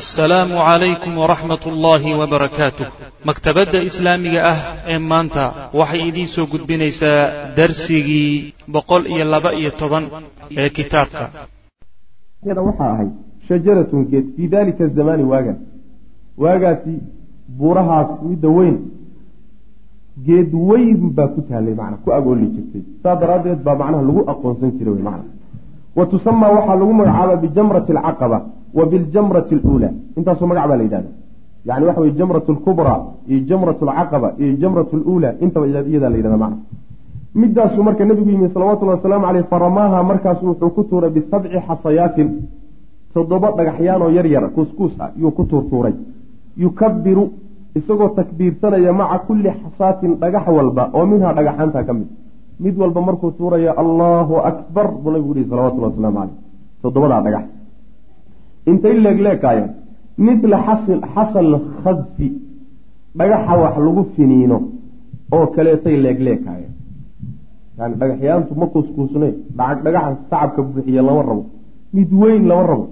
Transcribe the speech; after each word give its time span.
assalaamu 0.00 0.54
calaykum 0.56 1.12
waraxmat 1.22 1.62
ullaahi 1.70 2.10
wabarakaatuh 2.20 2.86
maktabadda 3.28 3.78
islaamiga 3.88 4.40
ah 4.52 4.58
ee 4.92 4.98
maanta 5.10 5.44
waxay 5.80 6.02
idiin 6.08 6.28
soo 6.34 6.46
gudbinaysaa 6.52 7.18
darsigii 7.58 8.54
boqol 8.74 9.02
iyo 9.14 9.24
laba 9.32 9.50
iyo 9.60 9.70
toban 9.80 10.04
ee 10.60 10.68
kitaabka. 10.76 11.24
Waxaa 12.68 12.88
ahayd 12.94 13.12
shajaratun 13.48 14.02
geed 14.12 14.26
fii 14.36 14.48
daalika 14.54 14.86
zamaani 14.96 15.24
waagaas 15.32 15.60
waagaasi 16.44 16.94
buurahaas 17.58 18.10
midda 18.30 18.48
weyn 18.58 18.76
geed 20.26 20.50
weyn 20.70 21.00
baa 21.16 21.28
ku 21.34 21.40
taallay 21.50 21.74
macna 21.80 21.96
ku 22.04 22.08
agooli 22.18 22.46
jirtay. 22.54 22.82
Saa 23.02 23.16
daraaddeed 23.20 23.60
baa 23.66 23.76
macnaha 23.82 24.02
lagu 24.08 24.22
aqoonsan 24.32 24.70
jiray 24.78 24.94
wey 24.96 25.04
macna. 25.08 25.24
Wa 25.96 26.04
tusamaa 26.12 26.50
waxaa 26.56 26.76
lagu 26.80 26.92
magacaaba 27.00 27.36
bijamrati 27.44 27.92
alcaqaba 27.92 28.38
wa 28.74 28.84
biljamrati 28.86 29.54
aluulaa 29.54 29.92
intaasoo 30.18 30.46
magac 30.46 30.66
baa 30.70 30.76
la 30.76 30.84
yidhahda. 30.86 31.10
Yani 31.68 31.86
waxa 31.86 32.00
weye 32.00 32.14
jamrat 32.18 32.48
lkubraa 32.48 33.00
iyo 33.28 33.40
jamrat 33.48 33.82
alcaqaba 33.82 34.28
iyo 34.38 34.52
jamrat 34.62 34.92
luulaa 34.92 35.32
intaba 35.44 35.66
iyadaa 35.66 36.10
la 36.10 36.16
yidhahda 36.16 36.38
macna. 36.44 36.56
Midaasuu 37.34 37.82
marka 37.82 38.04
nabigu 38.04 38.30
yimi 38.30 38.48
salawatullahi 38.54 38.96
wasalaamu 38.98 39.26
caleyh 39.26 39.44
faramaaha 39.52 40.02
markaasu 40.10 40.46
wuxuu 40.46 40.70
ku 40.76 40.82
tuuray 40.84 41.10
bisabci 41.10 41.58
xasayaatin. 41.68 42.28
Toddoba 43.14 43.48
dhagaxyaanoo 43.58 44.10
yar 44.16 44.26
yar 44.26 44.44
kuuskuus 44.54 44.94
ah 45.00 45.10
yuu 45.20 45.30
ku 45.30 45.44
tuurtuuray 45.44 45.94
yukabiru 46.56 47.24
isagoo 47.78 48.08
takbiirsanaya 48.18 48.92
maca 48.92 49.18
kulli 49.26 49.50
xasaatin 49.62 50.16
dhagax 50.20 50.46
walba 50.56 50.90
oo 50.92 51.06
minhaa 51.06 51.32
dhagaxaanta 51.38 51.84
ka 51.84 51.92
mid. 51.92 52.08
Mid 52.60 52.74
walba 52.82 53.00
markuu 53.00 53.30
tuuraya 53.38 53.72
allahu 53.82 54.34
akbar 54.50 54.86
buu 55.02 55.10
nabigu 55.10 55.34
yihi 55.36 55.48
salawatullah 55.50 55.90
wasalaamu 55.90 56.18
caleyh 56.18 56.36
toddobadaa 56.82 57.22
dhagax 57.26 57.44
intay 58.70 58.94
leegleekaayeen 59.04 59.70
mithla 60.26 60.56
xasal 61.14 61.50
khadfi 61.82 62.28
dhagaxa 63.18 63.54
wax 63.62 63.74
lagu 63.86 64.02
finiino 64.16 64.58
oo 65.36 65.46
kaleetay 65.54 65.96
leegleekaayeen 66.04 66.72
yani 67.78 67.94
dhagaxyaantu 68.00 68.52
ma 68.60 68.66
kuuskuusne 68.72 69.28
dhagaxa 69.58 70.16
sacabka 70.30 70.60
buuxiye 70.62 71.02
lama 71.08 71.22
rabo. 71.28 71.44
Mid 71.96 72.10
weyn 72.22 72.44
lama 72.50 72.64
rabo. 72.70 72.86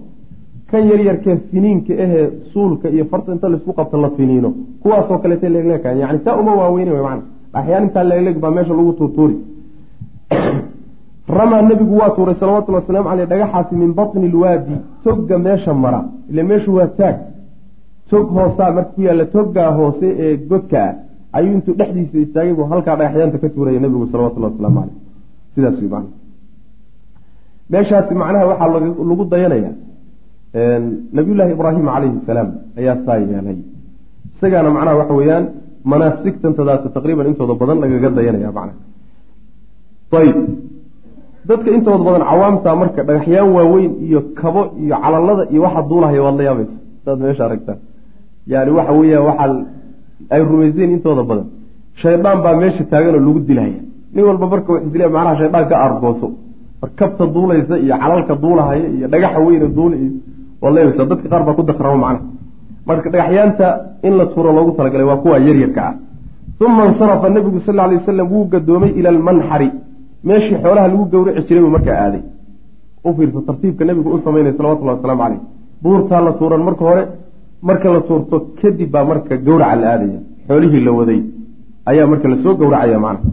Kan 0.70 0.82
yaryarkee 0.90 1.36
finiinka 1.50 1.92
ahee 2.04 2.26
suulka 2.52 2.86
iyo 2.94 3.04
farta 3.10 3.32
inta 3.34 3.48
la 3.48 3.56
isku 3.56 3.72
qabto 3.78 3.96
la 4.04 4.10
finiino. 4.16 4.50
Kuwaasoo 4.82 5.18
kaleetay 5.22 5.50
leegleekaayeen 5.56 6.00
yani 6.04 6.18
saa 6.24 6.36
uma 6.40 6.52
waaweyne 6.60 6.92
w 6.96 7.02
mana 7.08 7.22
dhagaxyaan 7.52 7.84
intaa 7.86 8.04
leegleeg 8.10 8.38
baa 8.42 8.50
meesha 8.56 8.74
lagu 8.78 8.92
tuurtuuri 8.98 9.36
ramaa 11.38 11.62
nebigu 11.70 11.94
waa 12.00 12.10
tuuray 12.16 12.36
salawatullhi 12.40 12.80
wasalaamu 12.80 13.08
caleyh 13.10 13.28
dhagaxaasi 13.32 13.74
min 13.82 13.90
batni 13.98 14.28
lwaadi 14.34 14.76
togga 15.04 15.36
meesha 15.46 15.72
mara. 15.74 16.00
Ile 16.30 16.42
meeshu 16.50 16.70
waa 16.78 16.90
taag. 16.98 17.16
Tog 18.10 18.26
hoosaa 18.36 18.70
marka 18.76 18.90
ku 18.94 19.00
yaalla 19.06 19.24
toggaa 19.36 19.70
hoose 19.78 20.06
ee 20.24 20.36
godka 20.50 20.78
ah 20.88 20.94
ayuu 21.36 21.52
intuu 21.56 21.74
dhexdiisa 21.80 22.18
istaagay 22.24 22.54
buu 22.58 22.66
halkaa 22.72 22.96
dhagaxyaanta 23.00 23.38
ka 23.42 23.48
tuuraya 23.54 23.80
nebigu 23.84 24.06
salawatullahi 24.12 24.52
wasalaamu 24.52 24.80
caleyh 24.80 24.96
sidaas 25.54 25.76
wey 25.82 25.90
macna 25.94 26.10
meeshaasi 27.72 28.14
macnaha 28.22 28.44
waxaa 28.50 28.68
lagu 29.10 29.24
dayanaya 29.32 29.72
nabiyullaahi 31.16 31.52
ibraahim 31.56 31.86
calayhi 31.94 32.18
salaam 32.26 32.48
ayaa 32.80 32.96
saa 33.06 33.18
yeelay 33.22 33.58
isagaana 34.34 34.70
macnaha 34.76 34.96
waxa 35.00 35.14
weeyaan 35.20 35.44
manaasigtantadaasi 35.92 36.88
taqriiban 36.96 37.26
intooda 37.30 37.54
badan 37.60 37.78
lagaga 37.84 38.08
dayanaya 38.18 38.50
macnaha. 38.58 38.78
Ayib 40.20 40.38
dadka 41.50 41.68
intooda 41.76 42.02
badan 42.06 42.22
cawaamta 42.30 42.70
marka 42.80 43.00
dhagaxyaan 43.08 43.48
waaweyn 43.56 43.92
iyo 44.06 44.20
kabo 44.40 44.62
iyo 44.82 44.94
calalada 45.04 45.44
iyo 45.52 45.60
waxa 45.66 45.82
duulahaya 45.90 46.22
waad 46.26 46.36
la 46.38 46.44
yaabaysa 46.48 46.76
saad 47.04 47.18
meesha 47.24 47.44
aragtaan 47.48 47.78
yani 48.52 48.70
waxa 48.78 48.92
weeya 48.98 49.20
waxaa 49.28 49.54
ay 50.30 50.40
rumayseen 50.50 50.90
intooda 50.96 51.22
badan. 51.30 51.46
Shaydaan 52.02 52.38
baa 52.44 52.54
meesha 52.62 52.84
taagan 52.90 53.14
oo 53.14 53.22
lagu 53.26 53.40
dilahaya 53.48 53.80
nin 54.14 54.24
walba 54.28 54.46
marka 54.52 54.72
wax 54.72 54.82
isdila 54.86 55.08
macnaha 55.08 55.36
shaydaan 55.40 55.64
ka 55.70 55.76
mar 56.80 56.90
kabta 56.96 57.24
duulaysa 57.34 57.74
iyo 57.84 57.94
calalka 58.02 58.34
duulahaya 58.42 58.86
iyo 58.96 59.06
dhagaxa 59.12 59.38
weyne 59.46 59.68
duula 59.76 59.96
iyo 59.96 60.12
waad 60.62 60.72
la 60.74 60.80
yaabaysa 60.80 61.04
dadka 61.10 61.28
qaar 61.32 61.42
baa 61.46 61.54
ku 61.58 61.62
dakramo 61.62 61.98
macnaha. 62.04 62.24
Marka 62.86 63.10
dhagaxyaanta 63.10 63.66
in 64.06 64.12
la 64.18 64.24
tuuro 64.32 64.52
loogu 64.56 64.72
talagalay 64.78 65.06
waa 65.10 65.20
kuwa 65.22 65.38
yaryarka 65.38 65.82
ah. 65.88 65.94
Uma 66.60 66.82
insarafa 66.90 67.28
nabigu 67.28 67.60
sal 67.66 67.80
alay 67.80 67.96
wasalam 67.96 68.26
wuu 68.32 68.44
gadoomay 68.52 68.90
ila 68.98 69.08
almanxari 69.08 69.70
meeshii 70.28 70.58
xoolaha 70.62 70.86
lagu 70.92 71.04
gowraci 71.12 71.42
jiray 71.48 71.62
buu 71.64 71.72
markaa 71.76 71.96
aaday. 72.04 72.22
U 73.06 73.10
fiirso 73.16 73.40
tartiibka 73.48 73.84
nabigu 73.88 74.08
u 74.16 74.20
samaynaya 74.24 74.54
salawatullahi 74.58 74.96
wasalaamu 74.98 75.22
caleyh 75.22 75.40
buurtaa 75.82 76.20
la 76.26 76.32
tuuran 76.38 76.62
marka 76.68 76.84
hore 76.88 77.02
marka 77.68 77.88
la 77.94 78.00
tuurto 78.08 78.36
kadib 78.60 78.90
baa 78.94 79.04
marka 79.10 79.34
gowraca 79.46 79.76
la 79.82 79.86
aadaya. 79.92 80.18
Xoolihii 80.48 80.84
la 80.86 80.92
waday. 80.98 81.20
Ayaa 81.90 82.06
marka 82.12 82.26
la 82.32 82.36
soo 82.42 82.54
gowracaya 82.60 82.98
macna. 83.06 83.30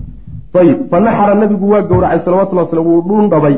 Ayib 0.62 0.78
fa 0.92 0.98
naxara 1.06 1.34
nabigu 1.42 1.66
waa 1.74 1.82
gowracay 1.92 2.20
salawatullahi 2.26 2.68
waslam 2.68 2.86
wuu 2.90 3.02
dhuun 3.08 3.26
dhabay. 3.34 3.56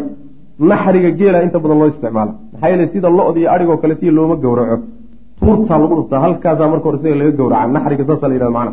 Naxriga 0.69 1.11
geela 1.19 1.43
inta 1.45 1.57
badan 1.63 1.77
loo 1.79 1.87
isticmaala 1.91 2.31
maxaa 2.51 2.69
yeele 2.71 2.85
sida 2.93 3.09
lo-da 3.17 3.39
iyo 3.39 3.49
adhig 3.53 3.69
oo 3.73 3.77
kale 3.81 3.95
tii 4.01 4.11
looma 4.17 4.35
gowraco 4.43 4.77
tuurtaa 5.39 5.77
lagu 5.81 5.93
dhuftaa 5.99 6.19
halkaasaa 6.25 6.67
marka 6.73 6.85
hore 6.87 6.97
isaga 6.99 7.15
laga 7.21 7.31
gowraca 7.39 7.67
naxriga 7.75 8.03
saasa 8.09 8.25
la 8.29 8.33
yihahda 8.35 8.51
macna. 8.57 8.71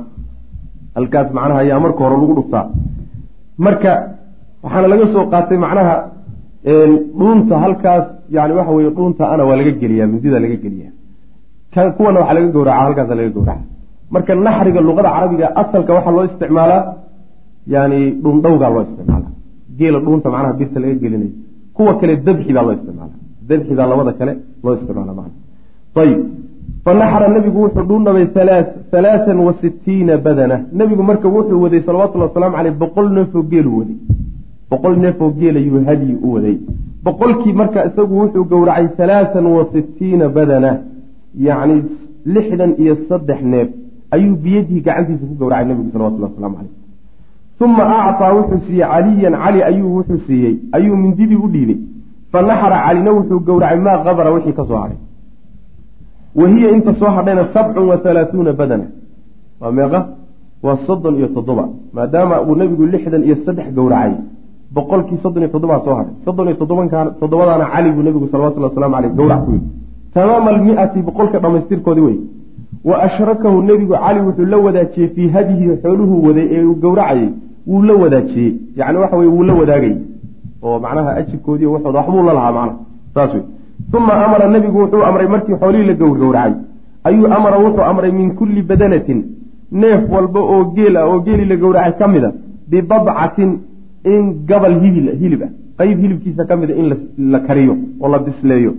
Halkaas 0.97 1.29
macnaha 1.37 1.61
ayaa 1.65 1.81
marka 1.85 2.01
hore 2.05 2.17
lagu 2.23 2.35
dhuftaa. 2.39 2.65
Marka 3.65 3.93
waxaana 4.65 4.89
laga 4.93 5.07
soo 5.13 5.25
qaatay 5.33 5.59
macnaha 5.65 5.95
dhuunta 7.19 7.55
halkaas 7.65 8.05
yani 8.37 8.53
waxa 8.59 8.73
weye 8.79 8.91
dhuunta 8.99 9.23
ana 9.33 9.43
waa 9.49 9.57
laga 9.61 9.73
geliyaa 9.83 10.07
mindida 10.13 10.39
laga 10.45 10.57
geliya 10.65 10.91
kuwana 11.97 12.21
waxaa 12.21 12.35
laga 12.39 12.49
gowraca 12.57 12.81
halkaasa 12.85 13.15
laga 13.15 13.31
gowraca. 13.37 13.65
Marka 14.11 14.35
naxriga 14.35 14.81
luqada 14.81 15.11
carabiga 15.15 15.47
asalka 15.61 15.91
waxaa 15.97 16.15
loo 16.17 16.25
isticmaalaa 16.31 16.83
yani 17.75 17.99
dhuundhowgaa 18.23 18.71
loo 18.75 18.83
isticmaala 18.87 19.29
geela 19.79 19.99
dhuunta 20.05 20.29
macnaha 20.35 20.53
birta 20.61 20.79
laga 20.81 20.95
gelinayo 21.03 21.35
kuwa 21.77 21.93
kale 22.01 22.17
dabxi 22.27 22.53
baa 22.57 22.65
loo 22.67 22.75
isticmaala 22.79 23.15
dabxi 23.49 23.75
baa 23.79 23.87
labada 23.93 24.13
kale 24.19 24.33
loo 24.65 24.75
isticmaala 24.79 25.13
mana 25.19 25.33
ayib 26.03 26.21
fanaxra 26.85 27.29
nabigu 27.37 27.59
wuxuu 27.65 27.85
dhuundhabay 27.91 28.27
halaaan 28.37 29.39
wa 29.47 29.53
sitiina 29.61 30.15
badana. 30.27 30.57
Nebigu 30.79 31.03
marka 31.11 31.27
wuxuu 31.37 31.63
waday 31.65 31.81
salawatullhi 31.89 32.27
wasalaamu 32.29 32.57
caleyh 32.57 32.75
boqol 32.83 33.07
neefoo 33.17 33.43
geelu 33.53 33.71
waday 33.79 33.97
boqol 34.71 34.97
neefoo 34.99 35.31
geel 35.39 35.57
ayuu 35.57 35.85
hadyi 35.89 36.15
u 36.23 36.33
waday. 36.35 36.57
Boqolkii 37.05 37.53
marka 37.53 37.87
isagu 37.89 38.15
wuxuu 38.21 38.45
gowracay 38.45 38.89
halaaan 38.99 39.47
wa 39.47 39.67
sitiina 39.73 40.29
badana 40.29 40.71
yacni 41.47 41.77
lixdan 42.35 42.75
iyo 42.83 42.97
saddex 43.09 43.41
neef 43.43 43.69
ayuu 44.11 44.37
biyadihi 44.37 44.81
gacantiisa 44.87 45.27
ku 45.31 45.35
gowracay 45.41 45.67
nebigu 45.69 45.91
salawatullahi 45.93 46.33
waslamu 46.33 46.57
caleyh 46.57 46.87
uma 47.61 47.85
acطaa 48.05 48.33
wuxuu 48.35 48.61
siiyey 48.67 48.89
caliyan 48.93 49.35
cali 49.45 49.63
ayuu 49.63 49.97
wuxuu 49.97 50.19
siiyey 50.27 50.55
ayuu 50.73 50.97
mindidii 50.97 51.37
u 51.37 51.49
dhiibay. 51.49 51.79
Fanaxra 52.33 52.79
calina 52.87 53.11
wuxuu 53.13 53.41
gowracay 53.41 53.79
maa 53.87 53.99
qabara 54.05 54.31
wixii 54.31 54.53
ka 54.53 54.65
soo 54.69 54.77
hadhay. 54.83 54.99
Wahiya 56.35 56.71
inta 56.77 56.95
soo 57.01 57.11
hadhayna 57.17 57.45
sabcun 57.55 57.89
wa 57.89 57.97
halaathuuna 58.05 58.53
badana. 58.53 58.87
Waa 59.61 59.73
meeqa? 59.73 60.01
Waa 60.63 60.77
soddon 60.87 61.17
iyo 61.17 61.29
toddoba. 61.29 61.69
Maadaama 61.93 62.43
uu 62.43 62.57
nebigu 62.57 62.87
lixdan 62.87 63.25
iyo 63.25 63.37
saddex 63.47 63.73
gowracay 63.75 64.13
boqolkii 64.75 65.19
soddon 65.23 65.43
iyo 65.43 65.51
toddobaa 65.53 65.81
soo 65.85 65.95
hadhay. 65.95 66.15
Soddon 66.25 66.47
iyo 66.49 66.57
toddobanka 66.57 67.05
toddobadaana 67.21 67.67
cali 67.75 67.91
buu 67.93 68.03
nebigu 68.03 68.29
salawatullhi 68.33 68.69
waslamu 68.69 68.97
aleyh 68.97 69.13
gowrac 69.15 69.45
ku 69.45 69.51
yidhi. 69.53 69.67
Tamaama 70.15 70.51
almiati 70.51 71.03
boqolka 71.03 71.39
dhammaystirkoodii 71.39 72.01
wey 72.09 72.19
wa 72.85 73.03
ashrakahu 73.03 73.63
nebigu 73.63 73.95
cali 74.05 74.21
wuxuu 74.21 74.45
la 74.53 74.57
wadaajiyey 74.67 75.09
fii 75.15 75.29
hadihi 75.29 75.77
xooluhuu 75.83 76.27
waday 76.27 76.47
ee 76.51 76.65
uu 76.65 76.75
gowracayey. 76.75 77.29
Wuu 77.67 77.83
la 77.83 77.95
wadaajiyey. 77.95 78.53
Yani 78.77 78.99
waxa 78.99 79.17
weye 79.17 79.31
wuu 79.31 79.43
la 79.43 79.55
wadaagayey 79.55 79.97
oo 80.63 80.79
macnaha 80.79 81.11
ajirkoodii 81.21 81.67
waxooda 81.67 81.99
waxbuu 81.99 82.23
la 82.23 82.33
lahaa 82.33 82.53
macnaha 82.53 82.79
saas 83.15 83.35
wey 83.35 83.43
uma 83.99 84.15
amara 84.25 84.49
nebigu 84.49 84.79
wuxuu 84.79 85.03
amray 85.09 85.27
markii 85.29 85.55
xoolihii 85.61 85.87
la 85.87 85.95
gowrgowracay. 85.95 86.53
Ayuu 87.05 87.27
amara 87.27 87.59
wuxuu 87.59 87.83
amray 87.91 88.13
min 88.13 88.35
kulli 88.35 88.63
badanatin. 88.63 89.25
Neef 89.73 90.11
walba 90.13 90.41
oo 90.41 90.65
geel 90.77 90.97
ah 90.97 91.07
oo 91.09 91.21
geelii 91.21 91.45
la 91.45 91.57
gowracay 91.57 91.93
ka 91.99 92.09
mida. 92.09 92.33
Bibadcatin 92.71 93.51
in 94.13 94.47
gabal 94.49 94.75
hilib 94.83 95.43
ah. 95.43 95.51
Qeyb 95.79 95.99
hilibkiisa 96.03 96.45
ka 96.47 96.57
mida 96.57 96.75
in 96.75 96.87
la 97.33 97.41
kariyo 97.41 97.77
oo 98.01 98.09
la 98.09 98.19
bisleeyo. 98.19 98.73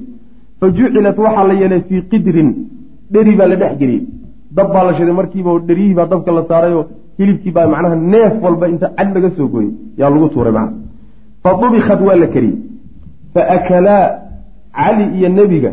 Fa 0.60 0.70
jucilat 0.70 1.18
waxaa 1.18 1.48
la 1.48 1.54
yeelay 1.54 1.82
fii 1.88 2.02
qidrin. 2.10 2.50
Dheri 3.12 3.36
baa 3.36 3.48
la 3.48 3.56
dhex 3.56 3.78
geliyey. 3.78 4.08
Dab 4.52 4.74
baa 4.74 4.84
la 4.88 4.94
shiday. 4.98 5.14
Markiiba 5.14 5.50
oo 5.52 5.60
dheriyihii 5.60 5.94
baa 5.94 6.08
dabka 6.08 6.32
la 6.32 6.44
saarayoo 6.50 6.86
hilibkii 7.20 7.52
baa 7.52 7.68
macnaha 7.68 7.96
neef 7.96 8.34
walba 8.44 8.68
inta 8.68 8.88
cad 8.98 9.14
laga 9.16 9.30
soo 9.38 9.48
gooyey. 9.48 9.72
Yaa 9.98 10.10
lagu 10.10 10.30
tuuray 10.30 10.54
macna. 10.58 10.78
Fa 11.44 11.50
dubikat 11.62 12.02
waa 12.08 12.16
la 12.16 12.28
kariyey. 12.28 12.58
Fa 13.34 13.42
akalaa 13.56 14.04
cali 14.74 15.06
iyo 15.18 15.30
nebiga 15.30 15.72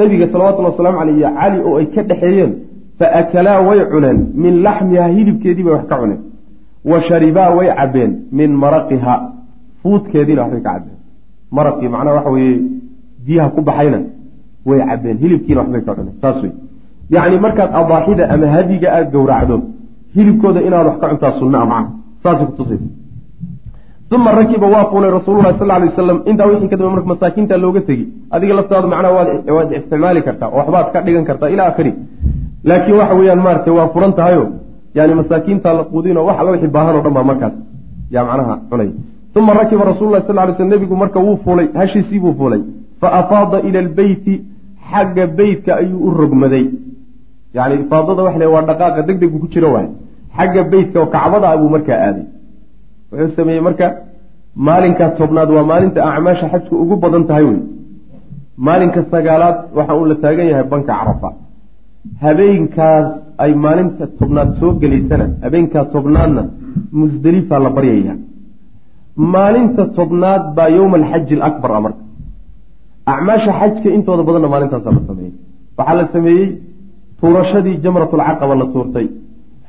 nebiga 0.00 0.26
salawatullhi 0.32 0.70
wasalaamu 0.70 0.98
caleyh 0.98 1.16
iyo 1.18 1.30
cali 1.40 1.58
oo 1.66 1.76
ay 1.78 1.86
ka 1.86 2.02
dhexeeyeen 2.02 2.52
fa 2.98 3.06
akalaa 3.20 3.60
way 3.68 3.80
cuneen. 3.92 4.18
Min 4.34 4.62
laxmihaa 4.62 5.08
hilibkeedii 5.16 5.62
bay 5.62 5.72
wax 5.72 5.86
ka 5.88 5.96
cuneen 6.00 6.27
wa 6.84 7.02
sharibaa 7.08 7.50
way 7.50 7.68
cabeen 7.74 8.12
min 8.32 8.50
maraqiha. 8.52 9.14
Fuudkeediina 9.82 10.42
waxbay 10.42 10.62
ka 10.62 10.72
cabeen 10.72 10.96
maraqii 11.50 11.88
macnaha 11.88 12.14
waxa 12.16 12.30
weeye 12.30 12.60
biyaha 13.26 13.48
ku 13.50 13.62
baxayna 13.62 13.98
way 14.66 14.78
cabeen 14.90 15.18
hilibkiina 15.18 15.60
waxbay 15.60 15.82
ka 15.86 15.94
cuneen. 15.94 16.14
Saas 16.20 16.42
wey 16.42 16.52
yacni 17.10 17.38
markaad 17.38 17.70
adaaxida 17.80 18.24
ama 18.30 18.46
hadiga 18.46 18.88
aada 18.92 19.10
gowracdo 19.10 19.56
hilibkooda 20.14 20.60
inaad 20.62 20.86
wax 20.86 20.98
ka 21.00 21.08
cuntaa 21.08 21.32
sunna 21.40 21.58
a 21.62 21.66
macna 21.66 21.90
saasay 22.22 22.46
kutusaysa 22.46 22.88
uma 24.10 24.32
rakiba 24.32 24.66
waa 24.66 24.84
fuulay 24.90 25.10
rasuululahi 25.10 25.58
sal 25.58 25.68
lay 25.68 25.88
wasalam 25.88 26.18
intaa 26.30 26.46
wixii 26.46 26.68
kadamba 26.68 26.90
marka 26.94 27.08
masaakiinta 27.12 27.56
looga 27.56 27.80
tegi 27.80 28.08
adiga 28.30 28.54
laftaadu 28.54 28.88
macnaha 28.88 29.14
waad 29.56 29.72
isticmaali 29.78 30.22
kartaa 30.22 30.48
oo 30.48 30.56
waxbaad 30.58 30.86
ka 30.92 31.00
dhigan 31.06 31.24
kartaa 31.24 31.48
ilaa 31.54 31.68
akhiri. 31.72 31.92
Laakiin 32.64 32.96
waxa 33.00 33.14
weeyaan 33.14 33.40
maarata 33.46 33.72
waa 33.72 33.88
furan 33.94 34.12
tahayo 34.18 34.44
yani 34.94 35.14
masaakiinta 35.14 35.72
la 35.72 35.84
quudinoo 35.84 36.24
wax 36.28 36.36
alla 36.40 36.50
wixii 36.50 36.72
baahan 36.76 36.96
o 36.96 37.00
dhan 37.04 37.14
baa 37.14 37.22
markaas 37.30 37.54
yaa 38.10 38.24
macnaha 38.24 38.56
cunay. 38.70 38.90
Uma 39.38 39.54
rakiba 39.54 39.84
rasulullahi 39.84 40.26
sal 40.26 40.36
lay 40.36 40.54
sl 40.56 40.64
nebigu 40.64 40.96
marka 40.96 41.20
wuu 41.20 41.36
fuulay 41.44 41.68
hashiisii 41.74 42.18
buu 42.18 42.34
fuulay. 42.38 42.62
Fa 43.00 43.12
afaada 43.20 43.60
ila 43.68 43.78
albeyti 43.78 44.34
xagga 44.90 45.26
beytka 45.26 45.76
ayuu 45.76 46.00
u 46.06 46.10
rogmaday. 46.10 46.66
Yani 47.54 47.74
ifaadada 47.82 48.22
waxa 48.22 48.38
le 48.38 48.46
waa 48.46 48.62
dhaqaaqa 48.62 49.02
deg 49.02 49.18
deg 49.20 49.30
buu 49.32 49.40
ku 49.44 49.48
jiro 49.48 49.72
waay 49.74 49.88
xagga 50.36 50.62
beytka 50.72 51.00
oo 51.00 51.06
kacbada 51.06 51.56
buu 51.56 51.68
markaa 51.68 51.98
aaday. 52.06 52.26
Wuxuu 53.12 53.36
sameeyey 53.36 53.62
marka 53.68 53.86
maalinkaa 54.68 55.10
tobnaad 55.18 55.50
waa 55.56 55.64
maalinta 55.70 56.04
acmaasha 56.10 56.48
xajku 56.52 56.74
ugu 56.82 56.96
badan 56.96 57.24
tahay 57.28 57.44
wey 57.44 57.60
maalinka 58.56 59.04
sagaalaad 59.10 59.56
waxa 59.76 59.94
uu 59.98 60.06
la 60.10 60.14
taagan 60.24 60.48
yahay 60.50 60.64
banka 60.72 60.92
carafa 60.92 61.30
habeenkaas 62.24 63.06
ay 63.44 63.52
maalinta 63.64 64.04
tobnaad 64.18 64.50
soo 64.60 64.72
gelaysana 64.82 65.26
habeenkaa 65.44 65.84
tobnaadna 65.94 66.42
musdelifa 67.00 67.56
la 67.64 67.70
baryaya. 67.76 68.14
Maalinta 69.34 69.82
tobnaad 69.98 70.42
baa 70.56 70.68
yowma 70.76 70.96
alxaji 71.00 71.34
alakbar 71.38 71.70
a 71.76 71.80
marka. 71.84 72.02
Acmaasha 73.12 73.52
xajka 73.60 73.88
intooda 73.96 74.22
badanna 74.28 74.48
maalintaasa 74.54 74.90
la 74.96 75.00
sameeyey. 75.08 75.32
Waxaa 75.78 75.96
la 76.00 76.04
sameeyey 76.14 76.46
tuurashadii 77.20 77.76
jamratulcaqaba 77.84 78.54
la 78.60 78.66
tuurtay. 78.72 79.06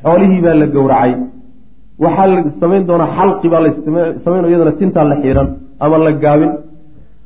Xoolihii 0.04 0.42
baa 0.46 0.56
la 0.62 0.68
gowracay. 0.76 1.12
Waxaa 2.04 2.28
la 2.32 2.38
samayn 2.62 2.84
doonaa 2.90 3.10
xalqi 3.18 3.48
baa 3.54 3.62
la 3.66 3.70
samayn 4.24 4.44
iyadana 4.52 4.72
tintaa 4.80 5.06
la 5.12 5.16
xiiran 5.22 5.48
ama 5.84 5.98
la 6.06 6.12
gaabin. 6.24 6.52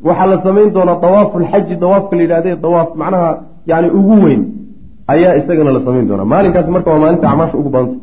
Waxaa 0.08 0.28
la 0.32 0.38
samayn 0.46 0.70
doonaa 0.76 0.98
dawaafulxaji 1.04 1.74
dawaafka 1.84 2.14
la 2.18 2.22
yidhahde 2.26 2.52
dawaaf 2.66 2.90
macnaha 3.02 3.30
yani 3.72 3.88
ugu 4.00 4.16
weyn 4.26 4.42
ayaa 5.08 5.38
isagana 5.38 5.72
la 5.72 5.80
samayn 5.86 6.08
doonaa. 6.08 6.26
Maalinkaasi 6.26 6.72
marka 6.72 6.92
waa 6.92 7.00
maalinta 7.00 7.30
acmaasha 7.30 7.58
ugu 7.58 7.70
badanta 7.70 8.00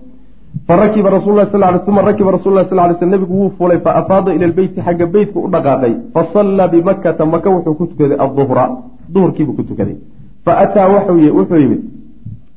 farakiba 0.66 1.10
rasul 1.10 1.34
lah 1.36 1.46
sal 1.52 1.82
uma 1.86 2.02
rakiba 2.02 2.30
rasul 2.32 2.54
lah 2.54 2.68
sal 2.68 2.76
lay 2.76 2.94
sl 3.00 3.06
nebigu 3.06 3.34
wuu 3.40 3.50
fuulay 3.58 3.78
fa 3.80 3.94
afaada 4.00 4.34
ila 4.34 4.46
lbeyti 4.46 4.80
xagga 4.80 5.06
beytka 5.06 5.38
u 5.40 5.48
dhaqaaqay. 5.48 5.94
Fasallaa 6.14 6.68
bimakata 6.68 7.26
maka 7.26 7.50
wuxuu 7.50 7.74
ku 7.74 7.86
tukaday 7.86 8.18
aduhra 8.24 8.64
duhurkiibuu 9.12 9.54
ku 9.54 9.62
tukaday. 9.62 9.96
Fa 10.44 10.58
ataa 10.58 10.88
wuxuu 10.88 11.56
yimid 11.62 11.80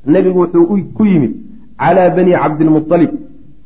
nebigu 0.06 0.38
wuxuu 0.40 0.78
ku 0.96 1.04
yimid 1.04 1.32
calaa 1.78 2.10
bani 2.16 2.32
cabdilmualib 2.32 3.12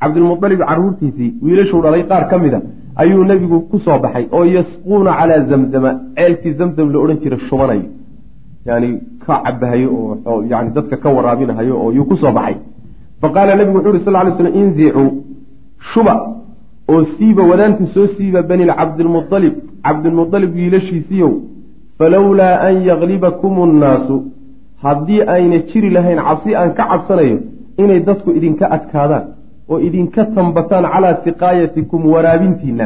cabdilmualib 0.01 0.61
caruurtiisii 0.69 1.33
wiilashuu 1.43 1.81
dhalay 1.81 2.03
qaar 2.11 2.27
ka 2.31 2.37
mida 2.37 2.61
ayuu 2.95 3.23
nebigu 3.23 3.59
ku 3.71 3.79
soo 3.85 3.99
baxay 4.03 4.25
oo 4.31 4.45
yasquuna 4.45 5.11
calaa 5.19 5.45
zamzama 5.49 5.91
ceelkii 6.15 6.53
zamzam 6.59 6.91
la 6.93 6.99
odhan 7.03 7.17
jiray 7.23 7.39
shubanayo 7.49 7.83
yani 8.65 8.89
ka 9.25 9.41
cabahayo 9.45 9.89
oo 10.25 10.43
yani 10.51 10.69
dadka 10.75 10.97
ka 10.97 11.09
waraabinahayo 11.09 11.75
oo 11.81 11.91
yuu 11.91 12.05
ku 12.05 12.17
soo 12.17 12.31
baxay. 12.31 12.55
Faqaala 13.21 13.55
nebigu 13.55 13.77
wuxu 13.77 13.89
uhi 13.89 14.03
sal 14.05 14.13
lay 14.13 14.33
slam 14.37 14.53
inzicuu 14.61 15.09
shuba 15.93 16.15
oo 16.91 17.05
siiba 17.17 17.43
wadaanta 17.51 17.85
soo 17.93 18.07
siiba 18.17 18.41
bani 18.41 18.65
cabdilmualib 18.67 19.55
cabdilmualib 19.85 20.51
wiilashiisiiyow 20.55 21.31
falowlaa 21.99 22.55
an 22.67 22.75
yaglibakum 22.89 23.55
nnaasu 23.71 24.15
haddii 24.83 25.21
ayna 25.35 25.57
jiri 25.69 25.89
lahayn 25.89 26.19
cabsi 26.27 26.55
aan 26.55 26.71
ka 26.77 26.83
cabsanayo 26.91 27.37
inay 27.77 27.99
dadku 28.07 28.29
idinka 28.37 28.65
adkaadaan 28.75 29.25
oo 29.69 29.79
idinka 29.87 30.25
tambataan 30.35 30.85
calaa 30.93 31.15
siqaayatikum 31.25 32.01
waraabintiina 32.13 32.85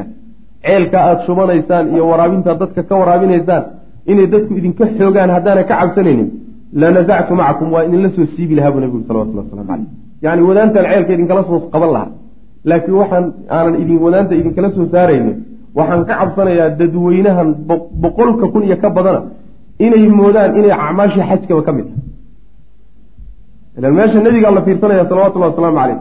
ceelka 0.66 0.98
aada 1.08 1.26
shubanaysaan 1.26 1.86
iyo 1.94 2.04
waraabintaad 2.12 2.60
dadka 2.64 2.84
ka 2.90 2.96
waraabinaysaan 3.02 3.64
inay 4.12 4.28
dadku 4.34 4.52
idinka 4.60 4.86
xoogaan 4.98 5.30
haddaana 5.36 5.62
ka 5.70 5.76
cabsanaynin 5.82 6.28
lanasactu 6.82 7.34
macakum 7.40 7.68
waa 7.74 7.84
idinla 7.88 8.10
soo 8.16 8.26
siibi 8.36 8.54
lahaa 8.58 8.72
buu 8.74 8.82
nabigu 8.84 9.02
salawatulli 9.08 9.40
waslamu 9.42 9.66
caleyh 9.70 9.88
yani 10.26 10.42
wadaantaan 10.50 10.86
ceelka 10.92 11.12
idinkala 11.18 11.42
soo 11.50 11.60
qaban 11.74 11.92
lahaa. 11.96 12.12
Laakiin 12.70 12.96
waxaan 13.02 13.26
aanan 13.56 13.76
idin 13.84 13.98
wadaanta 14.06 14.34
idinkala 14.42 14.70
soo 14.76 14.86
saaraynin 14.94 15.36
waxaan 15.78 16.02
ka 16.10 16.14
cabsanayaa 16.20 16.70
dadweynahan 16.80 17.48
boqolka 18.04 18.46
kun 18.54 18.64
iyo 18.68 18.78
ka 18.84 18.90
badana 18.98 19.22
inay 19.86 20.06
moodaan 20.20 20.52
inay 20.60 20.72
acmaashii 20.86 21.26
xajkaba 21.30 21.62
ka 21.68 21.72
mid 21.78 21.86
tahay. 21.90 22.02
Ilan 23.78 23.94
meesha 23.98 24.20
nebigaa 24.26 24.52
la 24.58 24.62
fiirsanaya 24.66 25.04
salawatullahi 25.12 25.52
wasalaamu 25.52 25.78
caleyh 25.82 25.98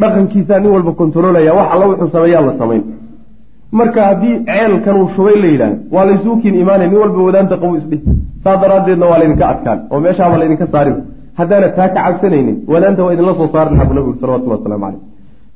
dhaqankiisaa 0.00 0.58
nin 0.62 0.70
walba 0.74 0.92
kontaroolaya 1.00 1.52
wax 1.58 1.68
alla 1.74 1.84
wuxuu 1.90 2.10
sameeyaa 2.14 2.42
la 2.48 2.52
samayn 2.60 2.82
marka 3.78 4.00
haddii 4.08 4.34
ceelkanuu 4.48 5.06
shubay 5.14 5.36
la 5.42 5.48
yidhaahdo 5.52 5.78
waa 5.94 6.04
laysuukiin 6.10 6.54
imaanay 6.62 6.88
nin 6.90 6.98
walba 7.02 7.20
wadaanta 7.28 7.56
qabu 7.62 7.74
isdhih. 7.80 8.00
Saa 8.44 8.56
daraaddeedna 8.62 9.06
waa 9.10 9.18
laydinka 9.20 9.46
adkaan 9.52 9.78
oo 9.92 10.00
meeshaaba 10.04 10.36
laydinka 10.42 10.66
saarin. 10.74 10.96
Haddaana 11.38 11.68
taa 11.76 11.88
ka 11.94 12.00
cabsanaynin 12.06 12.56
wadaanta 12.72 13.00
waa 13.04 13.12
idinla 13.14 13.34
soo 13.40 13.48
saari 13.54 13.70
lahaa 13.74 13.88
bu 13.90 13.94
nabigu 13.98 14.14
salawatullah 14.22 14.58
waslamu 14.58 14.84
caleyh 14.84 15.00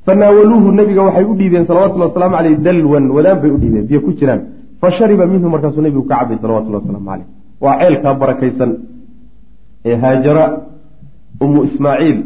fanaawaluuhu 0.05 0.67
nabiga 0.79 1.01
waxay 1.07 1.25
u 1.31 1.33
dhiibeen 1.39 1.65
salawatullhi 1.69 2.05
wasalaamu 2.09 2.35
caleyh 2.37 2.55
dalwan 2.67 3.05
wadaan 3.17 3.37
bay 3.41 3.51
u 3.55 3.57
dhiibeen 3.63 3.85
biyo 3.89 3.99
ku 4.05 4.11
jiraan. 4.19 4.41
Fa 4.81 4.87
shariba 4.97 5.25
minhu 5.33 5.47
markaasuu 5.53 5.81
nabigu 5.85 6.03
ka 6.09 6.15
cabay 6.19 6.37
salawatullahi 6.43 6.81
waslamu 6.83 7.05
caleyh 7.11 7.27
waa 7.63 7.75
ceelkaa 7.81 8.13
barakaysan 8.21 8.71
ee 9.89 9.95
haajara 10.03 10.45
umu 11.45 11.59
ismaaciil 11.67 12.17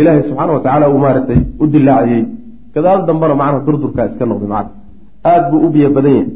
ilaahay 0.00 0.22
subxaana 0.28 0.52
wa 0.56 0.60
tacaala 0.64 0.86
uu 0.94 0.98
maaragtay 1.04 1.38
u 1.62 1.66
dilaaciyey 1.74 2.22
gadaal 2.74 3.00
dambena 3.08 3.34
macnaha 3.40 3.64
durdurkaa 3.66 4.06
iska 4.10 4.24
noqday 4.30 4.50
macna 4.54 4.70
aada 5.24 5.50
buu 5.50 5.60
u 5.66 5.68
biyo 5.74 5.90
badan 5.96 6.12
yahay. 6.16 6.28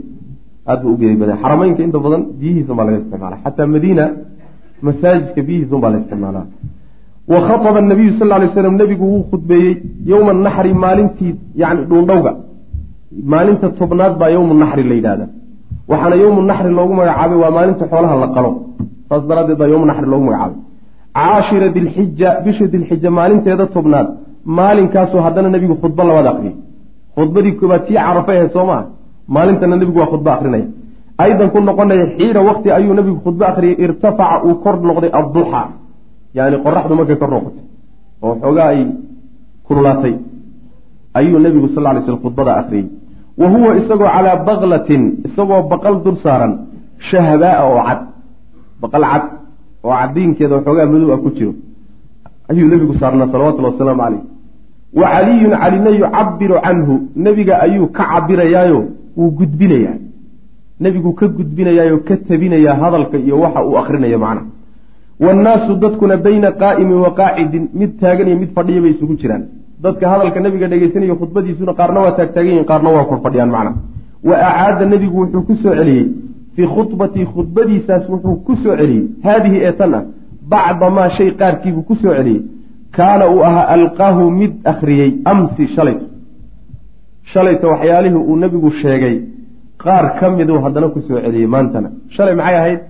Aada 0.68 0.82
buu 0.82 0.92
u 0.94 0.96
biyo 1.00 1.18
badan 1.22 1.36
xarameynka 1.42 1.82
inta 1.86 1.98
badan 2.06 2.22
biyihiisun 2.40 2.74
baa 2.78 2.86
laga 2.88 2.98
isticmaala 3.02 3.36
xataa 3.44 3.66
madiina 3.74 4.04
masaajidka 4.86 5.40
biyihiisun 5.48 5.80
baa 5.82 5.90
la 5.94 5.98
isticmaalaa. 6.02 6.46
Wa 7.32 7.38
khaطba 7.46 7.78
anabiyu 7.82 8.12
sal 8.18 8.28
lay 8.42 8.48
slam 8.54 8.74
nebigu 8.80 9.04
wuu 9.12 9.22
khudbeeyey 9.30 9.74
yowma 10.12 10.32
naxri 10.46 10.72
maalintii 10.84 11.32
yani 11.62 11.80
dhuundhowga. 11.90 12.32
Maalinta 13.32 13.66
tobnaad 13.80 14.14
baa 14.20 14.30
yowmu 14.36 14.54
naxri 14.62 14.82
la 14.90 14.94
yidhahda 14.98 15.26
waxaana 15.90 16.16
yowmu 16.22 16.40
naxri 16.50 16.70
loogu 16.78 16.92
magacaabay 17.00 17.38
waa 17.44 17.52
maalinta 17.56 17.84
xoolaha 17.92 18.14
la 18.22 18.28
qalo. 18.36 18.50
Saas 19.08 19.22
daraaddeed 19.28 19.58
baa 19.60 19.68
yowmu 19.72 19.86
naxri 19.90 20.06
loogu 20.12 20.24
magacaabay. 20.28 20.58
Caashira 21.16 21.68
dilxija 21.76 22.28
bisha 22.44 22.64
dilxija 22.72 23.10
maalinteeda 23.18 23.64
tobnaad 23.76 24.08
maalinkaasuu 24.58 25.20
haddana 25.26 25.49
nebigu 25.54 25.75
khudbo 25.82 26.02
labaad 26.08 26.26
akriyay 26.32 26.56
khudbadii 27.17 27.52
koobaad 27.61 27.83
tii 27.87 27.99
carafa 28.07 28.33
ahayd 28.33 28.52
soo 28.57 28.67
maa 28.71 28.83
maalintana 29.35 29.76
nebigu 29.81 29.99
waa 30.02 30.11
khudbo 30.12 30.31
akrinaya 30.37 30.67
aydan 31.25 31.49
ku 31.55 31.59
noqonaya 31.69 32.07
xiina 32.17 32.40
wakti 32.49 32.69
ayuu 32.79 32.95
nebigu 32.99 33.19
khudbo 33.25 33.45
akhriyay 33.50 33.76
irtafaca 33.85 34.37
uu 34.47 34.55
kor 34.64 34.75
noqday 34.88 35.11
adduxa 35.21 35.62
yani 36.38 36.57
qoraxdu 36.64 36.93
markay 36.99 37.17
kor 37.23 37.31
noqotay 37.35 37.64
oo 38.25 38.35
xoogaa 38.43 38.69
ay 38.73 38.81
kululaatay 39.67 40.14
ayuu 41.19 41.38
nebigu 41.45 41.69
sal 41.75 41.87
ly 41.97 42.00
sl 42.07 42.19
khudbada 42.25 42.52
akhriyey 42.61 42.87
wa 43.40 43.47
huwa 43.52 43.71
isagoo 43.81 44.11
calaa 44.14 44.37
baklatin 44.49 45.02
isagoo 45.29 45.62
baqal 45.73 45.95
dul 46.05 46.17
saaran 46.25 46.52
shahbaaa 47.11 47.62
oo 47.69 47.81
cad. 47.88 48.00
Baqal 48.83 49.05
cad 49.12 49.25
oo 49.85 49.93
cadiinkeeda 50.00 50.55
waxoogaa 50.57 50.87
madow 50.93 51.11
ah 51.14 51.21
ku 51.25 51.31
jiro. 51.37 51.52
Ayuu 52.50 52.69
nebigu 52.73 52.95
saarnaa 53.00 53.29
salawatullhi 53.33 53.71
wasalaamu 53.73 54.02
caleyh 54.05 54.23
wa 54.94 55.06
caliyun 55.14 55.52
calina 55.62 55.90
yucabiru 55.90 56.56
canhu. 56.64 56.94
Nebiga 57.16 57.61
ayuu 57.64 57.87
ka 57.97 58.04
cabirayaayo 58.12 58.80
wuu 59.16 59.30
gudbinayaa 59.38 59.97
nebigu 60.80 61.12
ka 61.18 61.26
gudbinayaayo 61.28 61.99
ka 62.09 62.16
tabinayaa 62.16 62.75
hadalka 62.82 63.18
iyo 63.18 63.40
waxa 63.40 63.64
uu 63.64 63.78
akrinaya 63.78 64.18
macna. 64.18 64.42
Waannaasu 65.20 65.76
dadkuna 65.82 66.16
bayna 66.16 66.50
qaa'imin 66.52 66.99
wa 67.04 67.11
qaacidin. 67.18 67.68
Mid 67.75 67.90
taagan 68.00 68.28
iyo 68.28 68.37
mid 68.42 68.50
fadhiya 68.56 68.80
bay 68.82 68.90
isugu 68.90 69.14
jiraan. 69.20 69.42
Dadka 69.82 70.09
hadalka 70.12 70.40
nebiga 70.40 70.66
dhegeysanaya 70.68 71.14
khudbadiisuna 71.20 71.73
qaarna 71.78 72.00
waa 72.04 72.12
taagtaagan 72.18 72.50
yihiin 72.50 72.64
qaarna 72.70 72.90
waa 72.97 73.04
korfadhiyaan 73.11 73.50
macna. 73.50 73.73
Wa 74.28 74.35
acaada 74.49 74.85
nebigu 74.92 75.16
wuxuu 75.20 75.42
ku 75.49 75.54
soo 75.62 75.75
celiyey. 75.78 76.06
Fii 76.56 76.66
khudbatii 76.75 77.26
khudbadiisaas 77.35 78.09
wuxuu 78.09 78.37
ku 78.47 78.52
soo 78.62 78.76
celiyey. 78.76 79.04
Haadihi 79.25 79.59
ee 79.66 79.73
tan 79.73 79.94
ah 79.94 80.02
bacda 80.52 80.90
maa 80.90 81.09
shay 81.16 81.30
qaarkiibuu 81.40 81.82
ku 81.88 81.94
soo 82.02 82.14
celiyey 82.16 82.40
kaana 82.97 83.25
uu 83.35 83.42
ahaa 83.49 83.66
alqaahu 83.76 84.30
mid 84.40 84.52
akhriyey 84.73 85.11
amsi 85.32 85.64
shalayto 85.76 86.06
shalayta 87.32 87.66
waxyaalihii 87.73 88.23
uu 88.30 88.37
nebigu 88.42 88.70
sheegay 88.82 89.16
qaar 89.82 90.04
ka 90.18 90.26
miduu 90.30 90.59
haddana 90.64 90.88
ku 90.94 91.00
soo 91.06 91.18
celiyey 91.25 91.47
maantana. 91.54 91.88
Shalay 92.14 92.35
maxay 92.40 92.56
ahayd? 92.61 92.80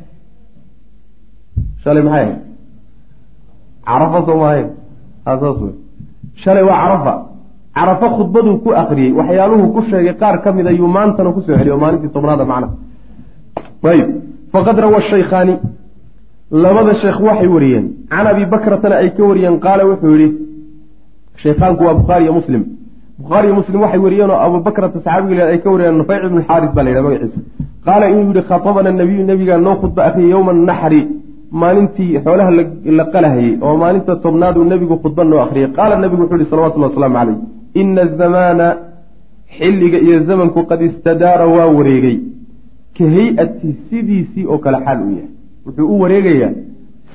Shalay 1.83 2.02
maxay 2.07 2.23
ahayd? 2.25 2.38
Carafa 3.87 4.19
soo 4.26 4.37
maahayn 4.42 4.69
saas 5.25 5.61
wey 5.62 5.75
shalay 6.42 6.62
waa 6.69 6.78
carafa. 6.85 7.14
Carafa 7.76 8.07
khudbaduu 8.16 8.57
ku 8.64 8.71
akriyey 8.83 9.12
waxyaaluhu 9.19 9.64
ku 9.75 9.80
sheegay 9.90 10.14
qaar 10.23 10.37
ka 10.45 10.52
mid 10.57 10.66
ayuu 10.73 10.88
maantana 10.97 11.30
ku 11.37 11.40
soo 11.47 11.57
celiy 11.59 11.73
oo 11.75 11.78
maalintii 11.85 12.12
tobnaada 12.16 12.45
macna. 12.52 12.69
Ayb 13.92 14.09
faqad 14.52 14.76
rawa 14.85 15.00
shaykhaani 15.11 15.54
labada 16.50 16.95
sheekh 17.02 17.21
waxay 17.21 17.49
wariyeen. 17.54 17.85
Can 18.11 18.26
abi 18.26 18.45
bakratana 18.52 18.97
ay 19.02 19.11
ka 19.16 19.23
wariyeen 19.23 19.57
qaala 19.64 19.83
wuxuu 19.90 20.16
yidhi 20.16 20.28
sheekhaanku 21.42 21.83
waa 21.85 21.95
bukhaari 21.95 22.25
iyo 22.25 22.33
muslim. 22.33 22.62
Bukhaari 23.19 23.47
iyo 23.49 23.54
muslim 23.61 23.80
waxay 23.85 24.00
wariyeen 24.04 24.30
oo 24.30 24.40
abubakrata 24.47 24.99
saxaabiga 25.04 25.45
ay 25.52 25.59
ka 25.64 25.69
wariyeen 25.71 25.97
nufayc 26.00 26.23
ibnu 26.28 26.40
xaaris 26.49 26.71
baa 26.75 26.83
la 26.85 26.90
yidhaha 26.90 27.09
magaciisa. 27.09 27.40
Qaala 27.87 28.04
inuu 28.11 28.33
yihi 28.33 28.42
khatabana 28.49 28.90
nabiyu 29.00 29.23
nabigaa 29.30 29.59
noo 29.66 29.76
khudba 29.83 30.00
akriyay 30.09 30.30
yowma 30.35 30.52
naxri 30.52 31.00
maalintii 31.61 32.19
xoolaha 32.25 32.50
la 32.99 33.04
qalahayey 33.12 33.52
oo 33.66 33.76
maalinta 33.83 34.12
tobnaad 34.25 34.57
uu 34.59 34.64
nebigu 34.73 34.97
khudba 35.02 35.23
noo 35.30 35.40
akhriyay. 35.45 35.69
Qaala 35.78 35.95
nabigu 36.02 36.23
wuxuu 36.23 36.38
yihi 36.40 36.50
salawatulli 36.50 36.85
wasalaamu 36.88 37.16
caleyh 37.19 37.37
ina 37.80 38.02
azamaana 38.07 38.66
xilliga 39.57 39.99
iyo 40.07 40.16
zamanku 40.28 40.61
qad 40.71 40.80
istadaara 40.88 41.47
waa 41.54 41.66
wareegay. 41.76 42.16
Ka 42.97 43.04
hay'ati 43.14 43.69
sidiisii 43.88 44.45
oo 44.52 44.59
kale 44.64 44.78
xaal 44.85 44.99
uu 45.07 45.12
yahay 45.19 45.28
wuxuu 45.67 45.87
u 45.95 46.00
wareegayaa 46.02 46.52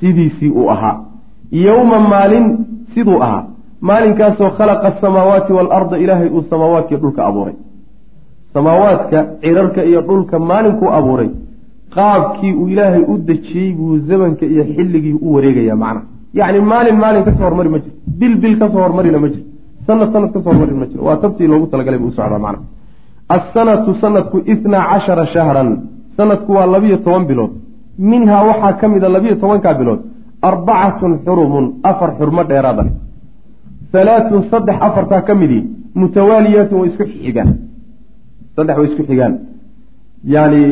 sidiisii 0.00 0.50
uu 0.50 0.68
ahaa. 0.74 0.96
Yowma 1.50 1.98
maalin 2.12 2.46
siduu 2.94 3.18
ahaa. 3.22 3.44
Maalinkaasoo 3.88 4.50
khalaqa 4.58 4.86
asamaawaati 4.92 5.52
waalarda 5.52 5.96
ilaahay 6.04 6.28
uu 6.36 6.42
samaawaadkii 6.50 6.96
dhulka 7.02 7.20
abuuray. 7.28 7.54
Samaawaadka 8.54 9.18
cirarka 9.42 9.84
iyo 9.84 10.00
dhulka 10.08 10.38
maalinkuu 10.38 10.88
abuuray. 10.98 11.30
Qaabkii 11.94 12.52
uu 12.60 12.68
ilaahay 12.68 13.02
u 13.12 13.18
dejiyey 13.28 13.72
buu 13.76 13.98
zamanka 13.98 14.46
iyo 14.46 14.64
xilligii 14.64 15.16
u 15.26 15.34
wareegaya 15.34 15.76
macna. 15.76 16.00
Yacni 16.34 16.60
maalin 16.60 16.96
maalin 17.02 17.24
ka 17.24 17.32
soo 17.36 17.44
hormari 17.44 17.68
ma 17.68 17.78
jirto. 17.78 17.98
Bil 18.18 18.34
bil 18.42 18.54
ka 18.60 18.66
soo 18.72 18.80
hormarina 18.84 19.18
ma 19.18 19.28
jirto. 19.28 19.48
Sanad 19.86 20.12
sanad 20.12 20.30
ka 20.34 20.40
soo 20.42 20.50
hormarin 20.52 20.78
ma 20.80 20.86
jiro 20.90 21.02
waa 21.08 21.16
tabtii 21.22 21.46
loogu 21.50 21.66
talagalay 21.72 21.98
buu 22.02 22.08
u 22.08 22.10
socdaa 22.18 22.38
macna. 22.46 22.62
Assanatu 23.36 23.90
sanadku 24.02 24.36
itnaa 24.52 24.84
cashara 24.90 25.26
shahran. 25.34 25.68
Sanadku 26.16 26.50
waa 26.56 26.66
labiyo 26.74 26.96
toban 27.04 27.24
bilood 27.30 27.50
minhaa 27.98 28.42
waxaa 28.50 28.72
ka 28.80 28.88
mida 28.88 29.08
labiyo 29.08 29.34
tobankaa 29.42 29.74
bilood 29.74 30.00
arbacatun 30.42 31.12
xurumun 31.26 31.66
afar 31.90 32.10
xurmo 32.18 32.42
dheeraada 32.50 32.84
halaatun 33.92 34.40
saddex 34.50 34.76
afartaa 34.86 35.22
ka 35.28 35.34
midii 35.34 35.62
mutawaaliyaatun 36.00 36.76
way 36.80 36.88
isku 36.90 37.04
xigaan 37.12 37.50
saddex 38.56 38.76
way 38.78 38.88
isku 38.90 39.02
xigaan. 39.08 39.32
Yani 40.34 40.62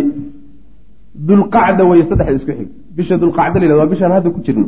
dulqacda 1.28 1.84
wey 1.90 2.00
saddex 2.10 2.28
isku 2.40 2.52
xig. 2.58 2.68
Bisha 2.96 3.14
dulqacda 3.22 3.56
la 3.60 3.64
yhahdo 3.66 3.80
waa 3.82 3.92
bishaan 3.92 4.12
hadda 4.16 4.30
ku 4.30 4.40
jirno. 4.46 4.66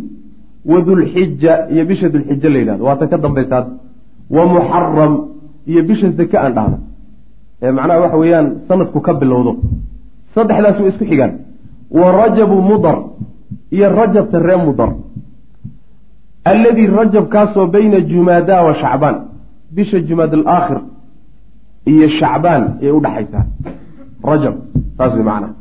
Wa 0.71 0.79
dulxija 0.87 1.53
iyo 1.73 1.85
bisha 1.91 2.09
dulxija 2.15 2.49
la 2.55 2.59
yidhahdo 2.59 2.83
waata 2.89 3.07
ka 3.11 3.17
dambaysa 3.25 3.59
wa 4.37 4.43
muxaram 4.55 5.13
iyo 5.71 5.83
bisha 5.89 6.11
zake 6.19 6.37
aan 6.39 6.53
dhahno 6.59 6.79
ee 7.63 7.73
macnaha 7.77 8.01
waxa 8.05 8.17
weeyaan 8.23 8.47
sanadku 8.69 9.01
ka 9.07 9.13
bilowdo. 9.21 9.53
Saddexdaas 10.35 10.79
way 10.81 10.91
isku 10.93 11.05
xigaan 11.11 11.33
wa 11.90 12.07
rajabu 12.21 12.57
mudar 12.71 12.97
iyo 13.71 13.87
rajabta 13.99 14.38
ree 14.38 14.57
mudar. 14.66 14.90
Alladii 16.45 16.87
rajabkaasoo 16.87 17.66
bayna 17.66 18.00
jumaada 18.00 18.62
wa 18.66 18.75
shacbaan 18.75 19.16
bisha 19.76 19.99
jumaad 20.09 20.33
alaakhir 20.35 20.78
iyo 21.93 22.09
shacbaan 22.19 22.62
ee 22.83 22.90
udhaxaysaa 22.99 23.45
rajab 24.31 24.55
saas 24.99 25.12
way 25.16 25.25
macnaha 25.31 25.52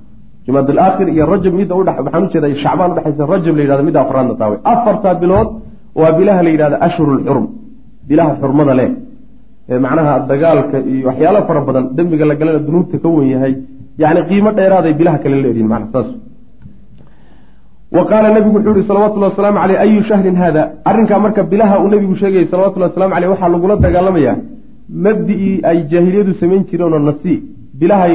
jumaad 0.45 0.69
alaakhir 0.73 1.07
iyo 1.15 1.25
rajab 1.33 1.53
midda 1.59 1.75
udha 1.81 1.91
waxaan 2.05 2.23
ujeeda 2.27 2.47
shacbaan 2.63 2.89
udhexaysa 2.93 3.23
rajab 3.33 3.53
la 3.57 3.61
yidhahdo 3.63 3.83
midda 3.87 3.99
afraadna 4.05 4.33
taawe 4.41 4.55
afartaa 4.73 5.13
bilood 5.21 5.49
waa 5.99 6.11
bilaha 6.19 6.41
la 6.45 6.49
yidhahda 6.53 6.77
ashhuru 6.87 7.11
lxurum 7.19 7.45
bilaha 8.09 8.31
xurmada 8.41 8.73
leh. 8.79 8.89
Ee 9.69 9.79
macnaha 9.85 10.13
dagaalka 10.29 10.77
iyo 10.91 11.07
waxyaalo 11.09 11.39
fara 11.47 11.61
badan 11.67 11.85
dembiga 11.97 12.25
la 12.29 12.35
galana 12.39 12.59
dunuubta 12.67 12.97
ka 13.03 13.07
wen 13.15 13.27
yahay 13.33 13.53
yani 14.03 14.21
qiimo 14.29 14.49
dheeraaday 14.57 14.93
bilaha 14.99 15.17
kale 15.23 15.35
la 15.43 15.47
edhin 15.53 15.67
mana 15.73 15.85
saas. 15.93 16.07
Wa 17.95 18.03
qaala 18.09 18.27
nabigu 18.35 18.55
wuxuu 18.57 18.73
yihi 18.75 18.87
salawatullhi 18.89 19.29
wasalaamu 19.31 19.59
caleyh 19.63 19.77
ayu 19.85 19.99
shahrin 20.09 20.35
haada? 20.41 20.61
Arrinkaa 20.89 21.19
marka 21.25 21.41
bilaha 21.51 21.75
uu 21.83 21.89
nabigu 21.93 22.15
sheegayay 22.21 22.47
salawatullahi 22.53 22.91
waslamu 22.91 23.13
caleyh 23.15 23.29
waxaa 23.33 23.49
lagula 23.55 23.75
dagaalamayaa 23.85 24.35
mabdi-ii 25.05 25.53
ay 25.69 25.77
jaahiliyadu 25.91 26.31
samayn 26.41 26.61
jireenoo 26.69 26.99
nasi. 27.09 27.33
Bilahay 27.79 28.13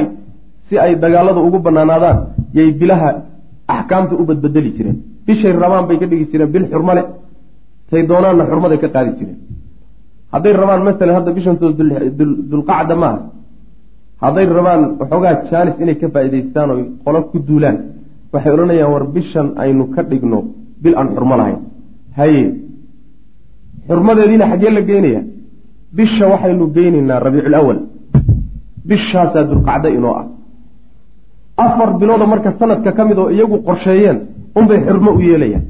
si 0.67 0.73
ay 0.85 0.93
dagaalada 1.03 1.39
ugu 1.47 1.59
banaanaadaan 1.65 2.17
yay 2.57 2.69
bilaha 2.81 3.09
axkaamta 3.75 4.13
u 4.21 4.23
badbedeli 4.29 4.71
jireen. 4.77 4.97
Bishay 5.25 5.51
rabaan 5.63 5.85
bay 5.89 5.97
ka 6.01 6.05
dhigi 6.11 6.25
jireen 6.31 6.49
bil 6.53 6.65
xurmale 6.71 7.03
tay 7.89 8.01
doonaanna 8.09 8.43
xurmaday 8.51 8.77
ka 8.83 8.87
qaadi 8.95 9.11
jireen. 9.19 9.37
Hadday 10.33 10.53
rabaan 10.61 10.81
masalan 10.87 11.15
hadda 11.17 11.31
bishantood 11.37 11.73
dulqacda 12.51 12.95
maaha 13.03 13.19
hadday 14.23 14.45
rabaan 14.57 14.81
waxoogaa 14.99 15.33
jaanis 15.51 15.75
inay 15.83 15.95
ka 16.01 16.07
faa'idaystaan 16.15 16.69
oy 16.75 16.81
qolo 17.05 17.19
ku 17.31 17.37
duulaan. 17.47 17.77
Waxay 18.33 18.51
odhanayaan 18.55 18.91
war 18.93 19.05
bishan 19.15 19.47
aynu 19.63 19.83
ka 19.95 20.01
dhigno 20.09 20.39
bil 20.83 20.95
aan 20.99 21.07
xurmo 21.15 21.35
lahayn. 21.39 21.59
Haye 22.19 22.43
xurmadeediina 23.87 24.45
xaggee 24.51 24.71
la 24.77 24.81
geynaya 24.89 25.21
bisha 25.97 26.25
waxaynu 26.33 26.65
geynaynaa 26.75 27.19
rabiicul 27.25 27.55
awal 27.61 27.79
bishaasaa 28.89 29.43
dulqacdo 29.49 29.89
inoo 29.97 30.13
ah. 30.21 30.25
Afar 31.65 31.89
bilooda 31.99 32.25
marka 32.33 32.49
sanadka 32.59 32.91
ka 32.97 33.03
mid 33.09 33.17
oo 33.23 33.29
iyagu 33.35 33.57
qorsheeyeen 33.67 34.17
unbay 34.59 34.79
xurmo 34.87 35.11
u 35.17 35.21
yeelayaan. 35.29 35.63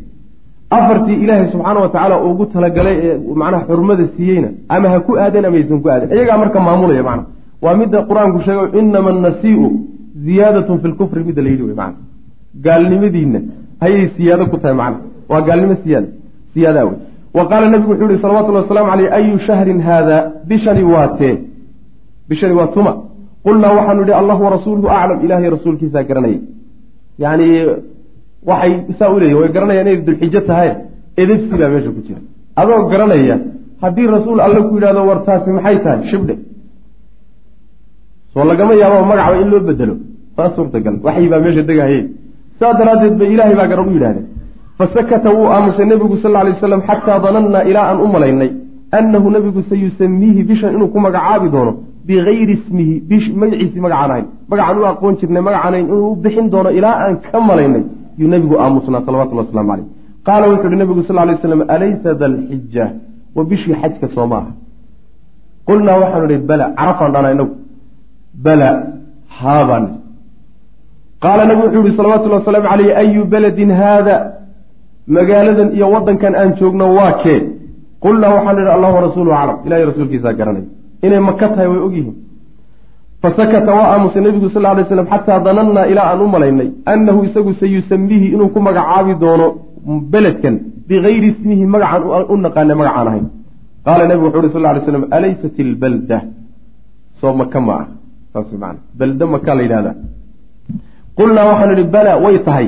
Afartii 0.77 1.17
ilaahay 1.23 1.47
subxaana 1.53 1.79
wa 1.83 1.89
tacaala 1.93 2.15
ugu 2.29 2.45
talagalay 2.53 2.95
ee 3.07 3.13
macnaha 3.41 3.63
xurmada 3.69 4.03
siiyeyna 4.15 4.49
ama 4.75 4.87
ha 4.93 4.99
ku 5.07 5.11
aadeen 5.23 5.45
ama 5.47 5.57
aysan 5.59 5.79
ku 5.83 5.87
aadeen 5.93 6.09
iyagaa 6.17 6.37
marka 6.43 6.59
maamulaya 6.67 7.03
macna 7.09 7.23
waa 7.63 7.75
midda 7.81 7.99
qur'aanku 8.09 8.39
sheegay 8.45 8.79
inama 8.81 9.09
annasiiu 9.15 9.67
ziyaadatun 10.25 10.77
fi 10.81 10.87
lkufri 10.93 11.21
midda 11.27 11.41
la 11.45 11.49
yidhi 11.53 11.63
wey 11.69 11.75
macna. 11.81 12.01
Gaalnimadiinna 12.65 13.39
ayay 13.85 14.03
siyaado 14.17 14.45
ku 14.51 14.57
tahay 14.63 14.75
macna. 14.81 14.99
Waa 15.31 15.41
gaalnimo 15.47 15.75
siyaada 15.83 16.09
siyaadaa 16.53 16.85
wey 16.89 16.97
wa 17.37 17.43
qaala 17.49 17.65
nabigu 17.73 17.91
wuxuu 17.91 18.09
yihi 18.11 18.21
salawatullahi 18.23 18.63
wasalaamu 18.65 18.89
caleyh 18.91 19.09
ayu 19.19 19.35
shahrin 19.47 19.79
haada 19.87 20.17
bishani 20.49 20.83
waa 20.93 21.07
tee. 21.19 21.35
Bishani 22.29 22.53
waa 22.59 22.67
tuma. 22.75 22.93
Qulnaa 23.45 23.71
waxaanu 23.77 24.01
idhi 24.05 24.13
allahu 24.21 24.41
warasuuluhu 24.45 24.87
aclam 24.97 25.17
ilaahay 25.25 25.49
rasuulkiisaa 25.55 26.03
garanaya. 26.09 26.39
Yani 27.23 27.47
waxay 28.49 28.73
saa 28.99 29.09
uleeyihin 29.15 29.39
way 29.41 29.49
garanayaan 29.55 29.87
inay 29.87 29.97
dulxijo 30.07 30.41
tahay 30.49 30.69
edebsi 31.21 31.53
baa 31.61 31.69
meesha 31.73 31.91
ku 31.95 32.01
jira. 32.07 32.21
Adoo 32.61 32.79
garanaya 32.91 33.35
haddii 33.83 34.07
rasuul 34.15 34.39
alle 34.45 34.59
ku 34.67 34.73
yidhahdo 34.77 35.01
war 35.09 35.19
taasi 35.27 35.49
maxay 35.57 35.77
tahay? 35.85 35.99
Shibdhe 36.11 36.35
soo 38.33 38.45
lagama 38.51 38.73
yaabo 38.81 39.05
magacba 39.11 39.35
in 39.43 39.49
loo 39.53 39.61
bedelo. 39.67 39.95
Waa 40.37 40.49
suurtagal. 40.55 40.95
Waxyi 41.05 41.27
baa 41.31 41.39
meesha 41.45 41.63
degahaye 41.69 42.01
saa 42.59 42.73
daraaddeed 42.79 43.15
bay 43.19 43.29
ilaahay 43.33 43.55
baa 43.59 43.67
garan 43.71 43.87
u 43.89 43.93
yidhahdeen 43.97 44.27
fasakata 44.77 45.29
wuu 45.35 45.47
aamusay 45.55 45.85
nebigu 45.91 46.15
sal 46.23 46.31
lla 46.31 46.43
lay 46.47 46.55
xataa 46.87 47.19
danannaa 47.25 47.63
ilaa 47.69 47.85
aan 47.91 47.99
u 48.05 48.07
malaynay 48.15 48.51
annahu 48.99 49.27
nebigu 49.35 49.61
sayusamiihi 49.71 50.41
bishan 50.49 50.75
inuu 50.75 50.89
ku 50.93 50.99
magacaabi 51.05 51.47
doono 51.55 51.71
bigayri 52.07 52.53
ismihi 52.57 52.95
magaciisii 53.41 53.81
magacaan 53.85 54.11
ahayn 54.13 54.27
magacaan 54.51 54.77
u 54.81 54.85
aqoon 54.91 55.15
jirnay 55.21 55.43
magacaan 55.47 55.75
inuu 55.83 56.11
u 56.11 56.15
bixin 56.23 56.47
doono 56.53 56.69
ilaa 56.79 56.95
aan 57.05 57.15
ka 57.25 57.39
malaynay 57.49 57.83
yuu 58.19 58.29
nebigu 58.33 58.55
aamusnaa 58.63 59.01
salawatullah 59.07 59.45
waslamu 59.45 59.69
caleyh 59.71 59.87
qaala 60.27 60.45
wuxuu 60.51 60.69
uhi 60.69 60.77
nebigu 60.81 61.01
sal 61.07 61.17
lay 61.29 61.37
slam 61.45 61.61
alaysa 61.75 62.09
dalxija 62.21 62.85
wa 63.35 63.41
bishii 63.49 63.75
xajka 63.81 64.07
soo 64.15 64.27
ma 64.31 64.37
aha 64.41 64.51
qulnaa 65.69 65.97
waxaanu 66.03 66.25
idhi 66.29 66.45
bala 66.51 66.65
carafaan 66.79 67.11
dhana 67.15 67.29
inagu 67.35 67.53
bala 68.45 68.69
haabaan 69.39 69.85
qaala 71.23 71.45
nabigu 71.45 71.67
wuxuu 71.67 71.83
yihi 71.85 71.97
salawatullhi 71.97 72.37
wasalaamu 72.39 72.67
caleyh 72.71 72.97
ayu 73.01 73.21
beledin 73.33 73.71
haada? 73.81 74.15
Magaaladan 75.07 75.69
iyo 75.75 75.87
waddankan 75.93 76.33
aan 76.35 76.49
joogno 76.59 76.85
waa 76.97 77.13
kee? 77.23 77.39
Qulnaa 78.03 78.33
waxaanu 78.35 78.59
idhi 78.61 78.71
allahu 78.77 78.95
warasuuluhu 78.97 79.35
aclam. 79.41 79.57
Ilahay 79.65 79.85
rasuulkiisaa 79.91 80.33
garanay. 80.39 80.65
Inay 81.05 81.19
maka 81.19 81.47
tahay 81.53 81.67
way 81.67 81.81
ogyihiin 81.87 82.15
fasakata 83.21 83.71
waa 83.77 83.87
aamusay 83.93 84.21
nebigu 84.25 84.49
sal 84.49 84.65
ly 84.77 84.83
slam 84.89 85.07
xataa 85.13 85.39
danannaa 85.45 85.85
ilaa 85.91 86.07
aan 86.11 86.21
u 86.25 86.27
malaynay 86.35 86.69
annahu 86.93 87.19
isagu 87.27 87.51
sayusamiihi 87.61 88.27
inuu 88.33 88.49
ku 88.55 88.59
magacaabi 88.67 89.13
doono 89.23 89.47
beledkan 90.13 90.55
bigayri 90.87 91.27
ismihi 91.33 91.65
magacaan 91.73 92.25
u 92.33 92.35
naqaana 92.45 92.73
magacaan 92.81 93.07
ahayn. 93.11 93.25
Qaala 93.85 94.03
nebigu 94.09 94.25
wuxu 94.27 94.39
uhi 94.41 94.53
sal 94.55 94.63
ly 94.75 94.81
slam 94.89 95.03
alaysat 95.17 95.55
ilbalda 95.63 96.17
soo 97.19 97.33
maka 97.41 97.59
ma 97.67 97.73
ah 97.81 97.87
saas 98.33 98.51
man 98.63 98.75
balda 98.99 99.25
maka 99.33 99.51
la 99.57 99.61
yidhahdaa 99.65 99.95
qulnaa 101.17 101.45
waxaanu 101.49 101.73
idhi 101.75 101.85
bala 101.95 102.13
way 102.23 102.37
tahay. 102.47 102.67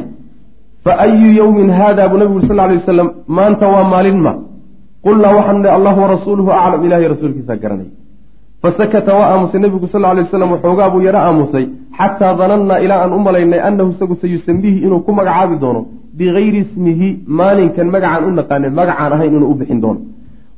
Fa 0.84 0.92
ayu 1.06 1.28
yowmin 1.40 1.70
haada 1.80 2.04
buu 2.10 2.18
nebigu 2.22 2.38
uri 2.40 2.48
sal 2.48 2.58
lay 2.70 2.78
wasalam 2.82 3.08
maanta 3.38 3.66
waa 3.74 3.84
maalin 3.94 4.18
ma 4.26 4.34
qulnaa 5.06 5.36
waxaanu 5.38 5.60
idhi 5.62 5.72
allahu 5.78 6.00
warasuuluhu 6.04 6.50
aclam 6.60 6.82
ilahay 6.86 7.08
rasuulkiisaa 7.14 7.58
garanay. 7.64 7.90
Fasakata 8.62 9.12
waa 9.20 9.28
aamusay 9.34 9.60
nebigu 9.64 9.88
sal 9.94 10.02
lay 10.02 10.24
waslam 10.26 10.52
waxoogaa 10.56 10.90
buu 10.94 11.02
yaro 11.08 11.20
aamusay 11.28 11.66
xataa 11.98 12.34
danannaa 12.40 12.80
ilaa 12.86 13.00
aan 13.04 13.14
u 13.18 13.20
malaynay 13.28 13.62
annahu 13.68 13.90
isagu 13.96 14.16
sayusamiihi 14.24 14.80
inuu 14.86 15.02
ku 15.08 15.12
magacaabi 15.20 15.56
doono 15.64 15.82
bigayri 16.18 16.60
ismihi 16.66 17.10
maalinkan 17.40 17.88
magacaan 17.96 18.24
u 18.30 18.32
naqaanay 18.40 18.72
magacaan 18.80 19.12
ahayn 19.16 19.34
inuu 19.38 19.50
u 19.54 19.56
bixin 19.60 19.80
doono. 19.84 20.00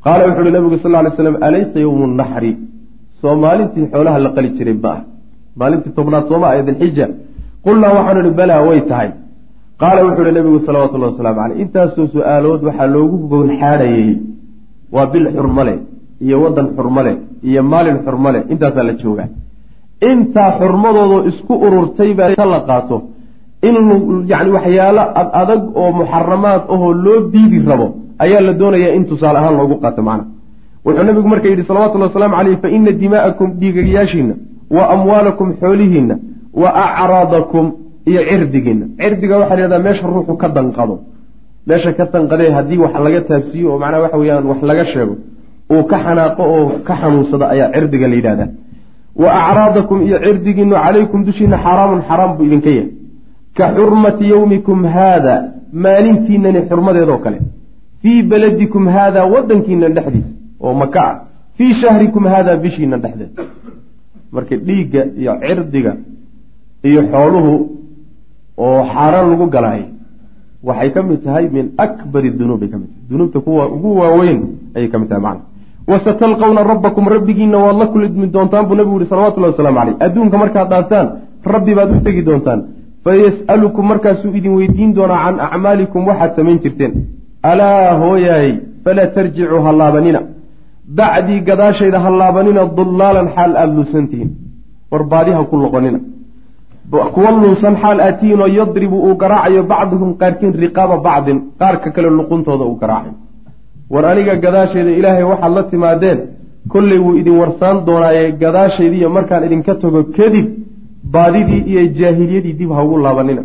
Qaala 0.04 0.22
wuxu 0.28 0.42
uhi 0.42 0.52
nabigu 0.58 0.78
sal 0.84 0.92
lay 1.06 1.14
slam 1.18 1.36
alaysa 1.48 1.78
yowmu 1.86 2.06
naxri 2.22 2.52
soo 3.22 3.36
maalintii 3.44 3.86
xoolaha 3.94 4.18
la 4.26 4.30
qali 4.36 4.50
jiray 4.58 4.78
ma 4.84 4.90
ah 4.96 5.02
maalintii 5.60 5.94
tobnaad 5.98 6.26
sooma 6.32 6.46
ah 6.50 6.56
ee 6.58 6.64
dilxija 6.68 7.06
qulnaa 7.66 7.94
waxaanu 7.98 8.20
ihi 8.24 8.34
balaa 8.40 8.62
way 8.68 8.80
tahay. 8.90 9.10
Qaala 9.82 10.00
wuxuu 10.06 10.24
uhi 10.26 10.34
nabigu 10.38 10.60
salawatullahi 10.68 11.12
wasalaamu 11.14 11.40
caleyh 11.42 11.58
intaasoo 11.64 12.08
su'aalood 12.16 12.62
waxaa 12.68 12.88
loogu 12.96 13.18
gowlxaadhayey 13.32 14.10
waa 14.96 15.06
bil 15.14 15.28
xurmale 15.38 15.74
iyo 16.26 16.36
waddan 16.44 16.68
xurmale 16.78 17.14
iyo 17.50 17.62
maalin 17.72 17.98
xurmale 18.06 18.40
intaasaa 18.54 18.86
la 18.90 18.94
joogaa. 19.02 19.30
Intaa 20.12 20.50
xurmadoodoo 20.60 21.22
isku 21.30 21.54
ururtay 21.66 22.12
baa 22.20 22.46
la 22.54 22.60
qaato. 22.70 22.98
In 23.68 23.76
yani 24.32 24.50
waxyaalo 24.58 25.04
ad 25.20 25.28
adag 25.42 25.62
oo 25.82 25.92
muxaramaad 26.00 26.62
ahoo 26.74 26.92
loo 27.06 27.20
diidi 27.34 27.58
rabo 27.70 27.88
ayaa 28.24 28.42
la 28.48 28.54
doonayaa 28.62 28.96
in 28.98 29.04
tusaale 29.10 29.38
ahaan 29.40 29.56
loogu 29.60 29.76
qaato 29.84 30.02
macna 30.08 30.26
wuxuu 30.86 31.04
nabigu 31.10 31.28
marka 31.34 31.48
yidhi 31.50 31.64
salawatullhi 31.70 32.08
wasalaamu 32.10 32.36
caleyh 32.40 32.58
fa 32.64 32.70
ina 32.78 32.92
dimaa'akum 33.02 33.48
dhiigayaashiina 33.60 34.34
wa 34.76 34.84
amwaalakum 34.96 35.48
xoolihiinna 35.62 36.16
wa 36.62 36.70
acraadakum 36.86 37.66
iyo 38.10 38.22
cirdigiina 38.30 38.86
cirdiga 39.00 39.36
waxaa 39.38 39.56
lahahdaa 39.56 39.80
meesha 39.86 40.08
ruuxu 40.08 40.34
ka 40.42 40.48
danqado. 40.56 40.96
Meesha 41.68 41.92
ka 41.98 42.06
danqadee 42.14 42.50
haddii 42.58 42.78
wax 42.84 42.94
laga 43.06 43.22
taabsiiyo 43.30 43.68
oo 43.74 43.80
macnaha 43.80 44.02
waxa 44.04 44.18
weyaan 44.22 44.46
wax 44.52 44.60
laga 44.70 44.86
sheego 44.92 45.16
uu 45.74 45.84
ka 45.90 45.98
xanaaqo 46.06 46.44
oo 46.56 46.66
ka 46.88 46.94
xanuunsado 47.02 47.46
ayaa 47.54 47.70
cirdiga 47.76 48.08
la 48.12 48.16
yidhahdaa. 48.20 48.50
Wa 49.24 49.30
acraadakum 49.42 49.98
iyo 50.08 50.18
cirdigiinu 50.26 50.76
calaykum 50.86 51.20
dushiina 51.28 51.58
xaraamun 51.66 52.02
xaraam 52.10 52.32
buu 52.38 52.46
idinka 52.48 52.70
yahay. 52.70 52.90
Ka 53.58 53.66
xurmati 53.76 54.26
yowmikum 54.34 54.80
haada 54.96 55.34
maalintiinani 55.84 56.60
xurmadeedoo 56.70 57.18
kale. 57.26 57.40
Fii 58.02 58.24
beladikum 58.32 58.84
haada 58.96 59.22
wadankiina 59.34 59.90
dhexdiisa 59.96 60.30
oo 60.66 60.74
maka 60.82 61.02
ah 61.10 61.16
fii 61.58 61.74
shahrikum 61.82 62.24
haada 62.34 62.52
bishiina 62.64 62.98
dhexdeed. 63.04 63.32
Marka 64.36 64.56
dhiigga 64.68 65.02
iyo 65.22 65.34
cirdiga 65.46 65.92
iyo 66.90 67.02
xooluhu 67.12 67.54
oo 68.66 68.80
xaaraan 68.94 69.28
lagu 69.32 69.46
galaay 69.56 69.84
waxay 70.68 70.90
ka 70.96 71.02
mid 71.10 71.20
tahay 71.26 71.46
min 71.56 71.66
akbari 71.86 72.30
dunuub 72.40 72.60
bay 72.62 72.70
ka 72.74 72.78
mid 72.82 72.90
tahay. 72.94 73.04
Dunuubta 73.10 73.40
kuwa 73.46 73.64
ugu 73.76 73.90
waaweyn 74.02 74.40
ayay 74.76 74.90
ka 74.94 74.98
mid 75.02 75.10
tahay 75.10 75.24
macna 75.28 75.44
wasatalqawna 75.92 76.62
rabbakum 76.72 77.06
rabbigiina 77.16 77.58
waad 77.66 77.78
la 77.82 77.88
kulmi 77.94 78.28
doontaan 78.36 78.66
buu 78.68 78.76
nabigu 78.80 78.98
yihi 79.00 79.10
salawatullahi 79.10 79.54
wasalaamu 79.54 79.80
caleyh 79.80 79.98
adduunka 80.06 80.38
markaad 80.44 80.68
dhaaftaan 80.74 81.08
rabbi 81.54 81.72
baad 81.78 81.90
u 81.96 82.00
tegi 82.08 82.22
doontaan. 82.30 82.62
Fayas'alukum 83.06 83.86
markaasuu 83.92 84.32
idin 84.40 84.54
weydiin 84.60 84.92
doonaa 84.98 85.20
can 85.26 85.36
acmaalikum 85.48 86.08
waxaad 86.10 86.32
samayn 86.38 86.58
jirteen. 86.64 86.94
Alaa 87.52 87.94
hooyaay 88.02 88.50
falaa 88.84 89.08
tarjicuu 89.16 89.62
ha 89.66 89.72
laabanina 89.82 90.22
bacdii 90.88 91.40
gadaashayda 91.42 92.00
ha 92.00 92.10
laabanina 92.10 92.66
dullaalan 92.78 93.28
xaal 93.36 93.56
aada 93.58 93.74
luusantihiin 93.78 94.30
war 94.92 95.04
baadiha 95.04 95.44
ku 95.50 95.58
noqonina 95.58 96.00
kuwa 97.16 97.32
luusan 97.32 97.76
xaal 97.82 98.00
aatihiin 98.00 98.42
oo 98.42 98.48
yadribu 98.48 98.98
uu 99.08 99.16
garaacayo 99.22 99.64
bacduhum 99.64 100.14
qaarkiin 100.22 100.54
riqaaba 100.64 100.98
bacdin 101.08 101.38
qaarka 101.60 101.92
kale 101.96 102.10
luquntooda 102.10 102.64
uu 102.66 102.76
garaacayo 102.82 103.14
war 103.94 104.06
aniga 104.12 104.36
gadaasheeda 104.36 104.92
ilaahay 105.00 105.24
waxaad 105.32 105.54
la 105.58 105.64
timaadeen 105.64 106.20
kolley 106.74 107.00
wuu 107.06 107.16
idin 107.22 107.36
warsaan 107.42 107.86
doonaaye 107.88 108.32
gadaashaydiiyo 108.44 109.10
markaan 109.10 109.44
idinka 109.48 109.76
tago 109.76 110.04
kadib 110.18 110.48
baadidii 111.16 111.62
iyo 111.72 111.82
jaahiliyadii 112.00 112.54
dib 112.60 112.72
ha 112.76 112.84
ugu 112.84 112.98
laabanina 113.06 113.44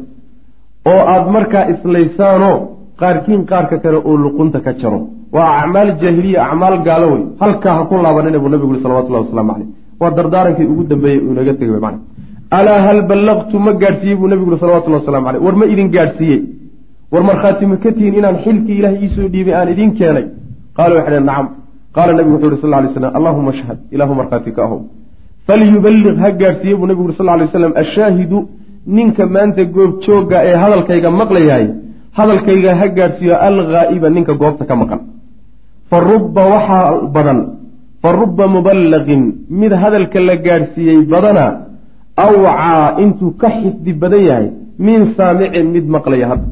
oo 0.93 1.01
aad 1.15 1.27
markaa 1.37 1.65
islaysaanoo 1.73 2.57
qaarkiin 3.01 3.43
qaarka 3.51 3.77
kale 3.83 3.99
oo 4.09 4.17
luqunta 4.25 4.59
ka 4.67 4.73
jaro. 4.81 5.01
Waa 5.35 5.51
acmaal 5.61 5.91
jaahiliya 6.01 6.39
acmaal 6.47 6.77
gaalo 6.87 7.07
wey 7.13 7.23
halkaa 7.43 7.75
ha 7.79 7.83
ku 7.91 7.95
laabanina 8.05 8.39
buu 8.43 8.51
nabigu 8.53 8.71
uri 8.73 8.81
salawatullahi 8.85 9.25
wasalaamu 9.25 9.53
caleyh 9.53 9.69
waa 10.01 10.11
dardaarankii 10.19 10.67
ugu 10.73 10.83
dambeeyey 10.91 11.21
uu 11.25 11.33
inaga 11.35 11.53
tegay 11.61 11.81
man 11.87 11.95
alaa 12.59 12.81
hal 12.87 12.99
ballaqtu 13.11 13.57
ma 13.67 13.73
gaadhsiiyey 13.83 14.17
buu 14.21 14.29
nabigu 14.33 14.49
uri 14.51 14.59
salawatullahi 14.63 15.03
waslamu 15.03 15.27
caleyh 15.27 15.43
war 15.47 15.55
ma 15.61 15.67
idin 15.73 15.89
gaadhsiiyey. 15.97 16.41
War 17.13 17.23
markhaati 17.31 17.65
ma 17.71 17.77
ka 17.83 17.91
tihiin 17.97 18.15
inaan 18.21 18.37
xilkii 18.45 18.77
ilahay 18.81 18.99
iisoo 19.05 19.29
dhiibay 19.35 19.55
aan 19.59 19.69
idin 19.75 19.91
keenay. 19.99 20.27
Qaala 20.77 20.93
waxay 20.99 21.13
dheen 21.15 21.27
nacam. 21.31 21.47
Qaala 21.97 22.13
nabigu 22.19 22.35
wuxuu 22.35 22.49
yuri 22.51 22.59
sal 22.63 22.73
ly 22.85 22.89
slam 22.95 23.13
allahuma 23.19 23.51
ashhad 23.55 23.79
ilaahu 23.95 24.15
markhaati 24.21 24.51
ka 24.57 24.61
ahow. 24.67 24.81
Falyuballiq 25.47 26.17
ha 26.23 26.29
gaadhsiiye 26.41 26.75
buu 26.81 26.87
nabigu 26.91 27.05
uri 27.09 27.15
sal 27.21 27.27
lay 27.41 27.49
slam 27.57 27.73
ashaahidu 27.83 28.39
ninka 28.97 29.25
maanta 29.35 29.63
goobjooga 29.77 30.39
ee 30.51 30.57
hadalkayga 30.63 31.11
maqlayahay 31.21 31.67
hadalkayga 32.19 32.71
ha 32.81 32.87
gaadhsiiyo 32.99 33.35
alghaa'iba 33.49 34.09
ninka 34.17 34.35
goobta 34.43 34.65
ka 34.71 34.75
maqan. 34.81 35.01
Fa 35.91 35.97
rubba 36.11 36.43
waxaa 36.53 36.87
badan 37.15 37.39
fa 38.03 38.09
rubba 38.21 38.45
muballaqin 38.57 39.23
mid 39.61 39.73
hadalka 39.83 40.19
la 40.29 40.35
gaadhsiiyey 40.47 40.99
badana 41.13 41.47
awcaa 42.27 42.87
intuu 43.03 43.31
ka 43.41 43.49
xifdi 43.59 43.93
badan 44.03 44.23
yahay 44.29 44.47
min 44.87 45.01
saamicin 45.17 45.67
mid 45.75 45.87
maqlaya 45.95 46.27
hadda 46.33 46.49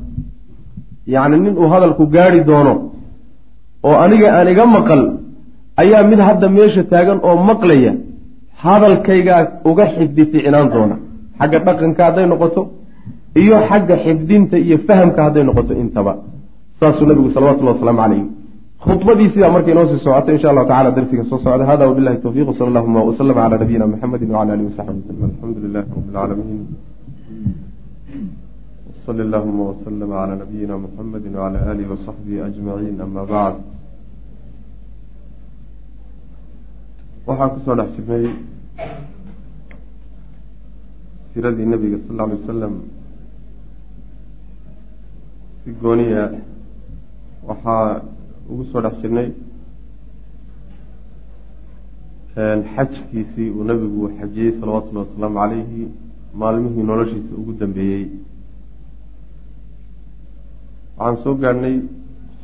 yacni 1.15 1.37
nin 1.45 1.55
uu 1.63 1.69
hadalku 1.75 2.03
gaadhi 2.17 2.41
doono 2.49 2.75
oo 3.89 3.97
aniga 4.05 4.29
aan 4.39 4.49
iga 4.53 4.65
maqal 4.77 5.03
ayaa 5.83 6.03
mid 6.11 6.21
hadda 6.29 6.47
meesha 6.57 6.83
taagan 6.93 7.19
oo 7.29 7.37
maqlaya 7.51 7.93
hadalkaygaa 8.65 9.43
uga 9.71 9.85
xifdi 9.95 10.23
ficnaan 10.33 10.69
doona. 10.75 10.97
Xagga 11.39 11.59
dhaqanka 11.67 12.03
hadday 12.07 12.27
noqoto 12.33 12.61
iyo 13.43 13.57
xagga 13.69 13.97
xifdinta 14.05 14.57
iyo 14.67 14.77
fahamka 14.87 15.21
hadday 15.27 15.45
noqoto 15.49 15.73
intaba. 15.83 16.13
Saasuu 16.81 17.07
nabigu 17.11 17.31
salawatullahi 17.37 17.77
wasalaamu 17.77 18.03
calayh 18.05 18.25
khudbadii 18.85 19.29
sidaa 19.35 19.51
markay 19.55 19.73
inoo 19.75 19.87
sii 19.91 20.01
socota 20.05 20.31
insha 20.35 20.49
allahu 20.51 20.69
tacala 20.71 20.91
darsiga 20.97 21.25
soo 21.31 21.39
socda. 21.45 21.65
Hada 21.71 21.89
wabilahi 21.91 22.19
towfiq 22.25 22.49
sala 22.59 22.69
allahuma 22.73 23.01
waslama 23.09 23.35
calaa 23.43 23.59
nabiyina 23.63 23.87
muxamedi 23.93 24.25
wcala 24.27 24.53
alihi 24.55 24.69
wasaxbi 24.71 24.99
waslm 25.01 25.25
alxamdu 25.31 25.59
lilahi 25.65 25.87
rabi 25.91 26.09
lcaalamiin 26.11 26.63
wsali 29.09 29.23
allahuma 29.27 29.63
waslama 29.71 30.15
calaa 30.21 30.37
nabiyina 30.43 30.75
muxamedi 30.85 31.29
wcala 31.29 31.59
alihi 31.71 31.89
wasaxbihi 31.93 32.41
ajmaciin 32.49 33.01
ama 33.01 33.23
bacd 33.33 33.61
waxaan 37.27 37.51
ku 37.55 37.59
soo 37.65 37.75
dhex 37.79 37.91
jirnay 37.97 38.25
siradii 41.33 41.67
nabiga 41.73 41.99
sal 42.07 42.21
alay 42.21 42.37
wasalam 42.41 42.75
si 45.69 45.75
gooniya 45.83 46.33
waxaa 47.49 48.01
ugu 48.51 48.65
soo 48.73 48.81
dhex 48.81 48.95
jirnay 49.03 49.29
xajkiisii 52.75 53.51
uu 53.57 53.65
nabigu 53.71 54.09
xajiyey 54.19 54.53
salawatullahi 54.61 55.07
wasalaamu 55.09 55.39
calayhi 55.41 55.89
maalmihii 56.41 56.89
noloshiisa 56.91 57.35
ugu 57.41 57.53
dambeeyey. 57.61 58.05
Waxaan 60.97 61.23
soo 61.25 61.35
gaadhnay 61.43 61.77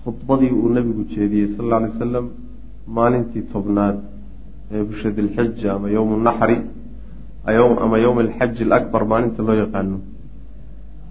khudbadii 0.04 0.52
uu 0.60 0.68
nabigu 0.76 1.02
jeediyey 1.14 1.56
sal 1.56 1.64
alla 1.64 1.76
alay 1.76 1.90
wasalam 1.94 2.26
maalintii 2.96 3.48
tobnaad 3.52 3.96
ee 4.72 4.84
bisha 4.88 5.10
dilxija 5.16 5.68
ama 5.76 5.88
yowmu 5.96 6.16
naxri 6.26 6.58
ama 7.84 7.96
yowm 8.04 8.18
alxaji 8.18 8.62
alakbar 8.68 9.02
maalinta 9.12 9.42
loo 9.46 9.56
yaqaano 9.62 9.98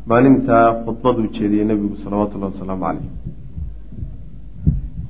maalintaa 0.09 0.65
khudbaduu 0.85 1.27
jeediyey 1.37 1.65
nebigu 1.71 1.95
salawatullahi 2.03 2.53
wasalaamu 2.53 2.83
caleyh 2.85 3.09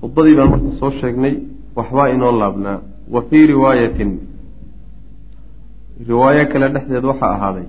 khudbadii 0.02 0.36
baan 0.40 0.50
marka 0.54 0.72
soo 0.80 0.92
sheegnay 1.02 1.36
waxbaa 1.78 2.08
inoo 2.16 2.32
laabnaa 2.42 2.80
wa 3.14 3.22
fii 3.30 3.46
riwaayatin. 3.54 4.12
Riwaayo 6.10 6.46
kale 6.52 6.68
dhexdeed 6.76 7.06
waxaa 7.12 7.32
ahaaday 7.38 7.68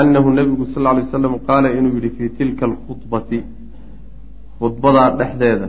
annahu 0.00 0.30
nebigu 0.38 0.66
sal 0.74 0.86
alay 0.86 1.04
wasalam 1.04 1.34
qaala 1.48 1.68
inuu 1.78 1.94
yidhi 1.96 2.10
fii 2.16 2.28
tilka 2.38 2.66
alkhudbati. 2.66 3.38
Khudbadaa 4.60 5.10
dhexdeeda 5.18 5.68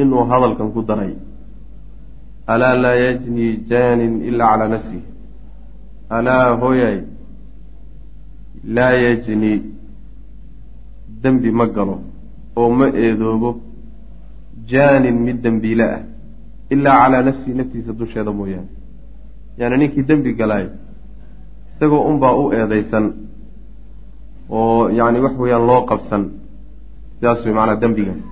inuu 0.00 0.24
hadalkan 0.30 0.72
ku 0.74 0.82
daray 0.82 1.14
alaa 2.46 2.74
laa 2.84 2.96
yajni 3.04 3.46
jaanin 3.70 4.14
ilaa 4.28 4.50
calaa 4.52 4.68
nafsih 4.74 5.02
alaa 6.16 6.56
hooyay 6.62 6.98
laa 8.64 8.92
yajni 9.04 9.52
dembi 11.22 11.50
ma 11.50 11.66
galo 11.66 11.96
oo 12.56 12.70
ma 12.78 12.86
eedoobo 13.04 13.50
jaanin 14.70 15.16
mid 15.26 15.38
dembiile 15.44 15.84
ah 15.96 16.02
ilaa 16.74 16.98
calaa 17.02 17.22
nafsihi 17.28 17.54
naftiisa 17.58 17.92
dusheeda 17.98 18.32
mooyaane. 18.38 18.68
Yaani 19.58 19.76
ninkii 19.80 20.02
dembi 20.08 20.32
galaayo 20.40 20.70
isagoo 21.74 22.02
unbaa 22.10 22.34
u 22.42 22.52
eedaysan 22.58 23.06
oo 24.56 24.88
yacni 24.98 25.20
wax 25.24 25.34
weeyaan 25.42 25.66
loo 25.70 25.80
qabsan 25.90 26.22
sidaas 27.16 27.44
way 27.44 27.54
macnaa 27.58 27.80
dembigaas 27.82 28.22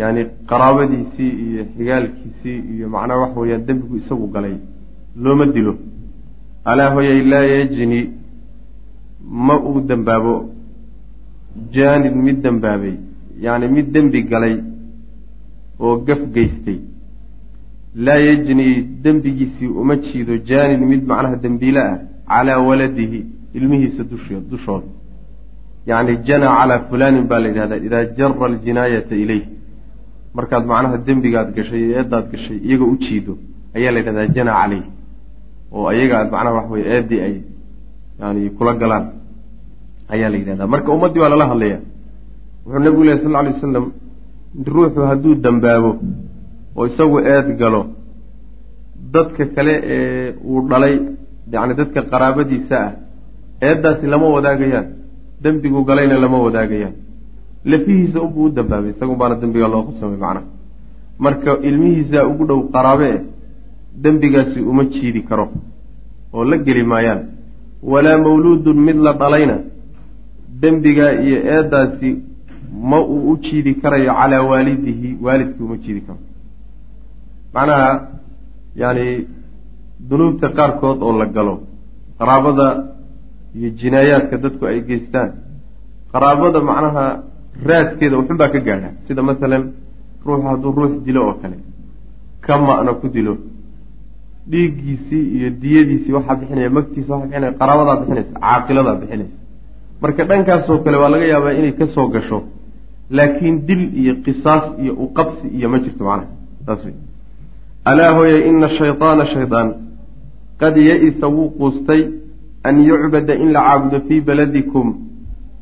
yacni 0.00 0.22
qaraabadiisii 0.50 1.30
iyo 1.46 1.64
xigaalkiisii 1.76 2.58
iyo 2.74 2.86
macnaha 2.94 3.20
waxa 3.24 3.40
weeyaan 3.40 3.66
dembigu 3.68 3.96
isagu 3.96 4.26
galay 4.34 4.56
looma 5.22 5.46
dilo. 5.54 5.74
Alaa 6.70 6.90
hoyay 6.94 7.20
laa 7.32 7.44
yajni 7.54 7.98
ma 9.46 9.54
uu 9.68 9.80
dembaabo 9.80 10.34
jaanin 11.74 12.16
mid 12.26 12.38
dembaabay 12.44 12.96
yacni 13.44 13.68
mid 13.76 13.86
dembi 13.94 14.22
galay 14.30 14.56
oo 15.80 15.94
gaf 16.06 16.22
geystay 16.34 16.80
laa 18.04 18.20
yajni 18.28 18.66
dembigiisii 19.04 19.70
uma 19.80 19.94
jiido 19.96 20.34
jaanin 20.48 20.82
mid 20.90 21.02
macnaha 21.10 21.36
dembiile 21.44 21.80
ah 21.90 21.98
calaa 22.28 22.58
waladihi 22.68 23.20
ilmihiisa 23.56 24.02
dush 24.10 24.28
dushooda. 24.50 24.88
Yacni 25.86 26.16
jana 26.26 26.46
calaa 26.56 26.80
fulaanin 26.88 27.26
baa 27.30 27.40
la 27.40 27.48
yidhahdaa 27.48 27.84
idaa 27.86 28.04
jara 28.18 28.34
aljinaayata 28.46 29.14
ileyh 29.24 29.44
markaad 30.36 30.64
macnaha 30.70 30.96
dembigaad 31.06 31.48
gashay 31.56 31.82
iyo 31.86 31.94
eeddaad 32.00 32.26
gashay 32.32 32.58
iyagoo 32.66 32.90
u 32.94 32.96
jiido 33.06 33.32
ayaa 33.76 33.92
la 33.94 33.98
yidhahdaa 34.00 34.26
jana 34.36 34.52
caleyh 34.60 34.84
oo 35.72 35.86
ayaga 35.92 36.14
aad 36.20 36.30
macnaha 36.34 36.54
waxa 36.58 36.72
weye 36.74 36.86
eeddii 36.96 37.20
ay 37.26 37.34
yani 38.20 38.50
kula 38.58 38.72
galaan. 38.82 39.04
Ayaa 40.12 40.28
la 40.32 40.36
yidhahdaa. 40.40 40.66
Marka 40.74 40.88
ummaddii 40.96 41.20
baa 41.22 41.32
lala 41.34 41.46
hadlaya 41.52 41.78
wuxuu 42.66 42.82
nabigu 42.84 43.04
lehy 43.06 43.18
sal 43.22 43.30
lla 43.32 43.38
alay 43.42 43.52
wasalam 43.56 43.86
ruuxu 44.74 45.00
hadduu 45.10 45.34
dambaabo 45.44 45.90
oo 46.76 46.84
isagu 46.90 47.16
eed 47.32 47.48
galo 47.60 47.80
dadka 49.14 49.44
kale 49.56 49.74
ee 49.94 50.34
uu 50.50 50.60
dhalay 50.70 50.94
yacni 51.52 51.74
dadka 51.80 52.00
qaraabadiisa 52.12 52.76
ah 52.86 52.90
eeddaasi 53.68 54.06
lama 54.12 54.26
wadaagayaan. 54.36 54.86
Dembigu 55.42 55.80
galayna 55.88 56.16
lama 56.24 56.38
wadaagayaan. 56.46 56.94
Lafihiisa 57.70 58.18
unbuu 58.26 58.44
u 58.48 58.50
dambaabay. 58.56 58.90
Isagun 58.94 59.16
baana 59.20 59.34
dembiga 59.42 59.68
loo 59.72 59.82
qabsamay 59.88 60.18
macnaha 60.24 60.42
marka 61.24 61.50
ilmihiisaa 61.68 62.24
ugu 62.30 62.44
dhow 62.48 62.60
qaraabe 62.74 63.10
dembigaasi 64.04 64.58
uma 64.70 64.84
jiidi 64.92 65.20
karo 65.28 65.46
oo 66.34 66.44
la 66.50 66.56
geli 66.66 66.82
maayaan 66.92 67.20
walaa 67.92 68.18
mawluudun 68.26 68.78
mid 68.86 68.96
la 69.06 69.12
dhalayna 69.20 69.56
dembigaa 70.60 71.12
iyo 71.26 71.38
eeddaasi 71.54 72.10
ma 72.90 72.98
uu 73.14 73.20
u 73.32 73.36
jiidi 73.44 73.72
karayo 73.82 74.12
calaa 74.20 74.42
waalidihi 74.50 75.08
waalidkii 75.24 75.64
uma 75.66 75.76
jiidi 75.84 76.00
karo. 76.06 76.18
Macnaha 77.54 77.88
yacni 78.82 79.06
dunuubta 80.08 80.48
qaarkood 80.58 80.98
oo 81.06 81.14
la 81.20 81.26
galo 81.36 81.54
qaraabada 82.18 82.66
iyo 83.56 83.68
jinaayaadka 83.80 84.36
dadku 84.44 84.64
ay 84.70 84.80
geystaan 84.88 85.30
qaraabada 86.12 86.58
macnaha 86.70 87.04
raadkeeda 87.68 88.16
waxun 88.18 88.36
baa 88.40 88.52
ka 88.54 88.60
gaadha 88.66 88.88
sida 89.06 89.22
masalan 89.30 89.62
ruux 90.26 90.40
hadduu 90.48 90.72
ruux 90.78 90.92
dilo 91.06 91.20
oo 91.28 91.34
kale 91.42 91.56
ka 92.44 92.54
ma'na 92.66 92.92
ku 93.00 93.06
dilo 93.16 93.34
dhiiggiisii 94.50 95.24
iyo 95.36 95.50
diyadiisii 95.62 96.12
waxaa 96.12 96.34
bixinaya 96.40 96.70
magtiisa 96.70 97.12
waxaa 97.14 97.26
bixinaya 97.26 97.52
qaraabadaa 97.60 97.96
bixinaysa 98.00 98.40
caaqiladaa 98.40 98.94
bixinaysa. 99.00 99.36
Marka 100.02 100.24
dhankaasoo 100.30 100.78
kale 100.84 100.96
waa 101.02 101.08
laga 101.14 101.26
yaabaa 101.32 101.52
inay 101.60 101.72
ka 101.72 101.86
soo 101.94 102.08
gasho 102.14 102.42
laakiin 103.10 103.56
dil 103.66 103.82
iyo 104.02 104.14
qisaas 104.24 104.64
iyo 104.82 104.92
uqabsi 105.04 105.46
iyo 105.56 105.68
ma 105.68 105.78
jirto 105.78 106.04
macnaha. 106.04 106.32
Saas 106.66 106.84
wey 106.84 106.94
alaa 107.84 108.12
hooye 108.16 108.48
ina 108.48 108.68
shaydaana 108.78 109.26
shaydaan. 109.34 109.68
Qad 110.60 110.76
ya-isa 110.76 111.26
wuu 111.28 111.50
quustay 111.58 112.02
an 112.64 112.80
yucbada 112.88 113.34
in 113.34 113.52
la 113.52 113.60
caabudo 113.66 114.00
fii 114.08 114.20
baladikum 114.20 114.94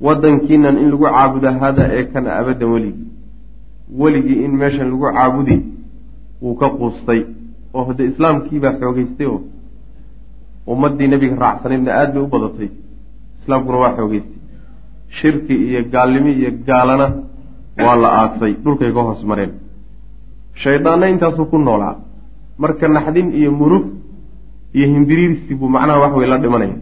wadankiinan 0.01 0.79
in 0.79 0.91
lagu 0.91 1.05
caabudo 1.05 1.49
hada 1.61 1.89
ee 1.99 2.05
kana 2.13 2.37
abadan 2.41 2.69
weligii 2.73 3.07
weligii 3.99 4.45
in 4.45 4.53
meeshan 4.57 4.91
lagu 4.91 5.07
caabudi 5.13 5.57
wuu 6.43 6.55
ka 6.55 6.69
quustay 6.71 7.21
oo 7.75 7.85
hade 7.89 8.05
islaamkiibaa 8.11 8.73
xoogeystay 8.81 9.27
oo 9.33 9.41
ummaddii 10.73 11.09
nebiga 11.13 11.37
raacsanaydna 11.45 11.91
aada 11.99 12.13
bay 12.15 12.23
u 12.23 12.29
badatay 12.35 12.69
islaamkuna 13.41 13.79
waa 13.85 13.97
xoogeystay. 13.99 14.39
Shirki 15.19 15.55
iyo 15.69 15.81
gaalnimo 15.93 16.29
iyo 16.39 16.51
gaalana 16.67 17.07
waa 17.85 17.97
la 18.03 18.09
aasay 18.21 18.53
dhulkay 18.65 18.91
ka 18.97 19.01
hoos 19.07 19.23
mareen. 19.31 19.53
Shaydaanna 20.63 21.07
intaasuu 21.13 21.47
ku 21.51 21.59
noolaa 21.59 21.95
marka 22.63 22.89
naxdin 22.89 23.29
iyo 23.41 23.51
murug 23.61 23.85
iyo 24.77 24.87
himbiriirsi 24.95 25.55
buu 25.59 25.69
macnaha 25.75 26.01
wax 26.03 26.13
wey 26.19 26.29
la 26.33 26.39
dhimanaya. 26.43 26.77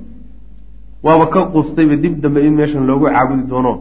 Waaba 1.04 1.26
ka 1.34 1.40
qustayba 1.54 1.96
dib 2.02 2.14
dambe 2.22 2.40
in 2.46 2.54
meeshan 2.58 2.86
loogu 2.88 3.06
caabudi 3.14 3.44
doono. 3.50 3.72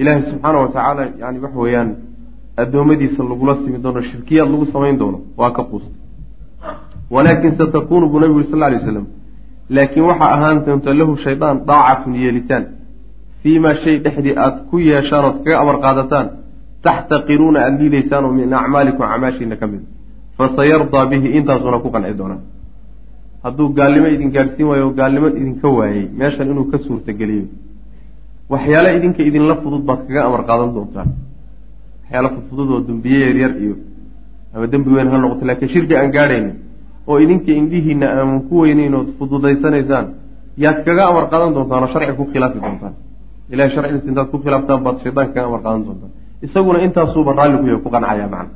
Ilaahay 0.00 0.22
subxaana 0.30 0.58
wa 0.64 0.68
tacaala 0.68 1.02
yani 1.20 1.38
waxa 1.44 1.58
weeyaan 1.64 1.90
addoommadiisa 2.62 3.22
lagula 3.30 3.54
simi 3.64 3.78
doono 3.84 4.00
shirkiyaad 4.10 4.48
lagu 4.52 4.66
samayn 4.74 4.96
doono 5.00 5.18
waa 5.40 5.50
ka 5.56 5.62
quustay 5.70 5.97
walaakin 7.14 7.52
satakunu 7.58 8.08
buu 8.10 8.20
nabigu 8.20 8.38
uri 8.40 8.48
sal 8.52 8.62
ly 8.72 8.78
slam 8.86 9.06
laakiin 9.76 10.04
waxaa 10.10 10.30
ahaan 10.36 10.58
doonta 10.66 10.90
lahu 11.00 11.12
shaydaan 11.24 11.56
daacatun 11.68 12.14
yeelitaan 12.22 12.64
fii 13.42 13.58
maa 13.64 13.74
shay 13.84 13.96
dhexdii 14.04 14.34
aada 14.44 14.58
ku 14.70 14.76
yeeshaan 14.88 15.24
ood 15.28 15.36
kaga 15.44 15.56
amar 15.62 15.76
qaadataan 15.84 16.26
taxtaqiruuna 16.86 17.58
aada 17.64 17.78
liidaysaan 17.82 18.24
oo 18.24 18.32
min 18.40 18.52
acmaalikum 18.60 19.04
acmaashiina 19.12 19.56
ka 19.60 19.66
mid. 19.72 19.82
Fasayardaa 20.38 21.04
bihi 21.10 21.28
intaasuna 21.38 21.78
ku 21.84 21.88
qanci 21.94 22.14
doonaa 22.20 22.40
hadduu 23.44 23.68
gaalnimo 23.78 24.08
idin 24.14 24.30
gaadhsiin 24.36 24.66
waayo 24.70 24.84
oo 24.88 24.94
gaalnimo 25.00 25.28
idinka 25.40 25.68
waayey 25.78 26.04
meeshan 26.18 26.46
inuu 26.52 26.66
ka 26.72 26.78
suurtageliyo. 26.86 27.46
Waxyaale 28.52 28.88
idinka 28.98 29.20
idinla 29.28 29.54
fudud 29.62 29.82
baad 29.88 30.00
kaga 30.06 30.20
amar 30.28 30.42
qaadan 30.48 30.70
doontaan 30.76 31.08
waxyaala 32.02 32.28
fudfudud 32.34 32.68
oo 32.74 32.80
dembiye 32.88 33.18
yaryar 33.26 33.52
iyo 33.64 33.74
ama 34.54 34.66
dembi 34.72 34.90
weyn 34.96 35.08
ha 35.12 35.16
noqoto 35.22 35.44
laakiin 35.48 35.70
shirki 35.74 35.94
aan 36.00 36.10
gaadhaynin 36.16 36.54
oo 37.08 37.16
idinka 37.24 37.50
indhihiina 37.60 38.06
aaman 38.18 38.40
ku 38.48 38.54
weyneyn 38.62 38.94
ood 39.00 39.08
fududaysanaysaan 39.18 40.06
yaad 40.64 40.78
kaga 40.86 41.02
amar 41.10 41.24
qaadan 41.32 41.50
doontaan 41.56 41.82
oo 41.84 41.90
sharci 41.94 42.12
ku 42.20 42.24
khilaafi 42.32 42.58
doontaan. 42.64 42.94
Ilahay 43.52 43.70
sharcigiisa 43.74 44.08
intaad 44.12 44.28
ku 44.32 44.38
khilaaftaan 44.44 44.80
baad 44.84 44.96
shaydaanka 45.04 45.32
kaga 45.34 45.46
amar 45.50 45.60
qaadan 45.66 45.82
doontaan. 45.88 46.12
Isaguna 46.46 46.78
intaasuuba 46.86 47.30
raalli 47.38 47.56
ku 47.62 47.66
yahay 47.70 47.82
ku 47.84 47.90
qancaya 47.94 48.26
macna. 48.34 48.52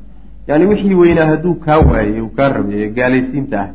Yani 0.48 0.64
wixii 0.70 0.94
weynaa 1.02 1.26
hadduu 1.32 1.54
kaa 1.64 1.78
waayey 1.88 2.20
uu 2.24 2.30
kaa 2.36 2.48
rabeeyey 2.56 2.88
gaalaysiinta 2.98 3.56
ah 3.64 3.68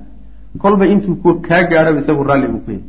kolba 0.64 0.84
intuu 0.94 1.16
kaa 1.48 1.62
gaadhaba 1.72 2.00
isagu 2.04 2.24
raalli 2.30 2.48
buu 2.54 2.62
ku 2.66 2.72
yahay. 2.72 2.84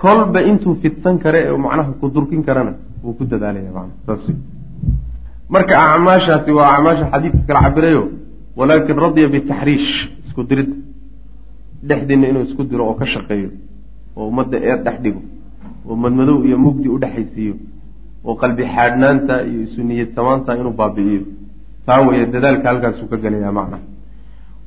Kolba 0.00 0.38
intuu 0.50 0.74
fidsan 0.82 1.14
kare 1.22 1.40
ee 1.48 1.56
macnaha 1.64 1.92
ku 2.00 2.06
durkin 2.14 2.42
karana 2.48 2.72
wuu 3.04 3.14
ku 3.18 3.24
dadaalaya 3.32 3.70
mana 3.76 3.92
saas 4.06 4.24
marka 5.54 5.74
acmaashaasi 5.84 6.50
waa 6.58 6.68
acmaasha 6.76 7.04
xadiidka 7.12 7.42
kala 7.48 7.60
cabirayo 7.66 8.02
walaakin 8.58 8.96
radiya 9.04 9.28
bitaxriish 9.34 9.90
isku 10.32 10.42
dirid 10.48 10.70
dhexdiina 11.88 12.26
inuu 12.30 12.44
isku 12.48 12.62
diro 12.64 12.84
oo 12.88 12.94
ka 13.00 13.06
shaqeeyo 13.12 13.50
oo 14.16 14.24
ummadda 14.30 14.56
eer 14.68 14.78
dhex 14.86 14.96
dhigo 15.04 15.20
oo 15.88 15.96
madmadow 15.96 16.38
iyo 16.46 16.56
mugdi 16.64 16.88
u 16.88 16.98
dhexaysiiyo 17.02 17.54
oo 18.24 18.34
qalbi 18.42 18.62
xaadhnaanta 18.74 19.34
iyo 19.48 19.60
isu 19.66 19.80
niyad 19.88 20.10
samaanta 20.16 20.50
inuu 20.60 20.72
baabi'iyo. 20.80 21.22
Taa 21.86 22.00
weeye 22.06 22.26
dadaalka 22.34 22.68
halkaasuu 22.70 23.06
ka 23.12 23.16
gelayaa 23.16 23.52
macna. 23.58 23.78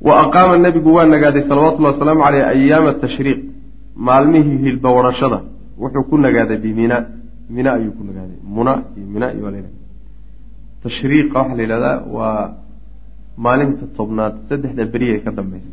Wa 0.06 0.14
aqaama 0.24 0.54
nebigu 0.64 0.90
waa 0.96 1.06
nagaaday 1.14 1.42
salawatullahi 1.48 1.94
wasalaamu 1.94 2.22
caleyh 2.26 2.44
ayaama 2.54 2.92
tashriiq 3.04 3.40
maalmihii 4.06 4.58
hilba 4.64 4.88
warashada. 4.96 5.38
Wuxuu 5.80 6.04
ku 6.10 6.14
nagaaday 6.18 6.58
bimina. 6.64 6.96
Mina 7.54 7.70
ayuu 7.76 7.92
ku 7.98 8.02
nagaaday. 8.08 8.38
Muna 8.54 8.72
iyo 8.96 9.06
mina 9.14 9.26
iyo 9.36 9.50
la 9.50 9.58
tashriiqa 10.84 11.38
waxaa 11.40 11.56
la 11.56 11.62
yidhahdaa 11.62 11.96
waa 12.16 12.65
maalinta 13.44 13.84
tobnaad 13.98 14.34
saddexda 14.48 14.84
beri 14.92 15.06
ee 15.14 15.20
ka 15.24 15.30
dambeysa 15.38 15.72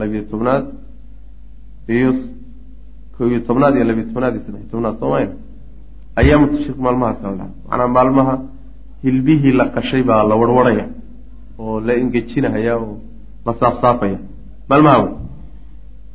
labiyo 0.00 0.22
tobnaad 0.32 0.64
iyo 1.96 2.10
ko 3.14 3.20
iyo 3.30 3.40
tobnaad 3.48 3.74
iyo 3.76 3.84
labiyo 3.90 4.06
tobnaad 4.12 4.32
iyo 4.34 4.42
saddexiy 4.46 4.70
tobnaad 4.72 4.96
soomaya 5.02 5.28
ayaamu 6.20 6.46
tashriiq 6.52 6.78
maalmahaas 6.86 7.18
la 7.24 7.30
dhaha 7.38 7.50
macnaa 7.68 7.88
maalmaha 7.96 8.34
hilbihii 9.04 9.52
la 9.60 9.64
qashay 9.76 10.02
baa 10.10 10.22
la 10.30 10.34
warwarhaya 10.40 10.86
oo 11.58 11.80
la 11.80 11.92
engejinahaya 12.00 12.76
oo 12.76 12.98
la 13.46 13.52
saafsaafaya. 13.60 14.18
Maalmaha 14.68 14.98
wey 15.02 15.12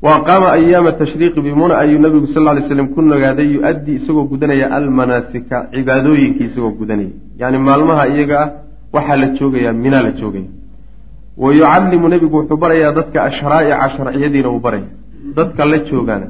wa 0.01 0.15
aqaama 0.17 0.47
ayaama 0.57 0.91
tashriiqi 0.91 1.41
bimuna 1.41 1.77
ayuu 1.77 1.99
nabigu 1.99 2.27
sal 2.27 2.45
ly 2.57 2.67
slam 2.67 2.87
ku 2.93 3.01
nagaaday 3.01 3.47
yu-addi 3.55 3.91
isagoo 3.99 4.25
gudanaya 4.31 4.69
almanaasika 4.77 5.69
cibaadooyinkii 5.73 6.45
isagoo 6.49 6.71
gudanaya. 6.79 7.13
Yani 7.41 7.57
maalmaha 7.57 8.07
iyaga 8.13 8.39
ah 8.43 8.49
waxaa 8.95 9.17
la 9.21 9.27
joogayaa 9.37 9.73
minaa 9.85 10.03
la 10.07 10.11
joogaya 10.19 10.49
wa 11.43 11.49
yucallimu 11.57 12.07
nebigu 12.13 12.35
wuxuu 12.39 12.57
barayaa 12.63 12.91
dadka 12.99 13.17
ashraa'ica 13.29 13.89
sharciyadiina 13.97 14.49
uu 14.53 14.59
baraya 14.65 14.89
dadka 15.37 15.65
la 15.71 15.77
joogaana. 15.89 16.27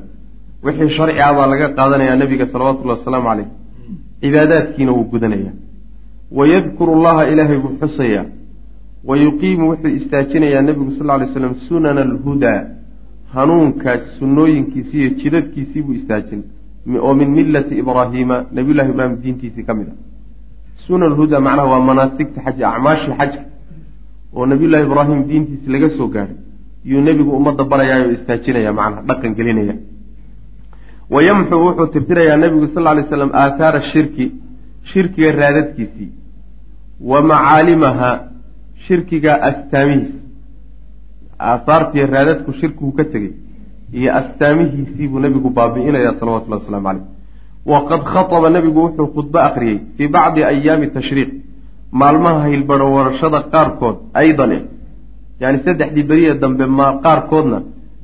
Wixii 0.65 0.89
sharci 0.97 1.19
ah 1.25 1.33
baa 1.37 1.47
laga 1.53 1.67
qaadanayaa 1.77 2.15
nebiga 2.21 2.45
salawatullahi 2.53 2.99
wasalaamu 2.99 3.27
caleyh 3.29 3.47
cibaadaadkiina 4.21 4.91
wuu 4.97 5.05
gudanaya. 5.13 5.51
Wayadkuru 6.37 7.01
llaha 7.03 7.23
ilaahay 7.31 7.57
buu 7.63 7.73
xusayaa. 7.81 8.25
Wa 9.07 9.17
yuqiimu 9.23 9.69
wuxuu 9.71 9.95
istaajinayaa 9.99 10.61
nebigu 10.67 10.91
sal 10.97 11.09
ly 11.21 11.27
slam 11.33 11.53
sunana 11.67 12.01
alhudaa 12.01 12.61
hanuunka 13.33 13.99
sunnooyinkiisii 14.17 14.99
iyo 15.01 15.09
jidadkiisii 15.21 15.81
buu 15.85 15.93
istaajin. 15.99 16.41
Oo 17.05 17.13
min 17.19 17.29
millati 17.37 17.73
ibraahiima 17.81 18.45
nabiyullahi 18.51 18.89
ibraahim 18.93 19.15
diintiisii 19.23 19.63
ka 19.67 19.73
mid 19.73 19.87
ah 19.93 19.97
sunan 20.87 21.11
alhudaa 21.11 21.39
macnaha 21.47 21.67
waa 21.73 21.85
manaasigta 21.89 22.41
xaji 22.45 22.63
acmaashii 22.71 23.17
xajka 23.19 23.41
oo 24.35 24.45
nabiyullahi 24.51 24.83
ibraahim 24.87 25.19
diintiisi 25.29 25.67
laga 25.75 25.89
soo 25.97 26.07
gaadhay 26.15 26.37
yuu 26.91 27.01
nebigu 27.07 27.31
ummadda 27.37 27.63
barayaa 27.71 28.01
oo 28.05 28.11
istaajinaya 28.17 28.73
macnaha 28.79 29.05
dhaqan 29.09 29.35
gelinaya. 29.37 29.75
Wa 31.13 31.19
yamxu 31.29 31.55
wuxuu 31.65 31.87
tirtirayaa 31.95 32.37
nebigu 32.43 32.67
sal 32.73 32.83
lay 32.97 33.05
slam 33.09 33.31
aathaara 33.43 33.81
shirki 33.91 34.25
shirkiga 34.91 35.31
raadadkiisii. 35.41 36.11
Wa 37.11 37.21
macaalimaha 37.31 38.11
shirkiga 38.87 39.41
astaamihiisa. 39.49 40.19
Aahaartiiyo 41.39 42.05
raadadku 42.15 42.53
shirkigu 42.61 42.91
ka 42.97 43.03
tegey 43.13 43.33
iyo 43.93 44.09
astaamihiisii 44.19 45.07
buu 45.07 45.19
nebigu 45.25 45.49
baabi'inayaa 45.49 46.17
salawatullahi 46.19 46.61
waslamu 46.63 46.87
caleyh 46.87 47.14
waqad 47.65 48.01
khataba 48.13 48.49
nebigu 48.49 48.79
wuxuu 48.85 49.07
khudbo 49.15 49.39
akhriyey 49.39 49.79
fii 49.97 50.07
bacdi 50.07 50.43
ayaami 50.43 50.87
tashriiq 50.97 51.29
maalmaha 51.91 52.47
hilbadho 52.49 52.87
warashada 52.95 53.39
qaarkood 53.53 53.95
aydan 54.13 54.51
eh 54.51 54.63
yani 55.41 55.57
saddexdii 55.65 56.03
beriye 56.03 56.33
dambe 56.41 56.65
ma 56.65 56.87
qaarkoodna 57.05 57.59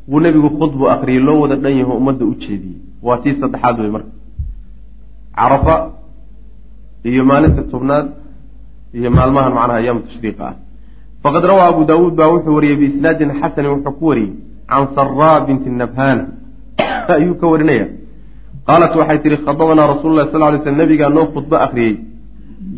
buu 0.09 0.19
nebigu 0.19 0.49
khudbu 0.59 0.89
akhriyey 0.95 1.21
loo 1.27 1.39
wada 1.41 1.55
dhan 1.55 1.77
yaho 1.77 1.93
ummadda 2.01 2.25
u 2.25 2.35
jeediyey 2.43 2.77
waa 3.03 3.17
tii 3.23 3.35
saddexaad 3.41 3.79
wey 3.79 3.91
marka 3.95 4.11
carafa 5.35 5.75
iyo 7.03 7.23
maalinta 7.25 7.61
tobnaad 7.71 8.07
iyo 8.93 9.09
maalmahan 9.11 9.53
macnaha 9.53 9.79
ayaamu 9.81 10.01
tashriiqa 10.07 10.43
ah 10.49 10.55
faqad 11.23 11.43
rawaa 11.51 11.67
abu 11.73 11.85
daawuud 11.85 12.13
baa 12.15 12.29
wuxuu 12.33 12.55
wariyey 12.57 12.77
biisnaadin 12.81 13.29
xasanin 13.41 13.71
wuxuu 13.75 13.93
ku 13.99 14.05
wariyey 14.09 14.33
can 14.69 14.87
saraa 14.95 15.39
binti 15.45 15.69
nabhaan 15.69 16.19
ayuu 17.15 17.35
ka 17.41 17.47
warinaya 17.47 18.00
qaalat 18.71 18.95
waxay 18.95 19.19
tihi 19.23 19.37
khadabanaa 19.43 19.91
rasuulu 19.93 20.15
lah 20.15 20.31
sal 20.31 20.43
ly 20.53 20.63
sl 20.63 20.75
nabigaa 20.81 21.11
noo 21.11 21.27
khudbo 21.35 21.55
akriyey 21.65 21.95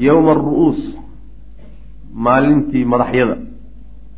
yowma 0.08 0.32
aru'uus 0.34 0.80
maalintii 2.26 2.86
madaxyada 2.94 3.36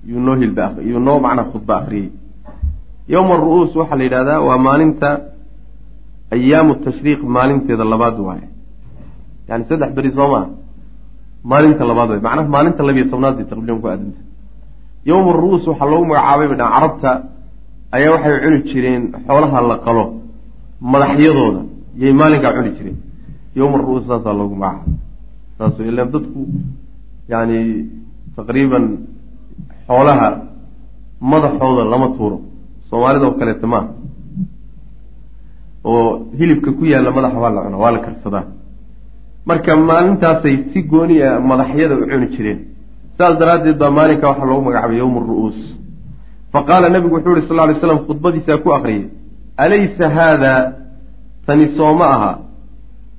yuu 0.07 0.21
noo 0.27 0.35
hilba 0.41 0.65
yuu 0.89 0.99
noo 1.07 1.19
macnaa 1.25 1.51
khudbo 1.51 1.73
akriyey 1.81 2.09
yowma 3.13 3.33
aru'uus 3.35 3.75
waxaa 3.75 3.97
la 3.99 4.03
yidhahdaa 4.07 4.39
waa 4.47 4.57
maalinta 4.67 5.09
ayaamu 6.35 6.75
tashriiq 6.85 7.19
maalinteeda 7.35 7.83
labaad 7.93 8.17
waaye. 8.27 8.47
Yani 9.49 9.63
saddex 9.69 9.91
beri 9.97 10.11
soo 10.17 10.27
maa 10.33 10.47
maalinta 11.43 11.83
labaad 11.91 12.09
waay 12.09 12.21
macnaha 12.27 12.47
maalinta 12.55 12.81
labiyo 12.87 13.05
tobnaad 13.11 13.35
bay 13.35 13.45
taqriiban 13.51 13.79
ku 13.83 13.87
aadanta. 13.91 14.21
Yowma 15.09 15.29
aru'uus 15.35 15.63
waxaa 15.67 15.91
loogu 15.91 16.05
magacaabay 16.11 16.47
ba 16.51 16.55
dhan 16.55 16.69
carabta 16.75 17.11
ayaa 17.95 18.11
waxay 18.15 18.35
cuni 18.43 18.59
jireen 18.69 19.03
xoolaha 19.27 19.59
la 19.71 19.77
qalo 19.85 20.24
madaxyadooda 20.81 21.61
yay 22.01 22.13
maalinkaa 22.13 22.53
cuni 22.53 22.71
jireen. 22.77 22.97
Yowma 23.55 23.77
ru 23.77 24.01
saasaa 24.07 24.33
loogu 24.39 24.55
magacaabay 24.55 24.93
saas 25.57 25.79
ilan 25.79 26.09
dadku 26.13 26.41
yani 27.31 27.57
taqriiban 28.35 28.85
xoolaha 29.87 30.27
madaxooda 31.21 31.83
lama 31.91 32.07
tuuro. 32.17 32.37
Soomaalida 32.89 33.25
oo 33.27 33.37
kaleeta 33.39 33.67
maaha 33.67 33.87
oo 35.83 36.27
hilibka 36.37 36.71
ku 36.77 36.83
yaalla 36.85 37.11
madaxa 37.11 37.37
waa 37.43 37.51
la 37.55 37.61
cunaa 37.65 37.81
waa 37.83 37.91
la 37.91 37.99
karsadaa. 38.05 38.45
Marka 39.45 39.75
maalintaasay 39.75 40.55
si 40.73 40.79
gooni 40.83 41.21
a 41.21 41.39
madaxyada 41.39 41.95
u 41.95 42.05
cuni 42.11 42.27
jireen. 42.35 42.59
Saas 43.17 43.37
daraaddeed 43.39 43.77
baa 43.77 43.91
maalinka 43.97 44.27
waxaa 44.29 44.45
loogu 44.49 44.63
magacaabay 44.67 44.97
yowma 44.97 45.19
ru'uus 45.19 45.59
faqaala 46.53 46.89
nabigu 46.89 47.15
wuxuu 47.15 47.35
yihi 47.35 47.47
sal 47.47 47.67
ly 47.69 47.75
slam 47.79 47.99
khudbadiisaa 48.07 48.57
ku 48.63 48.69
akriyay 48.77 49.03
alaysa 49.57 50.09
haada 50.09 50.73
tani 51.47 51.67
sooma 51.77 52.05
aha 52.15 52.39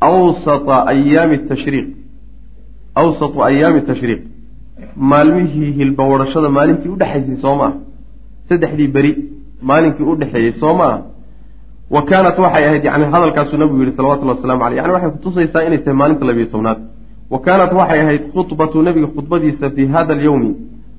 awsata 0.00 0.86
ayaami 0.86 1.38
tashriiq 1.38 1.88
awsatu 2.94 3.44
ayaami 3.44 3.80
tashriiq 3.90 4.22
maalmihii 4.96 5.72
hilbawarashada 5.72 6.48
maalintii 6.48 6.88
udhexaysay 6.96 7.36
sooma 7.46 7.64
ah 7.66 7.74
saddexdii 8.48 8.88
beri 8.96 9.12
maalinkii 9.62 10.04
udhexeeyey 10.14 10.52
sooma 10.62 10.84
ah 10.94 11.00
wa 11.90 12.02
kaanat 12.10 12.38
waxay 12.38 12.64
ahayd 12.68 12.84
yani 12.84 13.04
hadalkaasuu 13.14 13.56
nabigu 13.56 13.82
yihi 13.82 13.96
salawatullhi 13.96 14.36
waslamu 14.36 14.64
aleyh 14.64 14.78
yani 14.78 14.92
waxay 14.92 15.10
kutusaysaa 15.10 15.62
inay 15.66 15.78
tahay 15.78 15.98
maalinta 16.00 16.24
labiyo 16.26 16.46
tobnaad 16.54 16.78
wa 17.30 17.38
kaanat 17.40 17.72
waxay 17.72 18.00
ahayd 18.00 18.22
khudbatu 18.34 18.82
nabiga 18.82 19.06
khudbadiisa 19.16 19.70
fii 19.70 19.86
hada 19.86 20.14
alyowmi 20.14 20.50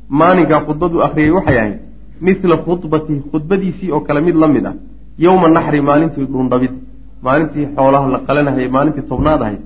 maalinkaa 0.10 0.62
khudbadu 0.68 1.04
akriyay 1.08 1.32
waxay 1.32 1.58
ahayd 1.60 1.80
mila 2.22 2.58
khudbatihi 2.58 3.22
khudbadiisii 3.32 3.92
oo 3.92 4.00
kale 4.00 4.22
mid 4.22 4.36
la 4.36 4.48
mid 4.48 4.66
ah 4.66 4.76
yowma 5.26 5.48
naxri 5.58 5.82
maalintii 5.90 6.26
dhuundhabid 6.34 6.74
maalintii 7.28 7.66
xoolaha 7.76 8.08
la 8.14 8.20
qalanahayay 8.28 8.70
maalintii 8.78 9.10
tobnaad 9.12 9.42
ahayd 9.42 9.62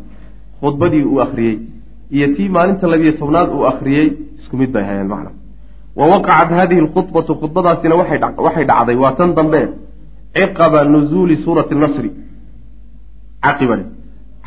khudbadii 0.62 1.04
uu 1.12 1.20
akhriyey 1.26 1.58
iyo 2.16 2.28
tii 2.36 2.50
maalinta 2.50 2.88
labiyo 2.94 3.14
tobnaad 3.22 3.50
uu 3.56 3.64
akhriyey 3.72 4.08
isku 4.40 4.58
mid 4.58 4.72
bay 4.72 4.84
hayeen 4.84 5.08
macna. 5.14 5.32
Wa 6.00 6.06
waqacat 6.12 6.50
hadihi 6.60 6.82
lkhudbatu 6.88 7.36
khudbadaasina 7.42 7.96
waxay 7.96 8.66
dhacday 8.72 8.96
waa 9.04 9.14
tan 9.20 9.36
dambe 9.38 9.62
ciqaba 10.36 10.84
nuzuuli 10.94 11.36
suurati 11.44 11.76
nasri. 11.76 12.12
Caqiba 13.44 13.76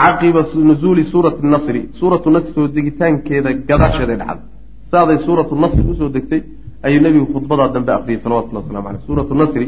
caqiba 0.01 0.41
nuzuuli 0.69 1.05
suurati 1.13 1.47
nasri 1.55 1.81
suuratu 2.01 2.31
nasri 2.31 2.53
soo 2.57 2.69
degitaankeeda 2.77 3.51
gadaasheeday 3.69 4.17
dhacday. 4.23 4.47
Saaday 4.91 5.19
suuratu 5.27 5.55
nasri 5.63 5.83
u 5.91 5.95
soo 6.01 6.09
degtay 6.17 6.43
ayuu 6.87 7.01
nebigu 7.05 7.27
khudbadaa 7.35 7.69
dambe 7.75 7.93
akriyey 7.99 8.21
salawatullah 8.25 8.63
waslamu 8.65 8.89
aleyh 8.89 9.03
suuratu 9.09 9.35
nasri 9.43 9.67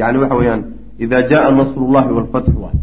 yani 0.00 0.18
waxa 0.18 0.34
weeyaan 0.40 0.62
ida 0.98 1.18
jaa 1.30 1.50
nasru 1.50 1.92
llahi 1.94 2.12
walfatxu 2.16 2.58
waay 2.64 2.76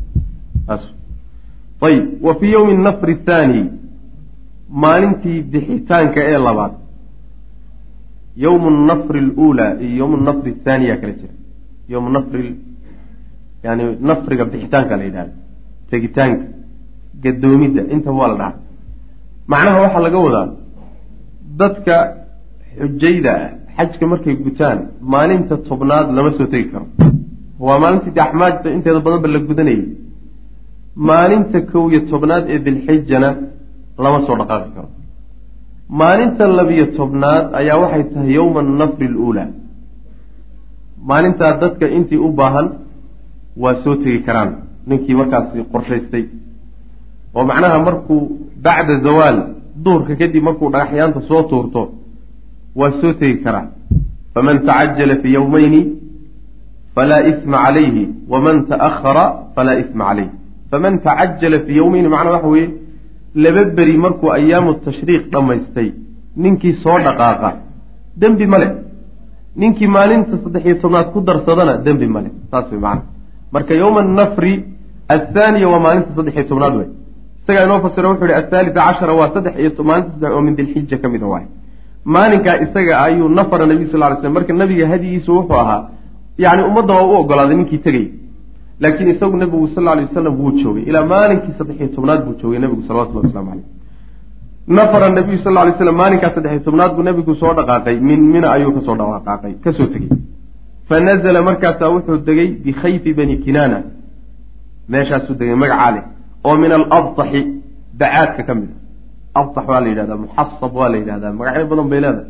ayib 1.88 2.06
wa 2.26 2.36
fii 2.40 2.52
yowmi 2.52 2.74
nafri 2.88 3.16
thaani 3.28 3.62
maalintii 4.84 5.42
bixitaanka 5.52 6.20
ee 6.32 6.40
labaad 6.48 6.74
yowmu 8.46 8.70
nafri 8.90 9.22
luulaa 9.22 9.74
iyo 9.84 9.96
yowmu 9.98 10.18
nafri 10.18 10.52
thaaniya 10.66 10.98
kala 10.98 11.14
jira. 11.14 11.34
yowmu 11.90 12.10
nafri 12.10 12.56
yani 13.64 13.84
nafriga 14.10 14.46
bixitaanka 14.46 14.98
la 14.98 15.04
yidhahda 15.04 15.34
tegitaanka 15.90 16.46
gadoomidda 17.24 17.82
intaba 17.94 18.18
waa 18.18 18.28
la 18.32 18.38
dhaha 18.42 18.54
macnaha 19.48 19.82
waxaa 19.82 20.06
laga 20.08 20.20
wadaa 20.26 20.48
dadka 21.62 21.96
xujayda 22.80 23.32
ah 23.44 23.50
xajka 23.78 24.06
markay 24.12 24.36
gutaan 24.46 24.78
maalinta 25.14 25.56
tobnaad 25.70 26.08
lama 26.18 26.32
soo 26.38 26.48
tegi 26.54 26.66
karo. 26.72 26.86
Waa 27.66 27.78
maalintii 27.84 28.14
de 28.16 28.22
axmaajta 28.26 28.68
inteeda 28.76 29.00
badanba 29.06 29.28
la 29.34 29.40
gudanayay. 29.50 29.84
Maalinta 31.10 31.58
kow 31.72 31.84
iyo 31.92 32.00
tobnaad 32.12 32.44
ee 32.54 32.60
dilxijana 32.66 33.30
lama 34.04 34.20
soo 34.26 34.36
dhaqaaqi 34.40 34.70
karo. 34.76 34.90
Maalinta 36.00 36.44
labiyo 36.60 36.86
tobnaad 36.98 37.46
ayaa 37.60 37.78
waxay 37.84 38.04
tahay 38.14 38.32
yowma 38.38 38.60
annafri 38.66 39.06
aluulaa 39.12 39.50
maalintaa 41.10 41.52
dadka 41.62 41.86
intii 41.98 42.18
u 42.26 42.30
baahan 42.40 42.68
waa 43.62 43.76
soo 43.84 43.96
tegi 44.04 44.20
karaan. 44.28 44.50
Ninkii 44.90 45.16
markaasi 45.20 45.64
qorshaystay. 45.74 46.24
Oo 47.36 47.44
macnaha 47.50 47.78
markuu 47.88 48.22
bacda 48.66 48.94
zawaal 49.06 49.38
duhurka 49.84 50.14
kadib 50.22 50.44
markuu 50.48 50.68
dhagaxyaanta 50.74 51.20
soo 51.30 51.44
tuurto 51.50 51.82
waa 52.80 52.92
soo 53.02 53.14
tegi 53.20 53.38
karaa. 53.46 53.66
Faman 54.34 54.58
tacajala 54.68 55.16
fi 55.22 55.28
yowmayni 55.38 55.82
falaa 56.96 57.22
isma 57.32 57.58
calayhi. 57.66 58.04
Waman 58.32 58.58
ta'ahara 58.70 59.26
falaa 59.56 59.80
isma 59.84 60.04
calayh 60.10 60.30
faman 60.72 60.94
tacajala 61.06 61.58
fii 61.66 61.78
yowmayni 61.82 62.10
macnaa 62.14 62.34
waxa 62.36 62.50
weeye 62.56 62.70
laba 63.44 63.64
beri 63.78 63.96
markuu 64.04 64.30
ayaamu 64.38 64.72
tashriiq 64.86 65.24
dhammaystay 65.34 65.90
ninkii 66.44 66.74
soo 66.84 66.98
dhaqaaqa 67.06 67.50
dembi 68.22 68.46
male 68.54 68.68
ninkii 69.62 69.90
maalinta 69.96 70.36
saddex-iyo 70.44 70.76
tobnaad 70.84 71.08
ku 71.14 71.20
darsadana 71.28 71.74
dembi 71.86 72.08
male 72.16 72.30
saas 72.52 72.68
wey 72.72 72.80
macana 72.86 73.04
marka 73.54 73.74
yowma 73.82 74.00
annafri 74.06 74.54
athaaniya 75.16 75.68
waa 75.74 75.82
maalinta 75.86 76.12
saddex-iyo 76.18 76.46
tobnaad 76.52 76.74
wey 76.80 76.88
isagaa 77.42 77.64
inoo 77.68 77.80
fasiro 77.86 78.08
wuxu 78.12 78.26
ihi 78.30 78.36
athaalita 78.42 78.80
cashara 78.88 79.14
waa 79.20 79.30
saddex 79.36 79.54
iyo 79.62 79.84
maalinta 79.90 80.12
saddex 80.14 80.32
oo 80.36 80.42
min 80.48 80.54
dilxija 80.60 80.98
ka 81.04 81.08
mid 81.14 81.24
a 81.26 81.28
waay 81.34 81.46
maalinkaa 82.06 82.58
isaga 82.66 83.02
ayuu 83.06 83.30
nafara 83.30 83.66
nabiy 83.66 83.88
sal 83.92 84.00
ly 84.00 84.22
slm 84.22 84.34
marka 84.34 84.54
nabiga 84.54 84.88
hadigiisu 84.88 85.36
wuxuu 85.36 85.60
ahaa 85.64 85.90
yani 86.38 86.64
ummadda 86.70 86.94
waa 86.94 87.06
u 87.12 87.14
ogolaaday 87.20 87.58
ninkii 87.58 87.78
tegay 87.78 88.08
laakiin 88.80 89.10
isagu 89.16 89.38
nabigu 89.38 89.68
sal 89.76 89.84
ly 89.84 90.04
wasalam 90.08 90.40
wuu 90.40 90.52
joogay 90.64 90.84
ilaa 90.84 91.06
maalinkii 91.14 91.54
saddexiyo 91.58 91.90
tobnaad 91.96 92.26
buu 92.26 92.36
joogay 92.42 92.60
nabigu 92.60 92.84
salawatullah 92.88 93.24
waslamu 93.26 93.50
caleyh 93.52 93.66
nafara 94.68 95.10
nabiyu 95.10 95.38
sal 95.44 95.54
ly 95.68 95.74
slam 95.78 95.96
maalinkaa 96.02 96.34
saddexiyo 96.36 96.64
tobnaad 96.68 96.96
buu 96.96 97.04
nabigu 97.10 97.36
soo 97.36 97.54
dhaqaaqay 97.54 98.00
min 98.10 98.22
mina 98.34 98.52
ayuu 98.56 98.74
ka 98.78 98.82
soo 98.88 98.96
dhaqaaqay 99.02 99.54
ka 99.64 99.74
soo 99.74 99.88
tegey. 99.94 100.10
Fa 100.90 101.00
nazla 101.00 101.42
markaasaa 101.50 101.90
wuxuu 101.96 102.18
degay 102.28 102.50
bikhayfi 102.66 103.14
bani 103.14 103.38
kinaana 103.46 103.78
meeshaasuu 104.90 105.36
degay 105.40 105.56
magacaa 105.64 105.92
leh 105.96 106.04
oo 106.44 106.56
min 106.64 106.72
alabtaxi 106.72 107.42
bacaadka 108.00 108.44
ka 108.48 108.54
mid 108.56 108.70
a 108.76 108.81
abtax 109.40 109.66
waa 109.68 109.80
la 109.80 109.88
yidhahdaa 109.92 110.18
muxasab 110.26 110.72
waa 110.80 110.90
la 110.90 110.98
yidhahdaa. 111.02 111.32
Magacyo 111.40 111.66
badan 111.72 111.88
bay 111.92 112.02
leedahay. 112.06 112.26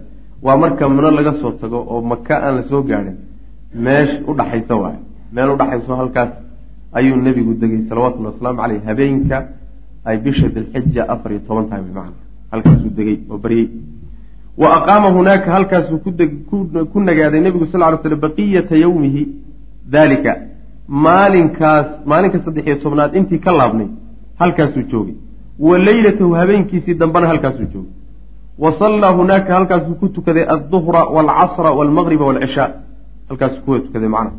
Waa 0.46 0.58
marka 0.58 0.90
mino 0.90 1.10
laga 1.12 1.34
soo 1.42 1.52
tago 1.62 1.80
oo 1.92 2.02
maka 2.02 2.36
aan 2.46 2.56
la 2.56 2.64
soo 2.70 2.84
gaadhin 2.84 3.18
meesh 3.74 4.14
udhaxaysa 4.28 4.76
waay 4.76 4.98
meel 5.34 5.50
udhaxayso 5.56 5.96
halkaas 6.02 6.32
ayuu 7.00 7.16
nebigu 7.16 7.54
degay 7.62 7.82
salawatullhi 7.90 8.30
wasalaamu 8.32 8.62
caleyh 8.62 8.82
habeenka 8.86 9.38
ay 10.06 10.18
bisha 10.18 10.48
dilxija 10.56 11.04
afar 11.14 11.32
iyo 11.32 11.42
toban 11.48 11.66
tahay 11.70 11.84
man 11.98 12.14
halkaasuu 12.52 12.92
degay 12.98 13.18
oo 13.30 13.38
baryey 13.38 13.70
wa 14.62 14.68
aqaama 14.78 15.10
hunaaka 15.18 15.52
halkaasuu 15.56 16.00
ku 16.94 17.00
nagaaday 17.10 17.42
nebigu 17.42 17.66
sal 17.72 17.82
ly 17.94 17.98
slam 18.04 18.20
baqiyata 18.20 18.76
yowmihi 18.86 19.22
dalika 19.96 20.32
maalinkaas 21.06 21.88
maalinka 22.12 22.40
saddex 22.46 22.66
iyo 22.68 22.78
tobnaad 22.84 23.16
intii 23.20 23.40
ka 23.46 23.52
laabnay 23.60 23.90
halkaasuu 24.42 24.84
joogay 24.92 25.16
wa 25.68 25.78
leylatahu 25.88 26.32
habeenkiisii 26.42 26.94
dambena 27.02 27.28
halkaasuu 27.32 27.68
joogay 27.74 27.92
wa 28.64 28.72
sallaa 28.80 29.12
hunaaka 29.20 29.54
halkaasuu 29.58 29.96
ku 30.02 30.08
tukaday 30.16 30.46
adduhra 30.56 31.02
waalcasra 31.16 31.70
waalmaqriba 31.78 32.26
waalcishaa 32.30 32.70
halkaasuu 33.30 33.62
kuwa 33.66 33.80
tukaday 33.80 34.10
macnaha. 34.16 34.36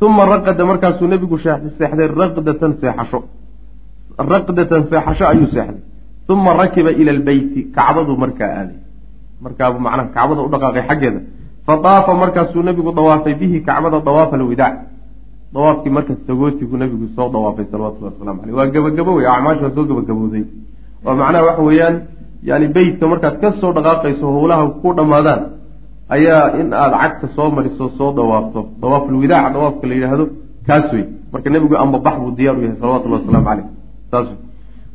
Uma 0.00 0.24
raqada 0.24 0.64
markaasuu 0.66 1.08
nebigu 1.12 1.38
seexday 1.38 2.08
raqdatan 2.20 2.72
seexasho. 2.80 3.20
Raqdatan 4.32 4.82
seexasho 4.90 5.24
ayuu 5.32 5.48
seexday. 5.54 5.82
Uma 6.28 6.52
rakiba 6.60 6.90
ila 6.90 7.10
albeyti 7.16 7.60
kacbaduu 7.76 8.16
markaa 8.16 8.50
aaday. 8.60 8.78
Markaabuu 9.44 9.80
macnaha 9.86 10.08
kacbada 10.16 10.40
u 10.42 10.48
dhaqaaqay 10.48 10.82
xaggeeda. 10.88 11.20
Fadaafa 11.66 12.14
markaasuu 12.22 12.62
nebigu 12.62 12.92
dawaafay 12.92 13.34
bihi 13.34 13.60
kacbada 13.60 14.00
dawaafa 14.00 14.36
alwidaac 14.36 14.74
dawaafkii 15.54 15.90
marka 15.90 16.14
sagootigu 16.26 16.76
nebigu 16.76 17.08
soo 17.16 17.28
dawaafay 17.34 17.64
salawatullahi 17.72 18.14
waslamu 18.14 18.40
caleyh 18.40 18.56
waa 18.58 18.66
gabagabo 18.66 19.14
wey 19.14 19.26
acmaashu 19.26 19.64
waa 19.64 19.74
soo 19.76 19.84
gabagabowday 19.84 20.44
oo 21.06 21.14
macnaha 21.20 21.44
waxa 21.44 21.62
weeyaan 21.62 21.96
yani 22.42 22.68
beytka 22.68 23.08
markaad 23.12 23.40
ka 23.40 23.52
soo 23.60 23.72
dhaqaaqayso 23.72 24.26
howlaha 24.36 24.68
ku 24.82 24.94
dhammaadaan 24.98 25.42
ayaa 26.16 26.44
in 26.60 26.72
aada 26.82 26.98
cagta 27.02 27.26
soo 27.36 27.50
mariso 27.56 27.88
soo 27.98 28.12
dawaafto 28.12 28.60
dawaafulwidaac 28.82 29.52
dawaafka 29.56 29.86
la 29.86 29.94
yidhaahdo 29.94 30.26
kaas 30.66 30.92
wey 30.92 31.04
marka 31.32 31.50
nebigu 31.50 31.76
ambabax 31.76 32.14
buu 32.22 32.30
diyaar 32.38 32.56
u 32.58 32.62
yahay 32.62 32.76
salawatullahi 32.82 33.22
waslamu 33.22 33.46
caleyh 33.48 33.66
saas 34.10 34.26
wey 34.30 34.38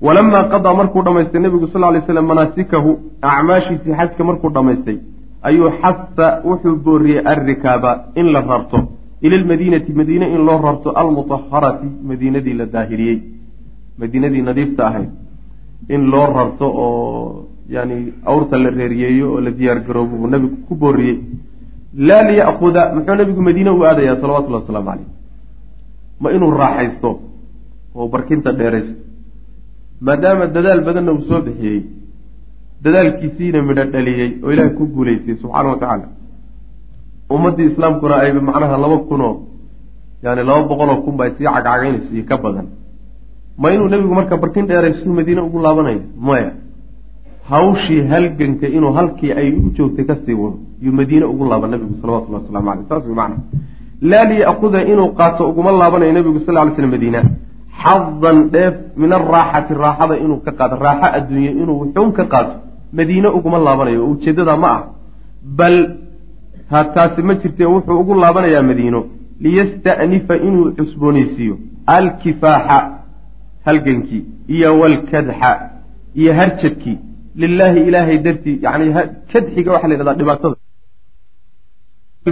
walamaa 0.02 0.44
qadaa 0.54 0.74
markuu 0.74 1.04
dhamaystay 1.08 1.42
nebigu 1.42 1.68
sal 1.68 1.82
lay 1.94 2.02
slam 2.08 2.26
manaasikahu 2.32 3.00
acmaashiisii 3.22 3.96
xajka 4.00 4.24
markuu 4.30 4.50
dhamaystay 4.58 4.98
ayuu 5.50 5.72
xasa 5.82 6.28
wuxuu 6.50 6.76
booriyey 6.86 7.22
arrikaaba 7.32 7.92
in 8.16 8.32
la 8.34 8.42
rarto 8.42 8.80
ila 9.22 9.38
lmadiinati 9.38 9.94
madiine 9.94 10.26
in 10.36 10.46
loo 10.46 10.62
rarto 10.62 10.90
almutaharati 10.92 11.88
madiinadii 12.10 12.54
la 12.54 12.66
daahiriyey 12.66 13.20
madiinadii 14.00 14.42
nadiifta 14.42 14.88
ahayd 14.88 15.10
in 15.90 16.10
loo 16.12 16.26
rarto 16.38 16.68
oo 16.86 17.48
yani 17.70 18.14
awrta 18.26 18.60
la 18.60 18.70
reeriyeeyo 18.70 19.34
oo 19.34 19.40
la 19.40 19.52
diyaar 19.52 19.80
garoobo 19.88 20.18
buu 20.18 20.28
nabigu 20.28 20.58
ku 20.68 20.76
booriyey 20.76 21.18
laa 22.08 22.24
liya'kuda 22.30 22.82
muxuu 22.96 23.16
nabigu 23.16 23.42
madiine 23.42 23.70
u 23.70 23.84
aadayaa 23.86 24.22
salawatullahi 24.22 24.64
wasalaamu 24.64 24.90
caleyh 24.90 25.08
ma 26.20 26.32
inuu 26.32 26.52
raaxaysto 26.52 27.10
oo 27.96 28.08
barkinta 28.08 28.52
dheeraysto 28.60 29.00
maadaama 30.02 30.48
dadaal 30.48 30.82
badanna 30.88 31.12
uu 31.14 31.26
soo 31.30 31.42
bixiyey 31.48 31.82
dadaalkiisiina 32.84 33.62
midho 33.70 33.86
dhaliyey 33.94 34.32
oo 34.44 34.52
ilaahay 34.52 34.74
ku 34.80 34.88
guulaystay 34.96 35.36
subxaana 35.42 35.70
wa 35.74 35.80
tacaala 35.84 36.08
ummaddii 37.30 37.72
islaamkuna 37.72 38.16
ayba 38.16 38.42
macnaha 38.42 38.78
laba 38.78 38.98
kunoo 39.10 39.36
yani 40.24 40.44
laba 40.44 40.68
boqoloo 40.70 41.02
kun 41.06 41.18
ba 41.18 41.30
sii 41.30 41.46
cagcagaynayso 41.46 42.14
iyo 42.14 42.26
ka 42.26 42.38
badan. 42.38 42.68
Ma 43.58 43.72
inuu 43.74 43.90
nebigu 43.90 44.14
marka 44.14 44.38
barkin 44.38 44.68
dheeraysu 44.68 45.10
madiine 45.10 45.42
ugu 45.42 45.60
laabanayo 45.60 46.02
maya 46.20 46.52
hawshii 47.50 48.08
halganka 48.12 48.68
inuu 48.68 48.94
halkii 48.94 49.32
ay 49.32 49.52
u 49.52 49.72
joogtay 49.78 50.06
ka 50.06 50.16
sii 50.26 50.34
wado 50.34 50.60
yuu 50.82 50.94
madiine 50.94 51.26
ugu 51.26 51.46
laaba 51.46 51.68
nabigu 51.68 51.96
salawatullahi 52.02 52.44
waslamu 52.44 52.72
aleyh 52.72 52.86
saas 52.90 53.06
wey 53.06 53.16
macna. 53.16 53.38
Laa 54.02 54.24
liya'kuda 54.24 54.84
inuu 54.84 55.10
qaato 55.20 55.50
uguma 55.50 55.72
laabanayo 55.72 56.14
nebigu 56.14 56.40
sal 56.40 56.56
ly 56.56 56.76
slm 56.76 56.92
madiina. 56.92 57.24
Xadan 57.84 58.50
dheef 58.50 58.76
min 58.98 59.12
araaxati 59.14 59.74
raaxada 59.74 60.16
inuu 60.18 60.40
ka 60.46 60.52
qaato 60.52 60.76
raaxo 60.76 61.08
adduunye 61.18 61.52
inuu 61.52 61.80
wuxuun 61.82 62.12
ka 62.14 62.26
qaato 62.26 62.56
madiine 62.94 63.28
uguma 63.28 63.58
laabanayo. 63.58 64.06
Oo 64.06 64.12
ujeeddada 64.12 64.58
ma 64.58 64.68
ah. 64.68 64.84
Bal 65.44 66.05
ha 66.72 66.84
taasi 66.96 67.22
ma 67.28 67.34
jirtee 67.42 67.68
wuxuu 67.76 68.00
ugu 68.02 68.14
laabanayaa 68.24 68.64
madiino. 68.70 69.02
Liyasta'nifa 69.44 70.36
inuu 70.48 70.72
cusboonaysiiyo. 70.78 71.56
Alkifaaxa 71.98 72.78
halgankii 73.66 74.24
iyo 74.56 74.70
walkadxa 74.82 75.52
iyo 76.22 76.34
harjadkii. 76.40 76.98
Lilaahi 77.42 77.80
ilaahay 77.88 78.18
dartii 78.26 78.60
yani 78.66 78.94
kadxiga 79.32 79.72
waxaa 79.74 79.88
la 79.88 79.94
yidhahdaa 79.96 80.20
dhibaatada. 80.22 80.56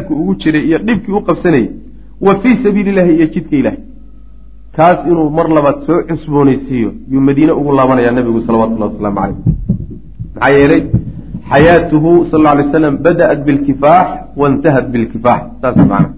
Ugu 0.09 0.35
jiray 0.41 0.63
iyo 0.69 0.77
dhibkii 0.87 1.13
u 1.19 1.21
qabsanayay. 1.27 1.69
Wa 2.25 2.39
fii 2.41 2.55
sabiili 2.63 2.89
illahi 2.89 3.13
iyo 3.17 3.27
jidka 3.33 3.55
ilahay 3.61 3.79
kaas 4.75 4.99
inuu 5.07 5.29
mar 5.37 5.47
labaad 5.57 5.77
soo 5.87 5.99
cusboonaysiiyo 6.09 6.89
yuu 7.11 7.21
madiine 7.27 7.51
ugu 7.59 7.71
laabanayaa 7.77 8.11
nabigu 8.17 8.41
salawatullahi 8.47 8.93
wasalaamu 8.93 9.19
caleyh 9.19 9.35
maxaa 10.35 10.49
yeelay 10.57 10.81
xayaatuhu 11.51 12.11
sal 12.31 12.45
alay 12.51 12.65
slam 12.71 12.95
bada'at 13.05 13.39
bilkifaax 13.47 14.07
waintahat 14.41 14.85
bilkifaax 14.93 15.41
saas 15.61 15.75
macana 15.77 16.09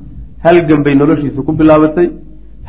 halgan 0.46 0.82
bay 0.86 0.96
noloshiisa 1.02 1.40
ku 1.48 1.52
bilaabatay 1.60 2.08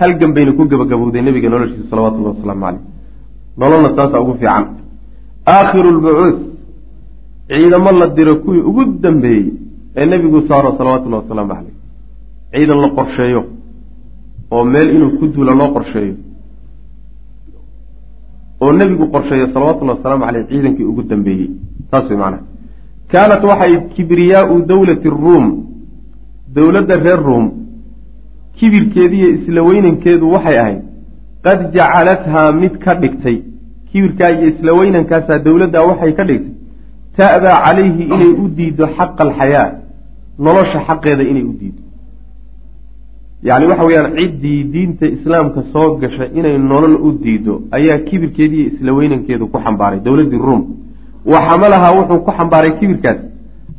halgan 0.01 0.31
bayna 0.37 0.53
ku 0.59 0.63
gabagabowday 0.73 1.23
nebiga 1.27 1.49
noloshiisa 1.55 1.91
salawatullahi 1.93 2.35
wasalaamu 2.37 2.65
caleyh 2.67 2.83
nololna 3.61 3.91
taasaa 3.99 4.21
ugu 4.25 4.35
fiican 4.41 4.65
aakhiru 5.55 5.89
lbucuud 5.99 6.37
ciidamo 7.49 7.91
la 8.01 8.07
diro 8.17 8.35
kuwii 8.45 8.65
ugu 8.71 8.83
dambeeyey 9.05 9.47
ee 9.97 10.07
nebigu 10.13 10.39
saaro 10.49 10.71
salawatullahi 10.79 11.23
wasalaamu 11.25 11.53
caleyh 11.55 11.75
ciidan 12.53 12.79
la 12.85 12.89
qorsheeyo 12.99 13.43
oo 14.55 14.65
meel 14.73 14.89
inuu 14.97 15.13
ku 15.19 15.25
duula 15.35 15.53
loo 15.61 15.71
qorsheeyo 15.77 16.15
oo 18.63 18.73
nebigu 18.81 19.05
qorsheeyo 19.15 19.47
salawatullahi 19.55 19.97
wasalaamu 19.99 20.25
caleyh 20.27 20.45
ciidankii 20.51 20.87
ugu 20.93 21.03
dambeeyey 21.13 21.51
saas 21.91 22.09
way 22.11 22.19
macnaha 22.23 22.45
kaanat 23.13 23.43
waxay 23.51 23.75
kibriyaau 23.95 24.57
dowlati 24.73 25.09
ruum 25.09 25.47
dowladda 26.57 26.97
reer 27.07 27.21
ruum 27.29 27.47
kibirkeediiyo 28.59 29.29
isla 29.37 29.61
weynankeedu 29.69 30.33
waxay 30.35 30.59
ahayd 30.63 30.81
qad 31.47 31.59
jacalathaa 31.77 32.53
mid 32.63 32.75
ka 32.85 32.95
dhigtay. 33.03 33.39
Kibirkaa 33.97 34.31
iyo 34.31 34.47
isla 34.53 34.73
weynankaasaa 34.73 35.39
dowladdaa 35.47 35.83
waxay 35.91 36.13
ka 36.19 36.25
dhigtay 36.29 36.55
ta'daa 37.17 37.59
calayhi 37.65 38.03
inay 38.15 38.33
u 38.43 38.49
diido 38.57 38.87
xaqa 38.97 39.23
alxayaa 39.27 39.69
nolosha 40.47 40.79
xaqeeda 40.89 41.23
inay 41.31 41.45
u 41.51 41.53
diido 41.61 41.83
yacni 43.49 43.67
waxa 43.71 43.85
weeyaan 43.89 44.13
ciddii 44.19 44.65
diinta 44.75 45.07
islaamka 45.17 45.61
soo 45.73 45.89
gasha 46.03 46.25
inay 46.39 46.59
nolol 46.59 46.95
u 47.07 47.13
diido 47.25 47.55
ayaa 47.79 47.99
kibirkeediiyo 48.09 48.67
isla 48.73 48.93
weynankeedu 48.99 49.45
ku 49.53 49.59
xambaaray 49.65 50.01
dowladdii 50.07 50.43
ruum 50.49 50.63
wa 51.33 51.39
xamalahaa 51.49 51.93
wuxuu 51.99 52.21
ku 52.27 52.31
xambaaray 52.39 52.73
kibirkaas. 52.79 53.19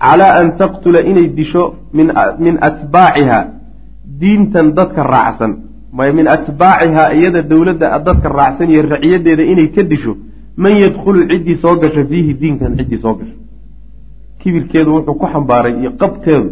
Calaa 0.04 0.40
an 0.40 0.58
taqtula 0.58 1.00
inay 1.02 1.28
disho 1.38 1.64
min 1.94 2.56
atbaaciha 2.68 3.40
diintan 4.20 4.74
dadka 4.78 5.04
raacsan. 5.04 5.52
Min 6.18 6.28
atbaacihaa 6.28 7.14
iyada 7.18 7.42
dowladda 7.42 8.00
dadka 8.08 8.28
raacsan 8.30 8.70
iyo 8.70 8.82
raciyadeeda 8.94 9.44
inay 9.44 9.68
ka 9.76 9.84
disho 9.84 10.14
man 10.58 10.74
yadkhulu 10.84 11.28
ciddii 11.30 11.58
soo 11.62 11.76
gasha 11.82 12.06
fiihi 12.06 12.34
diinkan 12.42 12.78
ciddii 12.78 13.02
soo 13.02 13.14
gasha 13.20 13.36
kibirkeedu 14.40 14.90
wuxuu 14.96 15.16
ku 15.22 15.26
xambaaray 15.34 15.74
iyo 15.82 15.92
qabteedu 16.02 16.50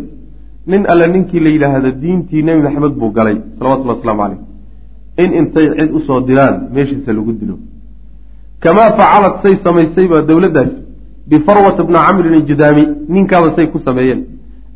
nin 0.67 0.85
alle 0.91 1.07
ninkii 1.13 1.39
la 1.45 1.49
yidhaahdo 1.49 1.91
diintii 2.01 2.43
nebi 2.43 2.61
maxamed 2.67 2.93
buu 2.99 3.11
galay 3.17 3.37
salawatullhi 3.57 3.93
waslamu 3.95 4.21
caleyh 4.21 4.41
in 5.23 5.31
intay 5.39 5.67
cid 5.77 5.91
u 5.97 5.99
soo 6.07 6.19
diraan 6.27 6.55
meeshiisa 6.73 7.13
lagu 7.13 7.33
dilo. 7.39 7.55
Kamaa 8.59 8.89
facalad 8.97 9.35
say 9.43 9.55
samaysayba 9.63 10.21
dowladdaas 10.29 10.71
bifarwata 11.27 11.83
bna 11.83 11.99
camrin 12.07 12.35
ijudaami 12.35 12.87
ninkaaba 13.09 13.55
say 13.55 13.67
ku 13.67 13.79
sameeyeen. 13.79 14.25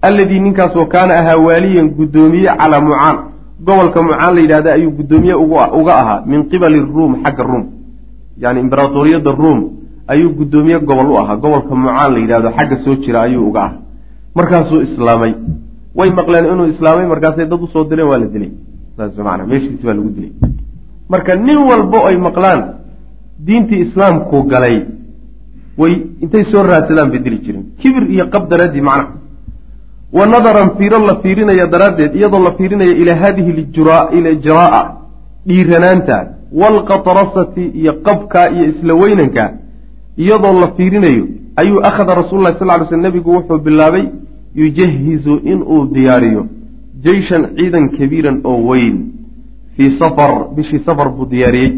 Alladii 0.01 0.39
ninkaasoo 0.39 0.85
kaana 0.85 1.13
ahaa 1.19 1.37
waaliyan 1.37 1.89
guddoomiye 1.89 2.49
calaa 2.57 2.81
mucaan 2.81 3.17
gobolka 3.59 4.03
mucaan 4.03 4.35
la 4.35 4.41
yidhahda 4.41 4.73
ayuu 4.73 4.91
guddoomiye 4.91 5.33
uga 5.33 5.93
ahaa 6.01 6.23
min 6.25 6.49
qibali 6.49 6.79
ruum 6.79 7.23
xagga 7.23 7.43
ruum. 7.43 7.65
Yani 8.37 8.59
imberatoriyadda 8.59 9.31
ruum 9.31 9.71
ayuu 10.07 10.33
guddoomiye 10.33 10.79
gobol 10.79 11.11
u 11.11 11.17
ahaa. 11.17 11.35
Gobolka 11.35 11.75
mucaan 11.75 12.13
la 12.13 12.19
yidhahdo 12.19 12.51
xagga 12.57 12.77
soo 12.83 12.95
jira 12.95 13.21
ayuu 13.21 13.47
uga 13.49 13.61
ahaa. 13.61 13.77
Markaasuu 14.35 14.81
islaamay. 14.81 15.33
Way 15.95 16.09
maqleen 16.09 16.45
inuu 16.45 16.67
islaamay 16.67 17.05
markaasay 17.05 17.45
dad 17.45 17.61
u 17.61 17.67
soo 17.67 17.83
direen 17.83 18.07
waa 18.07 18.17
la 18.17 18.25
dilay. 18.25 18.51
Saas 18.97 19.11
meeshiisi 19.47 19.83
baa 19.83 19.93
lagu 19.93 20.09
dilay. 20.09 20.31
Marka 21.09 21.35
nin 21.35 21.57
walbo 21.57 22.05
ay 22.07 22.17
maqlaan 22.17 22.61
diintii 23.45 23.81
islaamku 23.89 24.43
galay 24.43 24.98
way 25.81 25.93
intay 26.23 26.43
soo 26.51 26.63
raadsadaan 26.63 27.09
bay 27.11 27.19
dili 27.25 27.37
jireen. 27.45 27.65
Kibir 27.81 28.03
iyo 28.13 28.25
qab 28.33 28.43
daraadii 28.51 28.81
macnaha 28.89 29.13
wa 30.17 30.25
nadaran 30.33 30.69
fiiro 30.77 30.99
la 31.09 31.15
fiirinaya 31.23 31.65
daraaddeed 31.73 32.15
iyadoo 32.15 32.43
la 32.47 32.51
fiirinaya 32.57 32.93
ilaa 33.01 33.19
hadihi 33.23 33.51
lijraa 33.59 34.83
dhiiranaanta 35.47 36.17
waalqatrasati 36.61 37.63
iyo 37.81 37.93
qabka 38.07 38.49
iyo 38.55 38.65
isla 38.71 38.93
weynanka 39.01 39.43
iyadoo 40.23 40.53
la 40.61 40.67
fiirinayo 40.77 41.25
ayuu 41.55 41.79
akhada 41.89 42.15
rasuulu 42.21 42.43
lahi 42.43 42.59
sal 42.59 42.79
ly 42.79 42.85
sl 42.89 43.01
nebigu 43.07 43.29
wuxuu 43.37 43.59
bilaabay 43.65 44.05
yujahizu 44.55 45.33
inuu 45.51 45.85
diyaariyo 45.95 46.45
jeyshan 47.05 47.43
ciidan 47.57 47.89
kabiiran 47.97 48.41
oo 48.43 48.59
weyn. 48.69 48.97
Fii 49.77 49.99
safar 49.99 50.31
bishii 50.55 50.79
safar 50.85 51.09
buu 51.15 51.25
diyaariyey. 51.25 51.71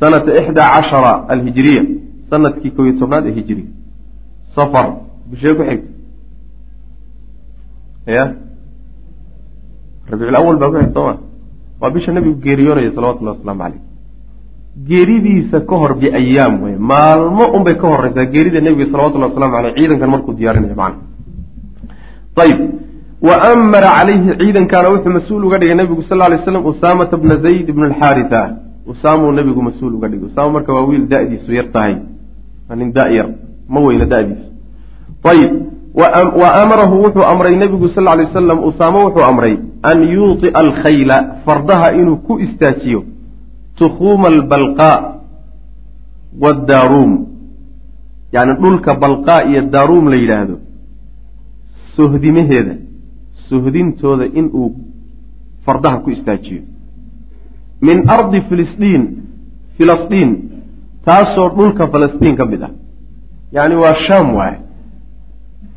Sanata 0.00 0.30
ixdaa 0.40 0.68
cashara 0.74 1.28
alhijiriya 1.28 1.82
sannadkii 2.30 2.72
iyo 2.78 2.92
tobnaad 3.00 3.26
ee 3.26 3.34
hijiriga 3.38 3.70
safar 4.54 4.86
bishee 5.30 5.54
ku 5.54 5.62
xigta. 5.68 5.90
Ya 8.06 8.24
rabiicul 10.10 10.36
awal 10.36 10.56
baa 10.56 10.70
ku 10.70 10.76
xigta 10.80 10.94
sooma 10.94 11.14
waa 11.80 11.90
bisha 11.90 12.12
nabigu 12.12 12.40
geeriyoonaya 12.46 12.90
salawatullahi 12.96 13.36
wasalaamu 13.36 13.62
caleyh 13.62 13.82
geeridiisa 14.88 15.60
ka 15.60 15.76
hor 15.76 15.94
biayaam 16.00 16.62
wey 16.62 16.76
maalmo 16.78 17.44
unbay 17.56 17.74
ka 17.74 17.86
horeysaa 17.92 18.30
geerida 18.34 18.60
nebiga 18.60 18.90
salawatullahi 18.92 19.32
waslamu 19.32 19.56
aleyh 19.60 19.74
ciidankan 19.78 20.10
markuu 20.14 20.34
diyaarinayo 20.38 20.76
macana 20.80 20.98
ayib 22.44 22.58
wa 23.28 23.34
amara 23.52 23.90
calayhi 23.98 24.36
ciidankaana 24.40 24.88
wuxuu 24.94 25.14
mas'uul 25.18 25.44
uga 25.48 25.58
dhigay 25.58 25.76
nabigu 25.80 26.02
sal 26.10 26.18
lay 26.18 26.40
slam 26.44 26.66
usaamata 26.72 27.16
bna 27.22 27.36
zayd 27.46 27.68
ibn 27.68 27.82
alxaarisa 27.90 28.42
usaamuu 28.92 29.32
nabigu 29.38 29.62
mas'uul 29.68 29.94
uga 29.98 30.08
dhigay. 30.08 30.28
Usaama 30.30 30.50
marka 30.56 30.70
waa 30.76 30.86
wiil 30.90 31.06
da'diisu 31.12 31.52
yar 31.58 31.68
tahay 31.74 31.94
nin 32.76 32.92
da 32.92 33.08
yar 33.08 33.28
ma 33.68 33.80
weyna 33.80 34.06
da'diisu 34.06 34.48
ayib 35.24 35.52
wa 35.94 36.48
amarahu 36.62 37.02
wuxuu 37.04 37.24
amray 37.24 37.56
nabigu 37.56 37.88
sal 37.88 38.04
lay 38.04 38.26
wasalam 38.26 38.64
usaamo 38.64 39.04
wuxuu 39.04 39.24
amray 39.24 39.58
an 39.82 40.02
yuuطia 40.02 40.54
alkhayla 40.54 41.42
fardaha 41.46 41.92
inuu 41.92 42.16
ku 42.16 42.38
istaajiyo 42.38 43.04
tukhuuma 43.74 44.28
albalqaa 44.28 45.20
waddaaruum 46.40 47.26
yacni 48.32 48.54
dhulka 48.62 48.94
balqaa 48.94 49.44
iyo 49.44 49.62
daaruum 49.62 50.08
la 50.08 50.16
yidhaahdo 50.16 50.56
sohdimaheeda 51.96 52.74
sohdintooda 53.48 54.24
inuu 54.40 54.76
fardaha 55.64 55.98
ku 56.04 56.10
istaajiyo. 56.10 56.62
Min 57.80 58.08
ardi 58.08 58.40
filistiin 58.48 59.02
filistiin 59.78 60.30
taasoo 61.08 61.48
dhulka 61.56 61.84
falastiin 61.92 62.34
ka 62.40 62.44
mid 62.52 62.62
ah. 62.68 62.72
Yacni 63.56 63.74
waa 63.82 63.94
shaam 64.06 64.28
waay 64.38 64.54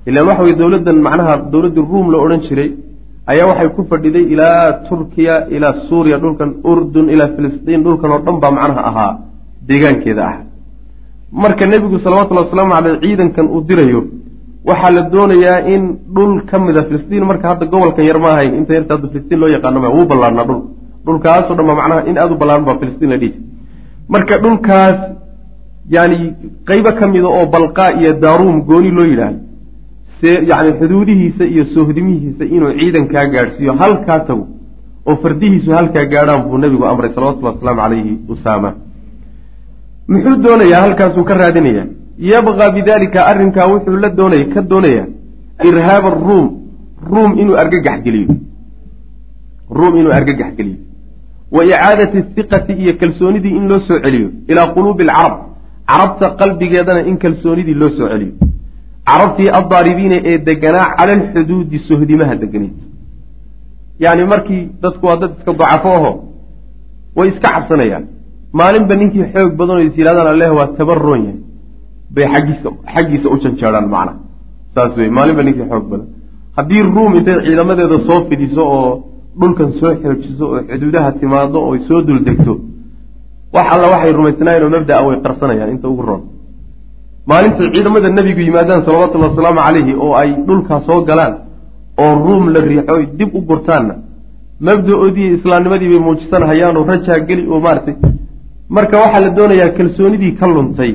ilaan 0.09 0.25
waxa 0.29 0.43
weye 0.45 0.55
dowladdan 0.61 0.97
macnaha 1.07 1.33
dowladdii 1.53 1.85
ruum 1.91 2.07
la 2.13 2.17
odhan 2.23 2.41
jiray 2.47 2.69
ayaa 3.31 3.47
waxay 3.51 3.69
ku 3.75 3.81
fadhiday 3.91 4.25
ilaa 4.33 4.61
turkiya 4.87 5.35
ilaa 5.55 5.73
suuriya 5.87 6.17
dhulkan 6.23 6.49
urdun 6.71 7.05
ilaa 7.13 7.29
filistiin 7.35 7.81
dhulkan 7.85 8.09
oo 8.15 8.21
dhan 8.25 8.37
baa 8.43 8.51
macnaha 8.57 8.81
ahaa 8.89 9.11
deegaankeeda 9.67 10.23
ah. 10.31 10.37
Marka 11.43 11.63
nebigu 11.73 11.97
salawatullhi 12.05 12.43
wasalaamu 12.45 12.73
caleyh 12.75 12.99
ciidankan 13.03 13.45
uu 13.55 13.61
dirayo 13.69 14.01
waxaa 14.69 14.91
la 14.97 15.01
doonayaa 15.13 15.59
in 15.73 15.81
dhul 16.15 16.33
ka 16.49 16.55
mida 16.65 16.81
filistiin 16.87 17.23
marka 17.31 17.45
hadda 17.51 17.65
gobolkan 17.73 18.03
yar 18.09 18.19
ma 18.23 18.29
ahayn 18.35 18.51
inta 18.59 18.71
yarta 18.77 18.91
hadda 18.95 19.07
filistiin 19.13 19.39
loo 19.41 19.49
yaqaano 19.55 19.79
ma 19.85 19.89
wuu 19.95 20.05
ballaarnaa 20.11 20.45
dhul. 20.49 20.61
Dhulkaasoo 21.05 21.55
dhan 21.57 21.65
ba 21.69 21.75
macnaha 21.79 22.01
in 22.09 22.15
aada 22.21 22.33
u 22.35 22.37
ballaaran 22.41 22.65
baa 22.69 22.77
filistiin 22.81 23.09
la 23.13 23.17
dhihi 23.21 23.33
marka 24.13 24.33
dhulkaas 24.43 24.97
yani 25.89 26.35
qeybo 26.67 26.91
ka 26.99 27.07
mida 27.07 27.27
oo 27.27 27.45
balqaa 27.45 27.91
iyo 27.99 28.13
daaruum 28.13 28.61
gooni 28.69 28.91
loo 28.91 29.05
yidhaahdo. 29.05 29.39
See 30.21 30.37
yani 30.51 30.71
xuduudihiisa 30.79 31.43
iyo 31.45 31.65
soohdimihiisa 31.65 32.43
inuu 32.45 32.71
ciidankaa 32.79 33.25
gaadhsiiyo 33.33 33.73
halkaa 33.73 34.19
tago 34.19 34.47
oo 35.05 35.15
fardihiisu 35.23 35.71
halkaa 35.71 36.05
gaadhaan 36.05 36.43
buu 36.49 36.57
nebigu 36.57 36.85
amray 36.85 37.11
salawatullahi 37.15 37.55
wasalaamu 37.55 37.81
calayhi 37.81 38.19
usaama. 38.33 38.73
Muxuu 40.07 40.35
doonayaa 40.43 40.81
halkaasuu 40.85 41.23
ka 41.23 41.33
raadinayaa 41.41 41.87
yabqa 42.31 42.71
bidalika 42.77 43.25
arrinkaa 43.31 43.67
wuxuu 43.73 43.97
la 44.03 44.09
doonaya 44.09 44.45
ka 44.53 44.61
doonayaa 44.61 45.07
irhaaba 45.69 46.07
aruum 46.13 46.47
ruum 47.11 47.31
inuu 47.41 47.57
argagax 47.63 48.03
geliyo. 48.05 48.35
Ruum 49.77 49.93
inuu 49.99 50.13
argagax 50.19 50.51
geliyo. 50.57 50.79
Wa 51.51 51.65
icaadati 51.65 52.17
hiqati 52.35 52.73
iyo 52.73 52.93
kalsoonidii 52.99 53.55
in 53.59 53.67
loo 53.67 53.79
soo 53.87 53.99
celiyo 54.03 54.29
ilaa 54.47 54.67
quluubi 54.75 55.03
alcarab 55.03 55.33
carabta 55.91 56.25
qalbigeedana 56.39 57.01
in 57.09 57.17
kalsoonidii 57.23 57.77
loo 57.81 57.89
soo 57.97 58.07
celiyo. 58.11 58.33
Carabtii 59.09 59.49
addaaribiina 59.59 60.17
ee 60.29 60.37
deganaa 60.47 60.87
cala 60.97 61.11
alxuduudi 61.19 61.77
sohdimaha 61.89 62.35
deganayd. 62.41 62.77
Yacni 64.03 64.23
markii 64.33 64.61
dadku 64.83 65.05
waa 65.07 65.17
dad 65.21 65.31
iska 65.37 65.51
dacafo 65.61 65.89
aho 65.97 66.11
way 67.17 67.27
iska 67.31 67.47
cabsanayaan. 67.55 68.05
Maalinba 68.59 68.95
ninkii 69.01 69.25
xoog 69.33 69.51
badan 69.59 69.75
oo 69.77 69.83
is 69.87 69.95
yidhahdaan 69.99 70.29
alleh 70.33 70.49
waa 70.57 70.67
tabaroon 70.79 71.21
yahay. 71.25 71.39
Bay 72.15 72.25
xaggiisa 72.33 72.69
xaggiisa 72.93 73.27
u 73.33 73.37
janjeedhaan 73.43 73.87
macna. 73.93 74.13
Saas 74.75 74.93
wey 74.97 75.09
maalinba 75.17 75.43
ninkii 75.47 75.67
xoog 75.71 75.85
badan. 75.91 76.07
Haddii 76.57 76.81
ruum 76.95 77.11
intay 77.17 77.37
ciidamadeeda 77.45 77.97
soo 78.07 78.19
fidiso 78.29 78.61
oo 78.77 78.91
dhulkan 79.39 79.69
soo 79.79 79.91
xoojiso 80.01 80.45
oo 80.53 80.59
xuduudaha 80.69 81.09
timaado 81.19 81.59
oo 81.67 81.75
soo 81.87 82.01
dul 82.07 82.19
degto 82.27 82.53
wax 83.55 83.65
alla 83.73 83.87
waxay 83.93 84.11
rumaysnaayeen 84.19 84.63
oo 84.67 84.71
mabdaa 84.77 85.01
way 85.07 85.17
qarsanayaan 85.25 85.69
inta 85.75 85.87
ugu 85.93 86.01
roon 86.09 86.21
maalintay 87.29 87.67
ciidamada 87.73 88.09
nebigu 88.17 88.41
yimaadaan 88.47 88.81
salawatullhi 88.85 89.27
wasalaamu 89.29 89.61
calayhi 89.67 89.93
oo 90.05 90.13
ay 90.21 90.29
dhulkaa 90.47 90.79
soo 90.87 90.99
galaan 91.09 91.33
oo 92.03 92.13
ruum 92.25 92.43
la 92.53 92.59
riixo 92.69 92.95
dib 93.17 93.29
u 93.37 93.41
gurtaanna. 93.49 93.95
Mabda-oodii 94.67 95.29
islaamnimadii 95.37 95.89
bay 95.93 95.99
muujisanhayaanoo 96.07 96.83
rajaa 96.91 97.19
geli 97.29 97.43
oo 97.53 97.59
maaratay 97.65 97.95
marka 98.75 98.95
waxaa 99.03 99.21
la 99.25 99.29
doonayaa 99.37 99.69
kalsoonidii 99.77 100.31
ka 100.39 100.47
luntay 100.55 100.91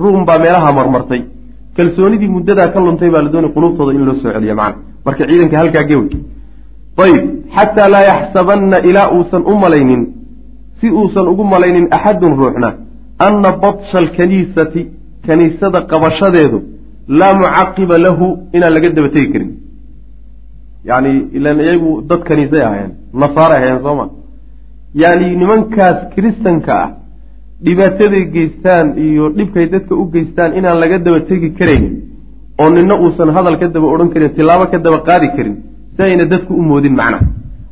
ruum 0.00 0.24
baa 0.28 0.38
meelaha 0.44 0.72
marmartay. 0.78 1.20
Kalsoonidii 1.76 2.28
muddadaa 2.36 2.68
ka 2.74 2.80
luntay 2.84 3.10
baa 3.14 3.22
la 3.26 3.30
doonaya 3.34 3.52
quluubtooda 3.56 3.92
in 3.96 4.04
loo 4.08 4.16
soo 4.22 4.32
celiya 4.34 4.54
macana 4.60 4.78
marka 5.06 5.22
ciidanka 5.28 5.56
halkaa 5.62 5.84
gewey 5.90 6.08
ayib 7.04 7.24
xataa 7.56 7.88
laa 7.94 8.04
yaxsabanna 8.10 8.78
ilaa 8.88 9.08
uusan 9.16 9.42
u 9.50 9.54
malaynin 9.62 10.02
si 10.80 10.86
uusan 11.00 11.26
ugu 11.32 11.44
malaynin 11.54 11.86
axadun 11.96 12.32
ruuxna 12.40 12.68
anna 13.26 13.50
batsha 13.62 13.96
alkaniisati 14.04 14.80
kaniisada 15.26 15.80
qabashadeedu 15.90 16.58
laa 17.20 17.34
mucaqiba 17.42 17.96
lahu 18.06 18.26
inaan 18.56 18.72
laga 18.76 18.88
daba 18.96 19.08
tegi 19.14 19.28
karin. 19.32 19.50
Yani 20.90 21.12
ilan 21.36 21.58
iyagu 21.64 21.90
dad 22.10 22.20
kaniisay 22.28 22.62
ahaayeen 22.68 22.92
nasaaray 23.22 23.58
ahaayeen 23.58 23.82
soo 23.86 23.94
ma. 24.00 24.06
Yani 25.02 25.26
nimankaas 25.40 25.98
kiristanka 26.14 26.72
ah 26.84 26.90
dhibaataday 27.64 28.24
geystaan 28.34 28.86
iyo 29.04 29.24
dhibkay 29.38 29.66
dadka 29.74 29.94
u 30.02 30.04
geystaan 30.14 30.50
inaan 30.58 30.78
laga 30.82 30.98
daba 31.06 31.20
tegi 31.28 31.48
karaynin 31.58 31.94
oo 32.60 32.68
nina 32.76 32.94
uusan 33.02 33.30
hadal 33.36 33.56
ka 33.60 33.66
daba 33.74 33.86
odhan 33.94 34.08
karin 34.14 34.30
tilaabo 34.36 34.64
ka 34.72 34.78
daba 34.86 34.98
qaadi 35.08 35.28
karin 35.36 35.56
si 35.94 36.00
ayna 36.08 36.24
dadku 36.32 36.52
u 36.60 36.62
moodin 36.70 36.94
macnaha 37.00 37.26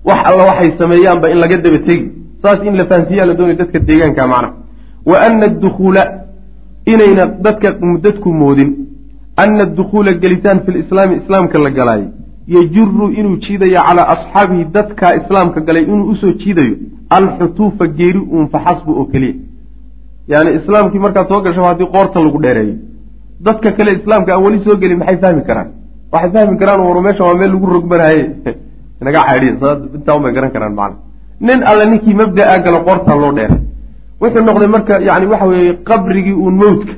wax 0.09 0.21
alla 0.31 0.43
waxay 0.51 0.71
sameeyaanba 0.81 1.27
in 1.33 1.39
laga 1.45 1.57
daba 1.67 1.79
tegi 1.89 2.07
saas 2.47 2.61
in 2.69 2.77
la 2.81 2.87
fahansiiyaa 2.91 3.27
la 3.31 3.35
doonay 3.41 3.57
dadka 3.63 3.79
deegaanka 3.89 4.27
macnaha 4.35 4.55
wa 5.11 5.17
ana 5.27 5.45
adukhuula 5.51 6.03
inayna 6.93 7.27
dadka 7.27 7.69
dadku 8.05 8.33
moodin. 8.33 8.71
Ana 9.37 9.63
adukhuula 9.63 10.13
gelitaan 10.23 10.61
fi 10.65 10.73
lislaami 10.73 11.17
islaamka 11.21 11.59
la 11.59 11.71
galaayo 11.71 12.09
yajuru 12.55 13.11
inuu 13.21 13.37
jiidayo 13.45 13.81
calaa 13.87 14.09
asxaabihi 14.15 14.65
dadka 14.77 15.15
islaamka 15.21 15.61
galay 15.61 15.83
inuu 15.83 16.11
u 16.13 16.17
soo 16.17 16.33
jiidayo. 16.43 16.77
Alxutuufa 17.11 17.87
geeri 17.99 18.19
uun 18.19 18.49
faxasbu 18.53 18.93
oo 19.01 19.07
keliya. 19.13 19.35
Yani 20.29 20.51
islaamkii 20.59 20.99
markaad 20.99 21.29
soo 21.29 21.41
gasho 21.41 21.63
haddii 21.63 21.93
qoorta 21.95 22.25
lagu 22.27 22.39
dheereeyo. 22.45 22.77
Dadka 23.41 23.73
kale 23.73 23.91
islaamka 23.99 24.35
aan 24.35 24.45
weli 24.45 24.65
soo 24.65 24.77
gelin 24.77 24.99
maxay 24.99 25.19
fahmi 25.25 25.43
karaan? 25.49 25.69
Waxay 26.13 26.31
fahmi 26.35 26.59
karaan 26.59 26.81
war 26.87 27.03
meesha 27.03 27.25
waa 27.25 27.35
meel 27.41 27.53
lagu 27.55 27.67
rogmanaye 27.75 28.23
naga 29.07 29.21
caydhiy 29.29 29.51
intaa 29.97 30.17
unbay 30.17 30.33
garan 30.37 30.51
karaan 30.57 30.75
macana 30.75 30.97
nin 31.41 31.63
alle 31.71 31.85
ninkii 31.91 32.15
mabdaa 32.15 32.59
galo 32.65 32.79
qoortaa 32.87 33.17
loo 33.23 33.33
dheeray 33.37 33.61
wuxuu 34.21 34.45
noqday 34.49 34.69
marka 34.75 34.95
yani 35.09 35.27
waxa 35.33 35.47
weeye 35.47 35.73
qabrigii 35.89 36.33
uun 36.43 36.55
mawdka 36.63 36.93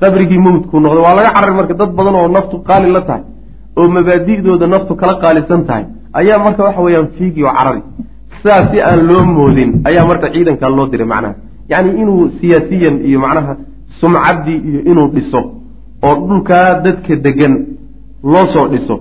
qabrigii 0.00 0.38
mawdkuu 0.46 0.80
noqday. 0.80 1.02
Waa 1.06 1.14
laga 1.18 1.30
cararay 1.36 1.54
marka 1.60 1.74
dad 1.80 1.90
badan 1.98 2.14
oo 2.20 2.28
naftu 2.28 2.56
qaali 2.68 2.88
la 2.92 3.00
tahay 3.08 3.22
oo 3.78 3.88
mabaadi'dooda 3.96 4.66
naftu 4.74 4.92
kala 5.00 5.14
qaalisan 5.22 5.60
tahay 5.68 5.84
ayaa 6.18 6.38
marka 6.44 6.62
waxa 6.66 6.80
weeyaan 6.86 7.08
fiigi 7.16 7.42
oo 7.44 7.52
carari. 7.58 7.82
Sidaas 8.42 8.64
si 8.72 8.78
aan 8.88 9.00
loo 9.08 9.22
moodin 9.36 9.70
ayaa 9.88 10.04
marka 10.10 10.26
ciidankaa 10.34 10.70
loo 10.76 10.86
diray 10.92 11.06
macnaha. 11.12 11.34
Yacni 11.70 11.90
inuu 12.02 12.22
siyaasiyan 12.40 12.96
iyo 13.08 13.18
macnaha 13.24 13.52
sumcaddii 14.00 14.58
iyo 14.68 14.80
inuu 14.90 15.08
dhiso 15.14 15.40
oo 16.06 16.14
dhulkaa 16.28 16.80
dadka 16.84 17.16
degan 17.24 17.54
loo 18.32 18.46
soo 18.54 18.66
dhiso 18.72 18.94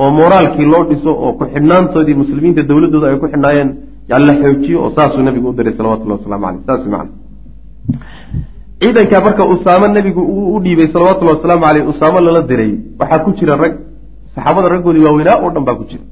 oo 0.00 0.10
moraalkii 0.18 0.66
loo 0.72 0.84
dhiso 0.90 1.10
oo 1.24 1.32
ku-xidhnaantoodii 1.38 2.14
muslimiinta 2.22 2.62
dowladdooda 2.68 3.06
ay 3.10 3.16
ku 3.22 3.26
xidhnaayeen 3.32 3.70
la 4.08 4.34
xoojiyo 4.42 4.78
oo 4.84 4.90
saasuu 4.96 5.22
nabigu 5.22 5.48
u 5.48 5.52
diray 5.52 5.74
salawatullahi 5.76 6.20
waslamu 6.20 6.44
caleyh 6.46 6.62
saas 6.66 6.86
man 6.86 7.08
ciidankaa 8.80 9.20
marka 9.26 9.44
usaamo 9.54 9.86
nebigu 9.88 10.22
uu 10.22 10.54
u 10.56 10.60
dhiibay 10.64 10.88
salawatullahi 10.92 11.36
wasalaamu 11.36 11.64
caleyh 11.66 11.88
usaamo 11.92 12.20
lala 12.20 12.42
diray 12.50 12.72
waxaa 13.00 13.18
ku 13.24 13.30
jira 13.38 13.56
rag 13.56 13.74
saxaabada 14.34 14.68
raggoodii 14.74 15.04
waaweynaa 15.06 15.36
oo 15.44 15.50
dhan 15.54 15.64
baa 15.64 15.74
ku 15.80 15.84
jira. 15.90 16.04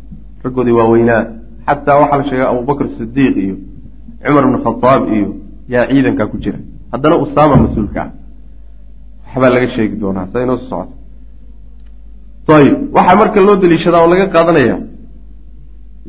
Raggoodii 0.44 0.72
waaweynaa 0.80 1.22
xataa 1.66 1.98
waxaa 2.02 2.18
la 2.18 2.24
sheegay 2.28 2.46
abubakr 2.52 2.86
sidiiq 2.98 3.36
iyo 3.44 3.56
cumar 4.24 4.44
ibn 4.44 4.56
khadaab 4.64 5.02
iyo 5.16 5.28
yaa 5.68 5.86
ciidankaa 5.90 6.26
ku 6.32 6.36
jira. 6.44 6.58
Haddana 6.92 7.16
usaama 7.24 7.56
mas'uulka 7.64 8.00
ah. 8.02 8.10
Waxbaa 9.26 9.50
laga 9.54 9.68
sheegi 9.76 9.96
doonaa 10.02 10.26
sa 10.32 10.42
inoo 10.42 10.58
socota. 10.68 10.94
Ayib 12.56 12.74
waxaa 12.96 13.16
marka 13.20 13.40
loo 13.46 13.56
daliishadaa 13.62 14.02
oo 14.04 14.10
laga 14.12 14.26
qaadanaya 14.34 14.76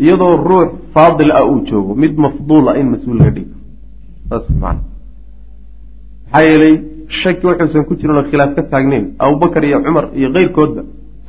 iyadoo 0.04 0.36
ruux 0.50 0.70
faadil 0.94 1.32
ah 1.40 1.44
uu 1.52 1.60
joogo 1.70 1.96
mid 1.96 2.14
mafduul 2.26 2.66
ah 2.70 2.76
in 2.80 2.88
mas'uul 2.94 3.18
laga 3.20 3.32
dhigo. 3.38 3.56
Saas 4.30 4.48
maana 4.62 4.82
maxaa 6.32 6.44
yeelay 6.48 6.76
shaki 7.22 7.44
wuxuusan 7.48 7.86
ku 7.90 7.94
jirin 8.00 8.18
oo 8.18 8.26
khilaaf 8.30 8.52
ka 8.56 8.64
taagneyn 8.72 9.06
abubakar 9.20 9.64
iyo 9.66 9.80
cumar 9.86 10.06
iyo 10.20 10.30
keyrkoodba 10.36 10.82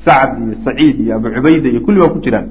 sacd 0.04 0.34
iyo 0.44 0.54
saciid 0.64 0.96
iyo 1.04 1.12
abu 1.16 1.28
cubayda 1.34 1.68
iyo 1.72 1.80
kulli 1.86 2.00
waa 2.00 2.12
ku 2.14 2.18
jiraan. 2.24 2.48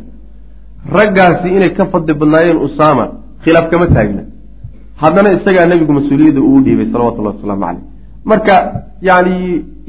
Raggaasi 0.97 1.47
inay 1.57 1.71
ka 1.77 1.85
fadli 1.91 2.13
badnaayeen 2.21 2.57
usaama 2.67 3.05
khilaaf 3.43 3.65
kama 3.71 3.87
taagna. 3.95 4.23
Haddana 5.01 5.29
isagaa 5.37 5.65
nebigu 5.71 5.93
mas'uuliyadda 5.99 6.41
uu 6.49 6.59
dhiibay 6.65 6.87
salawatullahi 6.93 7.35
wasalaamu 7.37 7.65
caleyh 7.65 7.83
marka 8.29 8.55
yani 9.01 9.35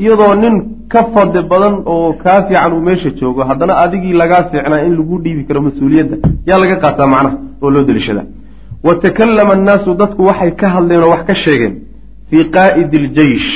iyadoo 0.02 0.34
nin 0.42 0.54
ka 0.92 1.00
fadli 1.14 1.42
badan 1.52 1.74
oo 1.92 2.12
kaa 2.22 2.38
fiican 2.48 2.72
uu 2.76 2.80
meesha 2.88 3.10
joogo 3.20 3.44
haddana 3.50 3.74
adigii 3.84 4.12
lagaa 4.22 4.42
fiicnaa 4.50 4.80
in 4.86 4.94
lagu 4.98 5.18
dhiibi 5.24 5.44
karo 5.48 5.60
mas'uuliyadda 5.68 6.16
yaa 6.48 6.58
laga 6.62 6.76
qaataa 6.84 7.08
macnaha 7.14 7.36
oo 7.62 7.70
loo 7.74 7.84
deliishadaa 7.88 8.26
wa 8.86 8.94
takallama 9.04 9.52
annaasu 9.58 9.94
dadku 10.02 10.22
waxay 10.28 10.50
ka 10.60 10.68
hadleen 10.76 11.02
oo 11.02 11.10
wax 11.14 11.24
ka 11.30 11.34
sheegeen 11.44 11.74
fii 12.30 12.44
qaa'idi 12.56 12.96
iljeysh 13.02 13.50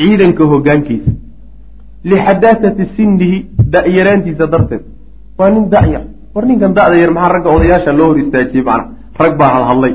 ciidanka 0.00 0.44
hoggaankiisa 0.52 1.10
lixadaatati 2.10 2.84
sinnihi 2.96 3.38
da-yaraantiisa 3.72 4.46
darteed. 4.52 4.82
Waa 5.38 5.50
nin 5.50 5.64
da'yar 5.74 6.02
war 6.34 6.44
ninkan 6.46 6.72
da'da 6.78 6.96
yar 7.02 7.10
maxaa 7.16 7.32
ragga 7.34 7.50
odayaasha 7.56 7.92
loo 7.98 8.06
hor 8.10 8.18
istaajiyey 8.18 8.64
macnaha? 8.68 8.90
Rag 9.20 9.32
baa 9.40 9.50
hadhadlay 9.56 9.94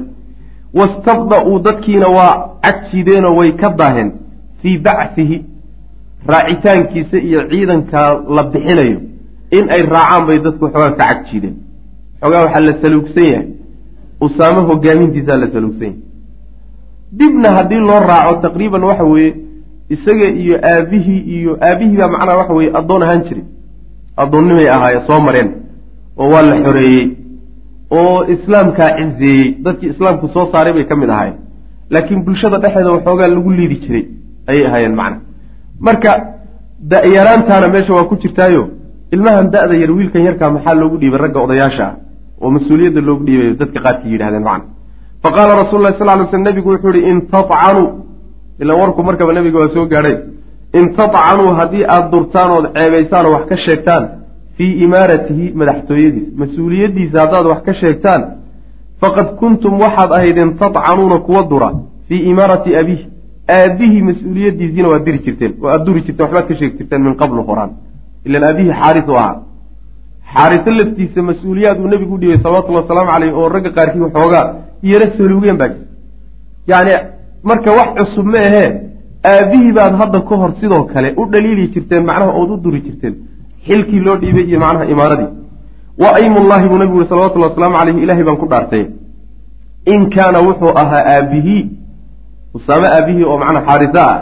wastabda-uu 0.80 1.60
dadkiina 1.68 2.08
waa 2.18 2.34
cagsideenoo 2.66 3.36
way 3.40 3.52
ka 3.62 3.70
daaheen 3.80 4.10
fii 4.62 4.78
bacsihi 4.86 5.38
raacitaankiisa 6.28 7.18
iyo 7.18 7.40
ciidankaa 7.50 8.10
la 8.36 8.44
bixinayo 8.44 9.00
in 9.58 9.70
ay 9.76 9.82
raacaan 9.82 10.26
bay 10.28 10.38
dadku 10.46 10.66
xoogaa 10.74 10.92
ka 10.92 11.06
cagjiideen 11.06 11.56
xoogaa 12.22 12.42
waxaa 12.46 12.60
la 12.68 12.74
saluugsan 12.82 13.24
yahay. 13.32 13.48
Usaamo 14.26 14.62
hogaamintiisaa 14.70 15.38
la 15.38 15.48
saluugsan 15.54 15.88
yahay. 15.88 16.00
Dibna 17.20 17.50
haddii 17.58 17.80
loo 17.88 18.00
raaco 18.10 18.34
taqriiban 18.46 18.84
waxa 18.84 19.04
weeye 19.04 19.36
isaga 19.90 20.28
iyo 20.42 20.56
aabihii 20.72 21.20
iyo 21.38 21.52
aabihii 21.68 21.98
baa 21.98 22.08
macnaha 22.14 22.38
waxa 22.38 22.54
weeye 22.54 22.72
addoon 22.80 23.04
ahaan 23.04 23.22
jiray. 23.28 23.44
Addoonnimay 24.18 24.70
ahaaye 24.70 25.00
soo 25.08 25.20
mareen 25.28 25.50
oo 26.18 26.30
waa 26.34 26.42
la 26.42 26.56
xoreeyey 26.66 27.06
oo 28.00 28.26
islaamkaa 28.34 28.90
cizeeyey 28.98 29.56
dadkii 29.66 29.90
islaamku 29.94 30.28
soo 30.34 30.46
saaray 30.52 30.74
bay 30.74 30.86
ka 30.86 30.96
mid 30.96 31.10
ahaayeen. 31.10 31.38
Laakiin 31.90 32.24
bulshada 32.26 32.58
dhexeeda 32.58 32.92
waxoogaa 32.92 33.28
lagu 33.28 33.52
liidi 33.52 33.76
jiray 33.84 34.04
ayay 34.48 34.66
ahaayeen 34.68 34.96
macna 34.96 35.20
marka 35.88 36.12
da-yaraantaana 36.92 37.68
meesha 37.76 37.94
waa 37.98 38.08
ku 38.10 38.16
jirtaayo 38.24 38.64
ilmahan 39.16 39.48
da-da 39.56 39.76
yar 39.82 39.92
wiilkan 39.98 40.22
yarkaa 40.28 40.52
maxaa 40.56 40.76
loogu 40.82 40.98
dhiibay 41.02 41.20
ragga 41.26 41.40
odayaasha? 41.46 41.86
Ah 41.90 41.96
oo 42.42 42.50
mas'uuliyadda 42.56 43.02
loogu 43.08 43.24
dhiibayo 43.28 43.54
dadka 43.62 43.80
qaarkii 43.86 44.12
yidhahdeen 44.14 44.44
macna 44.50 44.66
fa 45.24 45.30
qaala 45.36 45.54
rasul 45.62 45.80
lahi 45.86 45.96
sal 46.00 46.10
ly 46.20 46.26
slm 46.32 46.44
nebigu 46.48 46.70
wuxuu 46.74 46.94
yihi 46.98 47.10
in 47.12 47.20
tatcanuu. 47.34 47.90
Ila 48.62 48.74
warku 48.82 49.04
markaba 49.08 49.34
nebiga 49.34 49.58
waa 49.60 49.74
soo 49.76 49.86
gaadhay. 49.94 50.16
In 50.80 50.86
tatcanuu 50.98 51.50
haddii 51.60 51.86
aada 51.94 52.10
durtaan 52.12 52.52
ood 52.58 52.66
ceebaysaan 52.76 53.26
oo 53.26 53.34
wax 53.36 53.46
ka 53.52 53.58
sheegtaan 53.66 54.04
fii 54.58 54.72
imaaratihi 54.86 55.46
madaxtooyadiisa 55.60 56.32
mas'uuliyaddiisa 56.42 57.18
haddaad 57.24 57.46
wax 57.52 57.62
ka 57.68 57.74
sheegtaan 57.82 58.22
faqad 59.02 59.28
kuntum 59.42 59.74
waxaad 59.84 60.12
ahaydeen 60.18 60.52
tatcanuuna 60.62 61.18
kuwa 61.28 61.42
dura 61.52 61.70
fii 62.08 62.22
imaarati 62.32 62.76
abiih 62.82 63.02
aabihii 63.50 64.02
mas'uuliyaddiisiina 64.10 64.88
waad 64.90 65.04
diri 65.06 65.20
jirteen 65.26 65.54
oo 65.62 65.70
aad 65.70 65.84
duri 65.86 66.02
jirteen 66.06 66.26
waxbaad 66.26 66.48
ka 66.48 66.56
sheegi 66.60 66.78
jirteen 66.78 67.02
min 67.08 67.16
qablu 67.22 67.42
horaan 67.50 67.72
ilan 68.26 68.44
aabihii 68.44 68.74
xaaris 68.82 69.08
u 69.08 69.16
ahaa. 69.22 69.36
Xaariso 70.34 70.72
laftiisa 70.80 71.22
mas'uuliyaad 71.30 71.78
uu 71.82 71.88
nebigu 71.94 72.14
u 72.16 72.20
dhibay 72.22 72.38
salawatullhi 72.44 72.82
wasalaamu 72.82 73.10
caleyh 73.12 73.34
oo 73.40 73.50
ragga 73.56 73.72
qaarkii 73.78 74.02
waxoogaa 74.06 74.46
yaro 74.92 75.06
saluugeen 75.18 75.58
baa 75.62 75.68
jir 75.74 75.82
yacni 76.72 76.94
marka 77.50 77.70
wax 77.80 77.90
cusub 77.98 78.26
ma 78.34 78.40
ahee 78.48 78.70
aabihii 79.34 79.74
baad 79.80 79.94
hadda 80.02 80.20
ka 80.30 80.36
hor 80.42 80.52
sidoo 80.62 80.84
kale 80.94 81.10
u 81.22 81.26
dhaliili 81.32 81.68
jirteen 81.74 82.04
macnaha 82.10 82.32
ood 82.40 82.50
u 82.56 82.58
duri 82.64 82.82
jirteen. 82.88 83.16
Xilkii 83.68 84.00
loo 84.06 84.18
dhiibay 84.22 84.44
iyo 84.50 84.60
macnaha 84.64 84.86
imaaradii 84.94 85.32
wa 86.02 86.10
aymullahi 86.20 86.68
buu 86.70 86.78
nabigu 86.78 86.98
uri 86.98 87.08
salawatullhi 87.10 87.48
wasalaamu 87.50 87.76
caleyhi 87.80 88.02
ilahay 88.06 88.24
baan 88.24 88.38
ku 88.42 88.48
dhaartay. 88.54 88.86
In 89.94 90.02
kaana 90.16 90.40
wuxuu 90.48 90.72
ahaa 90.82 91.04
aabihii 91.16 91.62
usaame 92.58 92.88
aabihii 92.88 93.24
oo 93.32 93.38
macnaa 93.38 93.66
xaarisa 93.68 94.02
ah 94.12 94.20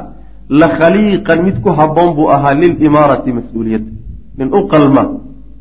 la 0.60 0.68
khaliiqan 0.78 1.40
mid 1.48 1.56
ku 1.64 1.70
habboon 1.80 2.10
buu 2.16 2.30
ahaa 2.36 2.54
lilimaarati 2.62 3.32
mas'uuliyadda 3.38 3.92
nin 4.38 4.48
u 4.58 4.68
qalma 4.72 5.04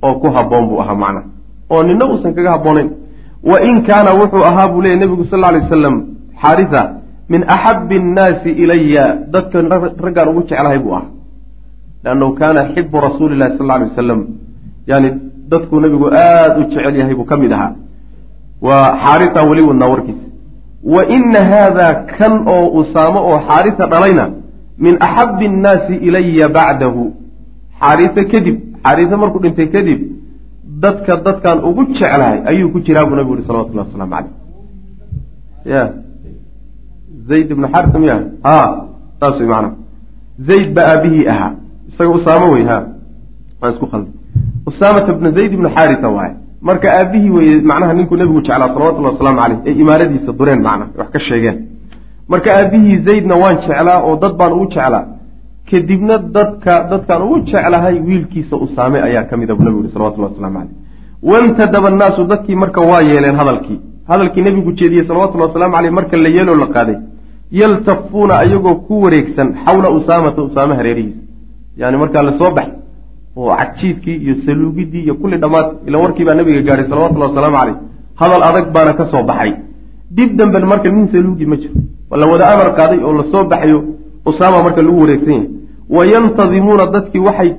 oo 0.02 0.14
ku 0.22 0.28
habboon 0.36 0.64
buu 0.68 0.80
ahaa 0.82 0.94
macnaha 1.02 1.26
oo 1.70 1.82
nina 1.82 2.04
uusan 2.10 2.34
kaga 2.34 2.50
habboonayn. 2.56 2.90
Wa 3.50 3.56
in 3.68 3.76
kaana 3.88 4.10
wuxuu 4.20 4.44
ahaa 4.50 4.68
buu 4.72 4.82
leeyay 4.82 4.98
nebigu 5.00 5.24
sal 5.30 5.40
lla 5.40 5.52
lay 5.52 5.60
wasalam 5.64 5.96
xaarisa 6.42 6.80
min 7.32 7.42
axabbi 7.54 7.96
annaasi 8.02 8.50
ilaya 8.62 9.04
dadka 9.32 9.62
raggaan 10.06 10.28
ugu 10.32 10.42
jeclahay 10.48 10.78
buu 10.84 10.94
ahaa. 10.98 11.08
Liannahu 12.04 12.32
kaana 12.40 12.60
xibu 12.74 12.96
rasuuli 13.06 13.36
llahi 13.40 13.56
sal 13.58 13.66
lla 13.66 13.74
alay 13.74 13.88
wasalam 13.90 14.20
yani 14.90 15.08
dadkuu 15.50 15.80
nebigu 15.80 16.06
aada 16.12 16.58
u 16.60 16.62
jecel 16.70 16.96
yahay 17.00 17.14
buu 17.14 17.24
ka 17.30 17.36
mid 17.36 17.52
ahaa. 17.52 17.72
Waa 18.66 18.86
xaarisa 19.04 19.40
weli 19.50 19.62
wadnaa 19.68 19.88
warkiisa 19.92 20.24
wa 20.83 21.07
ina 21.07 21.41
haada 21.45 21.95
kan 22.18 22.49
oo 22.49 22.66
usaamo 22.81 23.20
oo 23.31 23.39
xaarisa 23.49 23.87
dhalayna 23.87 24.31
min 24.78 24.97
axabbi 25.01 25.47
annaasi 25.47 25.95
ilaya 25.95 26.49
bacdahu. 26.49 27.12
Xaariise 27.81 28.24
kadib 28.33 28.57
xaariise 28.85 29.16
markuu 29.16 29.41
dhintay 29.45 29.68
kadib 29.74 30.01
dadka 30.83 31.16
dadkan 31.16 31.64
ugu 31.64 31.85
jeclahay 31.93 32.39
ayuu 32.51 32.72
ku 32.72 32.81
jiraa 32.81 33.05
buu 33.07 33.16
nabigu 33.16 33.35
uhi 33.35 33.47
salawatullahi 33.47 33.87
wasalaamu 33.89 34.14
caleyh 34.14 34.33
ya. 35.64 35.83
Zayd 37.28 37.51
ibnu 37.51 37.66
xarisa 37.74 37.99
miya? 37.99 38.16
Ha 38.43 38.57
saas 39.20 39.37
wey 39.41 39.47
macana 39.47 39.70
zayd 40.49 40.74
ba 40.74 40.83
aabihii 40.93 41.28
ahaa. 41.28 41.53
Isaga 41.89 42.11
usaamo 42.11 42.53
wey 42.55 42.64
ha. 42.64 42.78
Waan 43.61 43.72
isku 43.74 43.87
khalday 43.87 44.12
usaamata 44.66 45.12
bna 45.12 45.31
zayd 45.31 45.53
ibnu 45.53 45.68
xaarisa 45.76 46.09
waaye 46.09 46.35
marka 46.68 46.88
aabihii 46.98 47.30
weye 47.30 47.54
macnaha 47.70 47.92
ninkuu 47.94 48.16
nebigu 48.16 48.40
jeclaa 48.40 48.68
salawatullahi 48.74 49.14
wasalaamu 49.14 49.40
caleyh 49.40 49.58
ee 49.66 49.72
imaaradiisa 49.82 50.32
dureen 50.38 50.62
macna 50.62 50.86
wax 50.98 51.11
ka 51.14 51.20
sheegeen. 51.28 51.56
Marka 52.28 52.48
aabihii 52.58 52.96
zaydna 53.06 53.34
waan 53.42 53.56
jeclaa 53.66 53.98
oo 54.08 54.16
dad 54.22 54.32
baan 54.40 54.52
ugu 54.52 54.66
jeclaa. 54.74 55.04
Kadibna 55.70 56.18
dadka 56.18 56.72
dadkaan 56.90 57.22
ugu 57.22 57.38
jeclahay 57.50 57.96
wiilkiisa 58.08 58.56
usaame 58.56 58.98
ayaa 59.08 59.22
ka 59.30 59.36
mida 59.36 59.54
buu 59.54 59.64
nebigu 59.64 59.82
yihi 59.82 59.92
salawatullahi 59.94 60.32
waslamu 60.32 60.58
caleyh 60.58 60.74
wantadaba 61.30 61.88
annaasu 61.88 62.24
dadkii 62.32 62.56
marka 62.62 62.80
waa 62.80 63.00
yeeleen 63.11 63.36
hadalkii. 63.36 63.80
Hadalkii 64.11 64.42
nebigu 64.42 64.72
jeediyey 64.72 65.04
salawatullahi 65.08 65.48
wasalaamu 65.48 65.74
caleyh 65.76 65.92
marka 65.98 66.16
la 66.16 66.28
yeeloo 66.36 66.56
la 66.62 66.66
qaaday. 66.66 66.96
Yaltafuuna 67.61 68.34
ayagoo 68.38 68.74
ku 68.74 69.02
wareegsan 69.02 69.48
xawla 69.64 69.90
usaamata 69.98 70.42
usaame 70.42 70.74
hareerihiisa 70.80 71.18
yani 71.76 71.96
markaa 71.96 72.22
la 72.22 72.32
soo 72.38 72.50
baxay 72.56 72.74
oo 73.37 73.51
cagjiidkii 73.57 74.16
iyo 74.24 74.35
saluugidii 74.47 75.03
iyo 75.07 75.14
kulli 75.14 75.37
dhammaad 75.43 75.66
ila 75.87 75.99
warkii 75.99 76.24
baa 76.24 76.35
nabiga 76.35 76.61
gaadhay 76.68 76.87
salawatullahi 76.89 77.31
wasalaamu 77.33 77.57
caleyh 77.59 77.76
hadal 78.20 78.43
adag 78.51 78.66
baana 78.74 78.93
ka 78.99 79.05
soo 79.12 79.22
baxay. 79.22 79.53
Dib 80.16 80.37
damben 80.39 80.64
marka 80.66 80.91
nin 80.91 81.09
saluugi 81.12 81.47
ma 81.47 81.57
jiro. 81.57 81.74
La 82.20 82.26
wada 82.26 82.45
amar 82.53 82.68
qaaday 82.78 82.99
oo 83.07 83.12
la 83.18 83.24
soo 83.33 83.45
baxayo 83.53 83.78
usaama 84.26 84.62
marka 84.66 84.83
lagu 84.83 85.01
wareegsan 85.03 85.33
yahay. 85.33 85.49
Wa 85.97 86.03
yantadimuuna 86.12 86.87
dadkii 86.95 87.18
waxay 87.28 87.51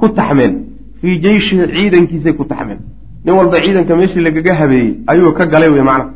ku 0.00 0.08
taxmeen. 0.16 0.52
Fii 1.00 1.18
jeyshihi 1.24 1.64
ciidankiisay 1.74 2.32
ku 2.38 2.44
taxmeen. 2.44 2.78
Nin 3.24 3.34
walba 3.38 3.56
ciidanka 3.64 3.96
meeshii 3.96 4.20
lagaga 4.26 4.54
habeeyey 4.60 4.94
ayuu 5.06 5.32
ka 5.38 5.46
galay 5.46 5.70
wey 5.70 5.82
macna. 5.82 6.06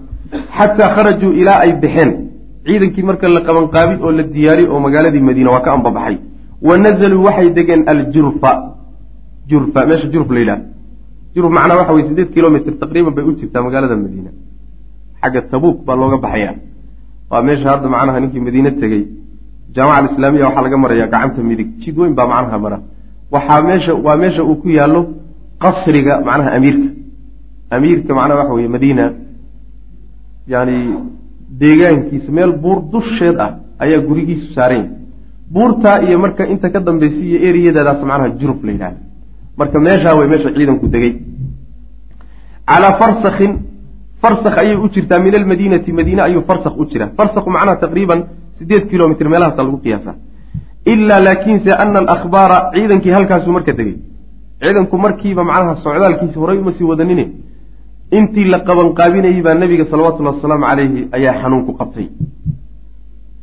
Xataa 0.58 0.94
kharajuu 0.96 1.32
ilaa 1.40 1.58
ay 1.64 1.72
baxeen 1.82 2.10
ciidankii 2.66 3.02
marka 3.08 3.28
la 3.28 3.40
qabanqaabin 3.40 3.98
oo 4.04 4.10
la 4.18 4.22
diyaariy 4.22 4.66
oo 4.72 4.80
magaaladii 4.80 5.20
madiina 5.28 5.50
waa 5.50 5.60
ka 5.60 5.72
ambabaxay. 5.72 6.16
Wa 6.62 6.78
nazaluu 6.78 7.24
waxay 7.24 7.50
degeen 7.50 7.82
aljurfa 7.92 8.52
jurfa 9.48 9.80
meesha 9.88 10.06
jurf 10.12 10.28
la 10.34 10.40
yidhahdo. 10.42 10.64
Jurf 11.34 11.50
macnaa 11.56 11.76
waxa 11.80 11.92
weye 11.96 12.08
sideed 12.08 12.28
kilomitr 12.34 12.72
taqriiban 12.82 13.14
bay 13.16 13.24
u 13.28 13.32
jirtaa 13.40 13.62
magaalada 13.66 13.96
madiina. 14.04 14.30
Xagga 15.20 15.40
tabuuk 15.52 15.78
baa 15.86 15.96
looga 16.00 16.18
baxaya. 16.24 16.50
Waa 17.30 17.42
meesha 17.46 17.66
hadda 17.72 17.88
macnaha 17.94 18.18
ninkii 18.22 18.40
madiine 18.46 18.70
tegey 18.80 19.02
jaamaca 19.74 19.98
alislaamiya 20.00 20.44
waxaa 20.48 20.64
laga 20.66 20.76
maraya 20.82 21.06
gacanta 21.12 21.40
midig. 21.50 21.68
Jid 21.82 21.96
weyn 21.98 22.14
baa 22.18 22.26
macnaha 22.32 22.58
mara. 22.64 22.78
Waxaa 23.34 23.60
meesha 23.68 23.92
waa 24.06 24.16
meesha 24.22 24.42
uu 24.44 24.56
ku 24.62 24.68
yaallo 24.78 25.00
qasriga 25.62 26.14
macnaha 26.28 26.50
amiirka. 26.56 26.88
Amiirka 27.74 28.10
macnaha 28.18 28.38
waxa 28.40 28.54
weye 28.58 28.68
madiina 28.74 29.04
yani 30.52 30.76
deegaankiisa 31.60 32.30
meel 32.36 32.52
buur 32.62 32.78
dusheed 32.92 33.36
ah 33.46 33.50
ayaa 33.84 34.00
gurigiisu 34.08 34.46
saaranya 34.56 34.88
buurtaa 35.54 35.96
iyo 36.06 36.18
marka 36.24 36.42
inta 36.52 36.68
ka 36.74 36.80
dambaysa 36.86 37.20
iyo 37.28 37.38
eriyadaadaas 37.48 38.00
macnaha 38.10 38.28
juruf 38.40 38.58
la 38.66 38.72
yidhahda 38.72 38.98
marka 39.58 39.78
meeshaa 39.86 40.14
wey 40.18 40.28
meesha 40.28 40.50
ciidanku 40.56 40.86
degay. 40.88 41.12
Calaa 42.68 42.98
farsakin 43.00 43.52
farsak 44.22 44.58
ayay 44.62 44.76
u 44.76 44.88
jirtaa 44.94 45.18
min 45.18 45.34
almadiinati 45.34 45.92
madiine 45.92 46.22
ayuu 46.22 46.42
farsak 46.48 46.74
u 46.78 46.86
jiraa. 46.86 47.10
Farsaku 47.18 47.50
macnaha 47.50 47.76
taqriiban 47.84 48.20
sideed 48.58 48.88
kilomitr 48.90 49.28
meelahaasa 49.28 49.62
lagu 49.62 49.78
qiyaasa. 49.84 50.14
Ilaa 50.92 51.20
laakiinse 51.26 51.70
ana 51.82 51.98
alakhbaara 52.02 52.58
ciidankii 52.74 53.12
halkaasuu 53.16 53.52
marka 53.52 53.72
degay. 53.72 53.96
Ciidanku 54.62 54.96
markiiba 55.04 55.44
macnaha 55.44 55.76
socdaalkiisi 55.84 56.38
horay 56.38 56.58
uma 56.58 56.72
sii 56.72 56.84
wadanine. 56.84 57.24
Intii 58.16 58.44
la 58.52 58.58
qabanqaabinayey 58.68 59.42
baa 59.42 59.54
nebiga 59.54 59.84
salawatullahi 59.90 60.36
wasalaamu 60.36 60.66
caleyhi 60.70 61.08
ayaa 61.16 61.34
xanuunku 61.42 61.72
qabtay. 61.80 62.06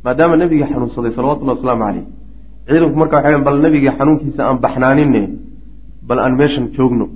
Maadaama 0.04 0.36
nebiga 0.36 0.66
xanuunsaday 0.72 1.12
salawatullahi 1.16 1.56
wasalaamu 1.58 1.84
caleyh 1.84 2.04
ciidanku 2.66 2.96
marka 2.98 3.16
waxay 3.16 3.38
bal 3.46 3.56
nebiga 3.64 3.92
xanuunkiisa 3.98 4.40
aan 4.48 4.58
baxnaanine 4.64 5.22
bal 6.08 6.18
aan 6.18 6.34
meeshan 6.40 6.64
joogno. 6.76 7.06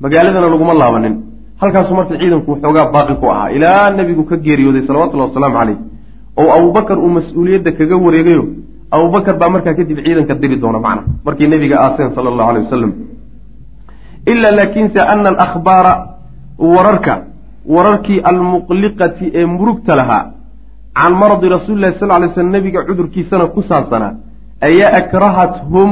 Magaaladana 0.00 0.48
laguma 0.54 0.74
laabanin. 0.74 1.14
Halkaasu 1.60 1.94
marka 1.94 2.14
ciidanku 2.20 2.50
waxoogaa 2.52 2.92
baaqi 2.94 3.14
ku 3.20 3.26
ahaa 3.34 3.48
ilaa 3.56 3.90
nebigu 3.90 4.24
ka 4.30 4.36
geeriyooday 4.36 4.82
salawatullahi 4.86 5.28
wasalaamu 5.30 5.56
caleyh 5.58 5.78
oo 6.40 6.50
abubakar 6.58 6.98
uu 6.98 7.10
mas'uuliyadda 7.18 7.70
kaga 7.78 7.96
wareegayo 8.06 8.44
abubakar 8.90 9.34
baa 9.40 9.50
markaa 9.54 9.74
kadib 9.78 9.98
ciidanka 10.06 10.34
diri 10.42 10.56
doona 10.62 10.78
macna. 10.78 11.02
Markay 11.26 11.46
nebiga 11.48 11.76
aaseen 11.84 12.10
sala 12.14 12.28
allahu 12.32 12.48
alay 12.50 12.62
wasalam 12.66 12.92
ilaa 14.32 14.56
laakiinse 14.58 15.00
ana 15.00 15.28
alakhbaara 15.34 15.92
wararka 16.58 17.14
wararkii 17.74 18.20
almuqliqati 18.30 19.26
ee 19.34 19.46
murugta 19.46 19.96
lahaa 19.96 20.24
can 20.94 21.12
maradi 21.22 21.48
rasuuli 21.48 21.80
lahi 21.80 21.98
sal 21.98 22.08
lay 22.08 22.30
slm 22.34 22.50
nebiga 22.56 22.80
cudurkiisana 22.88 23.46
ku 23.54 23.62
saabsanaa 23.62 24.12
ayaa 24.68 24.92
akrahathum 25.00 25.88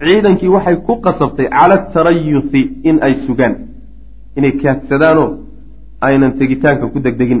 ciidankii 0.00 0.48
waxay 0.48 0.76
ku 0.86 0.94
qasabtay 1.04 1.48
cala 1.48 1.74
atarayuthi 1.74 2.62
in 2.88 2.96
ay 3.06 3.14
sugaan 3.26 3.54
inay 4.36 4.52
kaadsadaanoo 4.62 5.28
aynan 6.00 6.32
tegitaanka 6.38 6.86
ku 6.92 6.98
degdegin. 7.00 7.40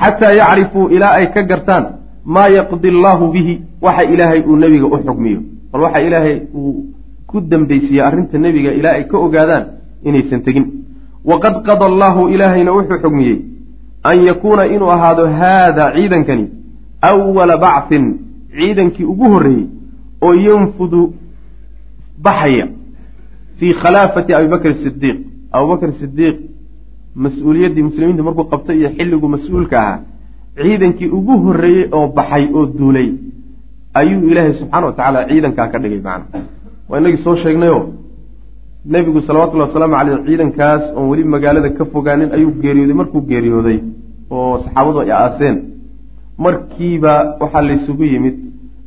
Xataa 0.00 0.32
yacrifuu 0.40 0.88
ilaa 0.96 1.14
ay 1.18 1.26
ka 1.34 1.42
gartaan 1.42 1.84
maa 2.24 2.48
yaqdi 2.58 2.88
allaahu 2.94 3.32
bihi 3.32 3.54
waxa 3.82 4.02
ilaahay 4.12 4.40
uu 4.48 4.56
nebiga 4.56 4.86
u 4.86 4.98
xukmiyo. 5.06 5.40
Bal 5.72 5.82
waxa 5.82 6.00
ilaahay 6.06 6.36
uu 6.54 6.74
ku 7.26 7.40
dambeysiiye 7.40 8.02
arrinta 8.02 8.38
nebiga 8.38 8.72
ilaa 8.72 8.94
ay 8.98 9.04
ka 9.10 9.16
ogaadaan 9.18 9.64
inaysan 10.04 10.40
tegin. 10.46 10.66
Waqad 11.24 11.62
qada 11.66 11.84
allaahu 11.86 12.28
ilaahayna 12.34 12.72
wuxuu 12.72 12.98
xugmiyey 13.04 13.38
an 14.10 14.16
yakuuna 14.28 14.66
inuu 14.66 14.90
ahaado 14.96 15.26
haada 15.40 15.92
ciidankani 15.94 16.44
awala 17.10 17.56
bachin 17.64 18.04
ciidankii 18.58 19.04
ugu 19.12 19.26
horreeyey 19.32 19.66
oo 20.26 20.34
yanfudu 20.34 21.00
baxaya 22.24 22.66
fii 23.58 23.72
khilaafati 23.82 24.30
abibakr 24.38 24.72
sidiiq 24.84 25.18
abubakr 25.56 25.90
sidiiq 26.00 26.36
mas'uuliyaddii 27.24 27.84
muslimiinta 27.88 28.22
markuu 28.28 28.44
qabtay 28.52 28.76
iyo 28.80 28.90
xilliguu 28.96 29.28
mas'uulka 29.36 29.76
ahaa 29.82 29.98
ciidankii 30.62 31.08
ugu 31.18 31.34
horreeyey 31.44 31.84
oo 31.96 32.06
baxay 32.16 32.44
oo 32.56 32.64
duulay 32.78 33.08
ayuu 34.00 34.28
ilaahay 34.30 34.54
subxaana 34.60 34.86
wa 34.86 34.92
tacaala 34.98 35.18
ciidankaa 35.30 35.66
ka 35.72 35.78
dhigay 35.82 36.00
macna. 36.08 36.38
Waa 36.88 36.98
inagii 37.00 37.22
soo 37.24 37.36
sheegnayo 37.42 37.78
nebigu 38.92 39.20
salawatullahi 39.28 39.68
wasalaamu 39.70 39.96
caleyh 39.98 40.18
ciidankaas 40.26 40.82
oon 40.96 41.06
weli 41.10 41.24
magaalada 41.34 41.70
ka 41.78 41.84
fogaanin 41.92 42.30
ayuu 42.36 42.52
geeriyooday 42.62 42.96
markuu 43.00 43.20
geeriyooday 43.30 43.78
oo 44.30 44.54
saxaabadu 44.64 44.98
ay 45.04 45.10
aaseen 45.22 45.56
markiiba 46.44 47.12
waxaa 47.40 47.62
laysugu 47.68 48.04
yimid 48.12 48.36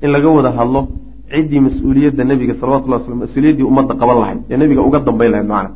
in 0.03 0.09
laga 0.15 0.29
wada 0.37 0.51
hadlo 0.59 0.81
ciddii 1.33 1.61
mas'uuliyadda 1.67 2.23
nebiga 2.31 2.53
salawatullahi 2.61 3.01
waslam 3.01 3.19
mas'uuliyaddii 3.25 3.65
ummadda 3.71 3.93
qaban 4.01 4.17
lahayd 4.23 4.39
ee 4.51 4.57
nebiga 4.61 4.81
uga 4.87 4.99
dambayn 5.07 5.31
lahayd 5.33 5.47
macna. 5.53 5.69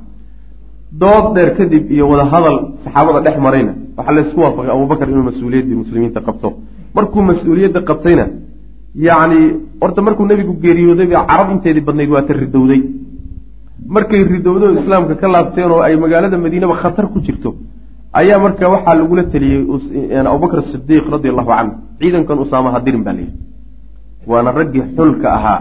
Dood 1.02 1.26
dheer 1.36 1.50
kadib 1.58 1.84
iyo 1.96 2.06
wada 2.12 2.26
hadal 2.34 2.56
saxaabada 2.84 3.20
dhex 3.26 3.38
marayna 3.46 3.74
waxaa 3.98 4.16
laysku 4.18 4.40
waafaqay 4.46 4.72
abubakar 4.78 5.08
inuu 5.12 5.26
mas'uuliyaddii 5.30 5.78
muslimiinta 5.84 6.20
qabto. 6.28 6.48
Markuu 6.98 7.22
mas'uuliyadda 7.32 7.80
qabtayna 7.90 8.26
yacni 9.08 9.40
horta 9.82 10.00
markuu 10.08 10.26
nebigu 10.32 10.54
geeriyooday 10.64 11.08
ba 11.14 11.20
carab 11.30 11.48
inteedii 11.56 11.84
badnayd 11.88 12.10
waa 12.16 12.24
ta 12.28 12.34
ridowday 12.44 12.82
markay 13.96 14.22
ridowday 14.34 14.68
oo 14.70 14.76
islaamka 14.82 15.16
ka 15.22 15.28
laabteen 15.34 15.72
oo 15.76 15.82
ay 15.88 15.96
magaalada 16.04 16.38
madiinaba 16.46 16.76
khatar 16.82 17.06
ku 17.14 17.20
jirto 17.26 17.50
ayaa 18.20 18.40
marka 18.46 18.66
waxaa 18.74 18.96
lagula 19.00 19.24
teliyey 19.34 19.62
abubakr 20.32 20.60
sidiiq 20.72 21.06
radi 21.14 21.28
allahu 21.32 21.50
canhu 21.52 21.74
ciidankan 22.00 22.38
usaama 22.46 22.70
hadirin 22.76 23.04
baa 23.08 23.14
layidhi 23.18 23.34
waana 24.28 24.52
raggii 24.52 24.84
xulka 24.98 25.28
ahaa. 25.38 25.60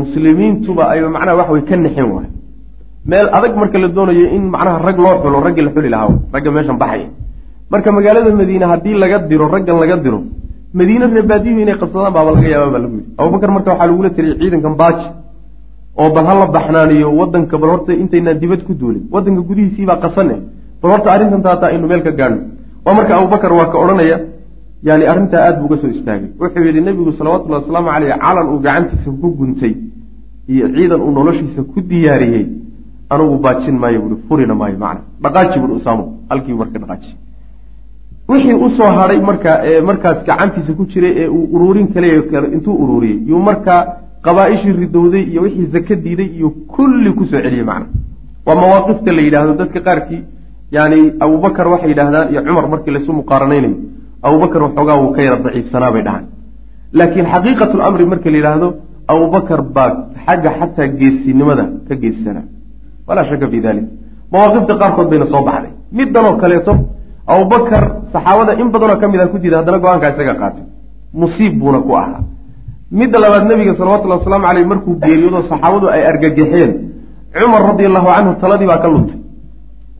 Muslimiintuba 0.00 0.82
ay 0.90 1.00
macnaha 1.02 1.36
waxa 1.40 1.52
way 1.52 1.62
ka 1.68 1.76
naxeen 1.76 2.08
waay 2.14 2.28
meel 3.06 3.28
adag 3.32 3.54
marka 3.56 3.78
la 3.78 3.88
doonayo 3.88 4.26
in 4.36 4.44
macnaha 4.54 4.78
rag 4.86 4.98
loo 4.98 5.14
xulo 5.22 5.38
raggii 5.46 5.62
la 5.66 5.70
xuli 5.70 5.88
lahaa 5.88 6.18
ragga 6.34 6.50
meeshan 6.50 6.78
baxaya. 6.78 7.08
Marka 7.70 7.92
magaalada 7.92 8.30
madiine 8.34 8.64
haddii 8.72 8.94
laga 9.02 9.18
diro 9.30 9.46
raggan 9.54 9.76
laga 9.82 9.96
diro 10.04 10.20
madiine 10.78 11.06
reebaadiyu 11.14 11.60
inay 11.62 11.76
qabsadaan 11.82 12.12
baaba 12.16 12.30
laga 12.36 12.48
yaaba 12.54 12.70
baa 12.74 12.78
lagu 12.84 12.94
yidhi. 12.96 13.10
Abubakar 13.18 13.50
marka 13.56 13.70
waxaa 13.72 13.86
lagula 13.90 14.10
teliyay 14.16 14.38
ciidankan 14.40 14.74
baaji 14.80 15.06
oo 16.00 16.08
bal 16.14 16.26
ha 16.28 16.34
la 16.40 16.46
baxnaaniyo 16.56 17.08
wadanka 17.20 17.56
bal 17.58 17.70
horta 17.70 17.92
intaynaan 18.02 18.38
dibad 18.42 18.60
ku 18.66 18.72
duulin. 18.74 19.02
Wadanka 19.14 19.40
gudihiisiibaa 19.48 19.98
qasane 20.04 20.36
bal 20.82 20.90
horta 20.92 21.08
arrintan 21.14 21.42
taataa 21.46 21.68
aynu 21.72 21.86
meel 21.90 22.02
ka 22.02 22.10
gaadhno 22.10 22.40
waa 22.86 22.94
marka 22.98 23.12
abubakar 23.18 23.52
waa 23.58 23.68
ka 23.72 23.76
odhanaya 23.78 24.16
yani 24.88 25.04
arrintaa 25.12 25.40
aada 25.46 25.58
buu 25.60 25.66
uga 25.68 25.76
soo 25.82 25.90
istaagay. 25.96 26.28
Wuxuu 26.40 26.64
yidhi 26.68 26.80
nebigu 26.88 27.12
salawatullahi 27.18 27.60
wasalaamu 27.62 27.88
caleyh 27.94 28.16
calan 28.24 28.46
uu 28.52 28.58
gacantiisa 28.66 29.10
ku 29.22 29.28
guntay 29.38 29.74
iyo 30.52 30.66
ciidan 30.74 31.00
uu 31.06 31.12
noloshiisa 31.18 31.62
ku 31.72 31.78
diyaariyey 31.90 32.44
anugu 33.14 33.36
baajin 33.44 33.76
maayo 33.82 33.98
buui 34.04 34.16
furina 34.28 34.54
maayo 34.60 34.76
macna 34.84 35.00
dhaqaaji 35.24 35.56
buui 35.62 35.76
usaamo 35.80 36.04
halkiibu 36.30 36.58
marka 36.62 36.78
dhaqaaji. 36.82 37.10
Wixii 38.30 38.56
u 38.66 38.68
soo 38.76 38.90
hadhay 38.98 39.20
marka 39.30 39.50
markaas 39.88 40.18
gacantiisa 40.28 40.72
ku 40.78 40.84
jiray 40.92 41.12
ee 41.22 41.28
uu 41.36 41.44
uruurin 41.54 41.88
kale 41.94 42.08
intuu 42.56 42.74
uruuriyey 42.82 43.18
yuu 43.30 43.42
markaa 43.48 43.80
qabaa-ishii 44.26 44.72
ridowday 44.82 45.22
iyo 45.30 45.40
wixii 45.46 45.66
zaka 45.74 45.94
diiday 46.04 46.28
iyo 46.38 46.48
kulli 46.74 47.10
ku 47.18 47.24
soo 47.30 47.40
celiyey 47.44 47.64
macna 47.70 47.86
waa 48.46 48.56
mawaaqifta 48.62 49.10
la 49.16 49.22
yidhaahdo. 49.26 49.52
Dadka 49.60 49.80
qaarkii 49.88 50.22
yani 50.76 50.98
abubakar 51.24 51.66
waxay 51.72 51.88
yidhaahdaan 51.92 52.26
iyo 52.32 52.40
cumar 52.46 52.66
markii 52.72 52.92
laysu 52.96 53.12
muqaaranaynayo 53.20 53.76
abubakar 54.26 54.60
waxoogaa 54.66 54.96
wuu 55.02 55.12
ka 55.16 55.20
yara 55.26 55.36
daciifsanaa 55.44 55.92
bay 55.94 56.02
dhahaan. 56.06 56.24
Laakiin 56.98 57.26
xaqiiqatu 57.32 57.74
lamri 57.80 58.04
marka 58.12 58.28
la 58.32 58.36
yidhaahdo 58.38 58.68
abubakar 59.12 59.60
baa 59.76 59.90
xagga 60.26 60.50
xataa 60.58 60.88
geesinimada 61.00 61.64
ka 61.88 61.94
geesisanaa 62.02 62.46
walaa 63.08 63.26
shaka 63.30 63.46
fi 63.52 63.58
dalik 63.66 63.86
mawaaqifta 64.32 64.72
qaarkood 64.80 65.08
bayna 65.12 65.26
soo 65.32 65.42
baxday. 65.48 65.72
Middanoo 65.98 66.34
kaleeto 66.42 66.72
abubakar 67.32 67.84
saxaabada 68.12 68.52
in 68.60 68.68
badanoo 68.74 68.98
ka 69.02 69.06
mid 69.12 69.20
ah 69.24 69.28
ku 69.32 69.36
diida 69.42 69.56
haddana 69.60 69.78
go'aankaa 69.84 70.10
isaga 70.14 70.34
qaatay. 70.42 70.64
Musiib 71.20 71.52
buuna 71.60 71.78
ku 71.86 71.92
ahaa. 72.00 72.20
Midda 73.00 73.18
labaad 73.24 73.44
nebiga 73.50 73.72
salawatullahi 73.78 74.20
wasalaamu 74.20 74.46
caleyh 74.48 74.66
markuu 74.72 74.94
geeriyoodo 75.04 75.40
saxaabadu 75.50 75.86
ay 75.94 76.02
argagaxeen 76.10 76.70
cumar 77.34 77.62
radi 77.70 77.84
allahu 77.90 78.08
canhu 78.16 78.32
taladii 78.42 78.68
baa 78.72 78.80
ka 78.84 78.88
luntay 78.92 79.18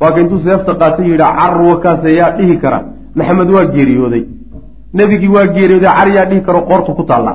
waa 0.01 0.12
ka 0.14 0.18
intuu 0.22 0.41
seefta 0.47 0.72
qaatay 0.81 1.07
yidhi 1.11 1.27
carwakaase 1.39 2.09
yaa 2.20 2.31
dhihi 2.39 2.57
kara 2.62 2.79
maxamed 3.17 3.51
waa 3.55 3.65
geeriyooday. 3.75 4.25
Nebigii 4.95 5.29
waa 5.37 5.47
geeriyooday 5.47 5.91
cali 5.99 6.17
yaa 6.17 6.27
dhihi 6.31 6.41
karo 6.47 6.61
qoortu 6.69 6.95
ku 6.95 7.03
taalla. 7.11 7.33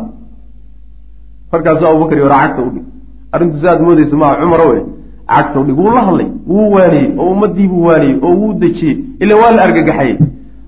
Markaasuu 1.51 1.87
abubakar 1.87 2.17
yora 2.17 2.35
cagta 2.43 2.61
udhig 2.67 2.85
arrintu 3.33 3.57
si 3.59 3.67
aad 3.67 3.81
moodeysa 3.81 4.15
maa 4.15 4.35
cumarow 4.41 4.71
e 4.77 4.81
cagta 5.27 5.59
udhig 5.59 5.77
wuu 5.77 5.91
la 5.95 6.01
hadlay 6.07 6.27
wuu 6.47 6.71
waaniyey 6.75 7.13
oo 7.17 7.29
ummadiibuu 7.33 7.83
waaniyey 7.87 8.19
oo 8.25 8.33
wuu 8.39 8.53
dejiyey 8.61 8.97
ila 9.19 9.35
waa 9.41 9.51
la 9.55 9.61
argagaxayey. 9.67 10.17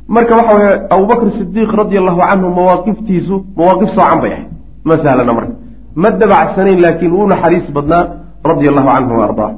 Marka 0.08 0.36
waxa 0.36 0.54
weye 0.60 0.72
abubakr 0.90 1.28
sidiiq 1.38 1.72
radi 1.82 1.98
allahu 1.98 2.20
canhu 2.30 2.50
mawaaqiftiisu 2.58 3.36
mawaaqif 3.58 3.90
soocan 3.96 4.20
bay 4.22 4.32
ahayd. 4.34 4.48
Ma 4.84 4.96
sahlana 5.04 5.34
marka. 5.34 5.54
Ma 5.96 6.10
dabacsanayn 6.12 6.80
laakiin 6.82 7.12
wuu 7.12 7.28
naxariis 7.28 7.68
badnaa 7.76 8.04
radia 8.50 8.70
allahu 8.72 8.90
canhu 8.96 9.22
ardaa. 9.28 9.52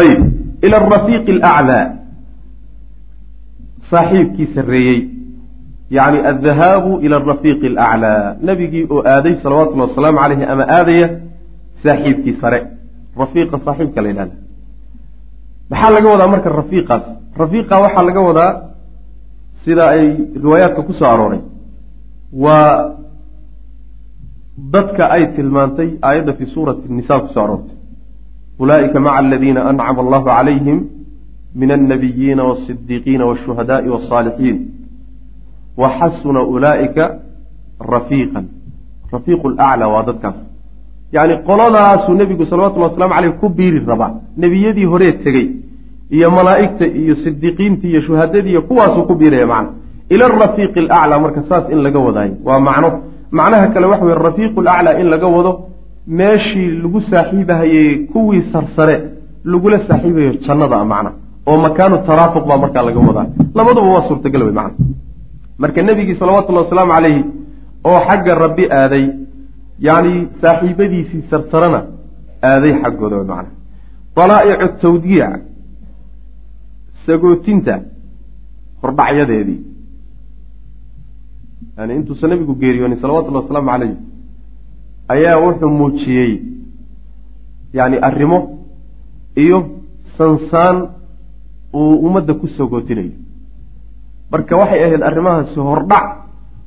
Ayb 0.00 0.20
ila 0.64 0.76
arafiiqi 0.76 1.30
alaclaa 1.32 1.97
saaxiibkii 3.90 4.48
sarreeyey. 4.54 5.00
Yacni 5.96 6.18
aldahaabu 6.30 6.90
ila 7.04 7.16
arafiiqi 7.22 7.66
alaclaa 7.66 8.34
nebigii 8.48 8.86
oo 8.94 9.02
aaday 9.14 9.34
salawatullahi 9.42 9.90
wasalaamu 9.90 10.18
caleyhi 10.22 10.44
ama 10.52 10.64
aadaya 10.78 11.08
saaxiibkii 11.84 12.34
sare. 12.40 12.60
Rafiiqa 13.20 13.56
saaxiibka 13.66 14.00
la 14.02 14.08
yidhahda 14.08 14.34
maxaa 15.70 15.90
laga 15.96 16.08
wadaa 16.14 16.28
marka 16.34 16.48
rafiiqaas? 16.60 17.04
Rafiiqa 17.42 17.74
waxaa 17.84 18.04
laga 18.08 18.20
wadaa 18.28 18.52
sida 19.64 19.84
ay 19.94 20.04
riwaayaadka 20.42 20.82
ku 20.82 20.92
soo 20.92 21.08
arooray. 21.14 21.40
Waa 22.44 22.70
dadka 24.74 25.04
ay 25.14 25.24
tilmaantay 25.36 25.88
aayadda 26.02 26.32
fi 26.38 26.44
suurati 26.54 26.86
nisa 26.88 27.20
ku 27.20 27.28
soo 27.34 27.42
aroortay. 27.44 27.76
Ulaa'ika 28.62 29.00
maca 29.00 29.18
aladiina 29.22 29.60
ancama 29.70 30.00
allahu 30.04 30.24
calayhim 30.24 30.78
min 31.60 31.70
alnabiyiina 31.78 32.42
walsidiiqiina 32.48 33.24
walshuhadaai 33.28 33.88
walsaalixiin 33.94 34.58
wa 35.80 35.88
xasuna 35.98 36.40
ulaa'ika 36.54 37.04
rafiiqan 37.92 38.44
rafiiqu 39.12 39.48
laclaa 39.50 39.88
waa 39.94 40.06
dadkaas. 40.10 40.38
yacni 41.12 41.36
qoladaasuu 41.48 42.14
nebigu 42.14 42.46
salawatullahi 42.46 42.90
waslamu 42.92 43.14
caleyh 43.14 43.32
ku 43.40 43.48
biiri 43.48 43.80
rabaa 43.86 44.12
nebiyadii 44.36 44.84
horee 44.92 45.12
tegey 45.24 45.48
iyo 46.10 46.30
malaa'igta 46.30 46.86
iyo 46.86 47.14
sidiiqiintii 47.24 47.90
iyo 47.90 48.00
shuhadadii 48.08 48.50
iyo 48.50 48.62
kuwaasuu 48.62 49.04
ku 49.08 49.14
biiraya 49.14 49.46
macna 49.46 49.70
ila 50.08 50.24
arafiiqi 50.26 50.80
alaclaa 50.80 51.20
marka 51.24 51.42
saas 51.48 51.64
in 51.72 51.78
laga 51.86 51.98
wadaayo 51.98 52.34
waa 52.44 52.60
macno 52.60 52.88
macnaha 53.30 53.66
kale 53.66 53.86
waxa 53.86 54.04
weye 54.04 54.18
rafiiqu 54.28 54.62
laclaa 54.62 54.98
in 55.00 55.06
laga 55.14 55.26
wado 55.26 55.52
meeshii 56.06 56.70
lagu 56.82 57.00
saaxiibahayey 57.10 57.96
kuwii 58.12 58.42
sarsare 58.52 58.96
lagula 59.44 59.78
saaxiibayo 59.88 60.32
jannada 60.46 60.84
macna 60.84 61.10
oo 61.48 61.56
makaanu 61.66 61.96
taraafuq 62.08 62.44
baa 62.50 62.58
markaa 62.64 62.82
laga 62.88 63.00
wadaa. 63.08 63.26
Labaduba 63.58 63.88
waa 63.94 64.08
suurtagal 64.08 64.42
wey 64.46 64.54
macna. 64.60 64.84
Marka 65.62 65.82
nebigii 65.88 66.16
salawatullahi 66.20 66.64
wasalaamu 66.66 66.92
calayhi 66.96 67.22
oo 67.90 68.00
xagga 68.08 68.32
rabbi 68.44 68.64
aaday 68.80 69.04
yacni 69.88 70.14
saaxiibadiisii 70.42 71.22
sarsarena 71.30 71.80
aaday 72.50 72.72
xaggooda 72.82 73.16
wey 73.20 73.28
macna. 73.32 73.50
Dalaa'icu 74.16 74.68
tawdiic 74.82 75.32
sagootinta 77.06 77.74
hordhacyadeedii. 78.82 79.60
Yani 81.78 81.92
intuusan 81.98 82.30
nabigu 82.30 82.54
geeriyoonin 82.62 83.00
salawatullahi 83.02 83.44
wasalaamu 83.44 83.70
calayh 83.72 83.92
ayaa 85.14 85.36
wuxuu 85.44 85.70
muujiyey 85.80 86.32
yani 87.78 87.96
arrimo 88.08 88.38
iyo 89.44 89.58
sansaan 90.18 90.76
uu 91.80 91.94
ummadda 92.06 92.32
ku 92.40 92.46
sogootinayo 92.58 93.12
marka 94.32 94.54
waxay 94.60 94.80
ahayd 94.86 95.02
arrimahaasi 95.10 95.58
hordhac 95.68 96.06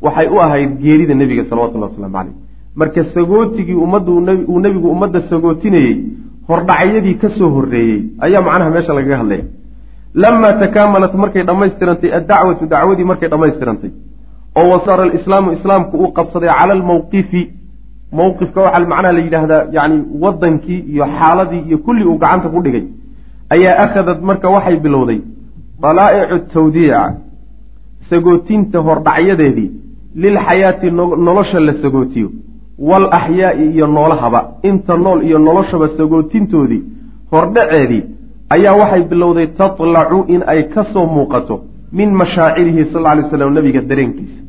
waxay 0.05 0.27
u 0.35 0.37
ahayd 0.45 0.71
geerida 0.83 1.13
nebiga 1.21 1.43
salawatullahi 1.49 1.91
waslamu 1.93 2.13
calayh. 2.17 2.35
Marka 2.79 3.01
sagootigii 3.15 3.77
ummadda 3.85 4.11
uu 4.51 4.59
nebigu 4.65 4.87
ummadda 4.95 5.19
sagootinayey 5.31 5.95
hordhacyadii 6.49 7.15
ka 7.21 7.29
soo 7.37 7.49
horreeyey 7.55 7.99
ayaa 8.25 8.41
macnaha 8.47 8.69
meesha 8.75 8.93
lagaga 8.97 9.17
hadlaya. 9.21 9.45
Lamaa 10.23 10.53
takaamalat 10.63 11.13
markay 11.23 11.43
dhammaystirantay 11.49 12.09
addacwatu 12.19 12.63
dacwadii 12.73 13.07
markay 13.11 13.29
dhammaystirantay 13.33 13.91
oo 14.59 14.67
wasara 14.73 15.03
alislaamu 15.07 15.49
islaamku 15.57 15.97
uu 16.03 16.11
qabsaday 16.17 16.49
cala 16.59 16.73
almawqifi 16.77 17.41
mawqifka 18.19 18.59
waxaa 18.65 18.87
macnaha 18.93 19.13
la 19.17 19.21
yidhaahdaa 19.25 19.61
yani 19.77 19.97
wadankii 20.23 20.79
iyo 20.93 21.05
xaaladii 21.19 21.61
iyo 21.67 21.77
kulli 21.85 22.03
uu 22.09 22.17
gacanta 22.23 22.49
ku 22.53 22.59
dhigay 22.65 22.83
ayaa 23.53 23.75
akhadad 23.85 24.19
marka 24.29 24.47
waxay 24.55 24.77
bilowday 24.85 25.19
dalaa'icu 25.83 26.37
tawdiica 26.53 27.01
sagootinta 28.09 28.77
hordhacyadeedii 28.87 29.69
lilxayaati 30.23 30.87
nolosha 31.27 31.59
la 31.67 31.73
sagootiyo 31.83 32.29
wal 32.89 33.07
axyaa'i 33.19 33.65
iyo 33.75 33.87
noolahaba. 33.87 34.41
Inta 34.69 34.97
nool 34.97 35.19
iyo 35.27 35.39
noloshaba 35.39 35.87
sagootintoodii 35.97 36.81
hordhaceedii 37.31 38.03
ayaa 38.55 38.75
waxay 38.81 39.03
bilowday 39.11 39.47
tatlacu 39.47 40.25
in 40.33 40.41
ay 40.47 40.63
ka 40.73 40.83
soo 40.93 41.05
muuqato 41.05 41.55
min 41.91 42.09
mashaacirihi 42.21 42.83
sal 42.93 43.03
lay 43.03 43.23
slam 43.29 43.53
nebiga 43.53 43.81
dareenkiisa. 43.81 44.41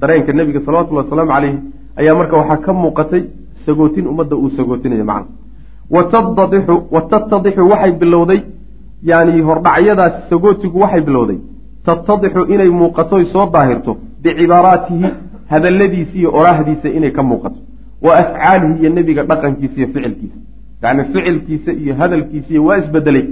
Dareenka 0.00 0.32
nebiga 0.32 0.60
salawatullahi 0.66 1.06
wasalaamu 1.06 1.32
calayhi 1.32 1.58
ayaa 2.00 2.14
marka 2.20 2.36
waxaa 2.40 2.56
ka 2.66 2.72
muuqatay 2.72 3.22
sagootin 3.66 4.06
ummadda 4.06 4.36
uu 4.36 4.50
sagootinayo 4.56 5.04
macna 5.04 5.43
watadadixu 5.90 6.82
watatadixu 6.90 7.68
waxay 7.68 7.92
bilowday 7.92 8.40
yani 9.02 9.42
hordhacyadaas 9.42 10.14
sagootigu 10.30 10.78
waxay 10.80 11.00
bilowday. 11.00 11.38
Tattadixu 11.84 12.46
inay 12.54 12.70
muuqatoy 12.70 13.24
soo 13.32 13.46
daahirto 13.52 13.96
bicibaaraatihi 14.22 15.08
hadalladiisa 15.50 16.18
iyo 16.18 16.30
oraahdiisa 16.32 16.88
inay 16.88 17.10
ka 17.10 17.22
muuqato. 17.22 17.56
Wa 18.02 18.16
afcaalihi 18.16 18.80
iyo 18.80 18.90
nebiga 18.90 19.22
dhaqankiisa 19.22 19.76
iyo 19.76 19.88
ficilkiisa. 19.94 20.36
Yacni 20.82 21.04
ficilkiisa 21.12 21.72
iyo 21.72 21.94
hadalkiisa 21.94 22.50
iyo 22.50 22.64
waa 22.64 22.78
isbedelay. 22.78 23.26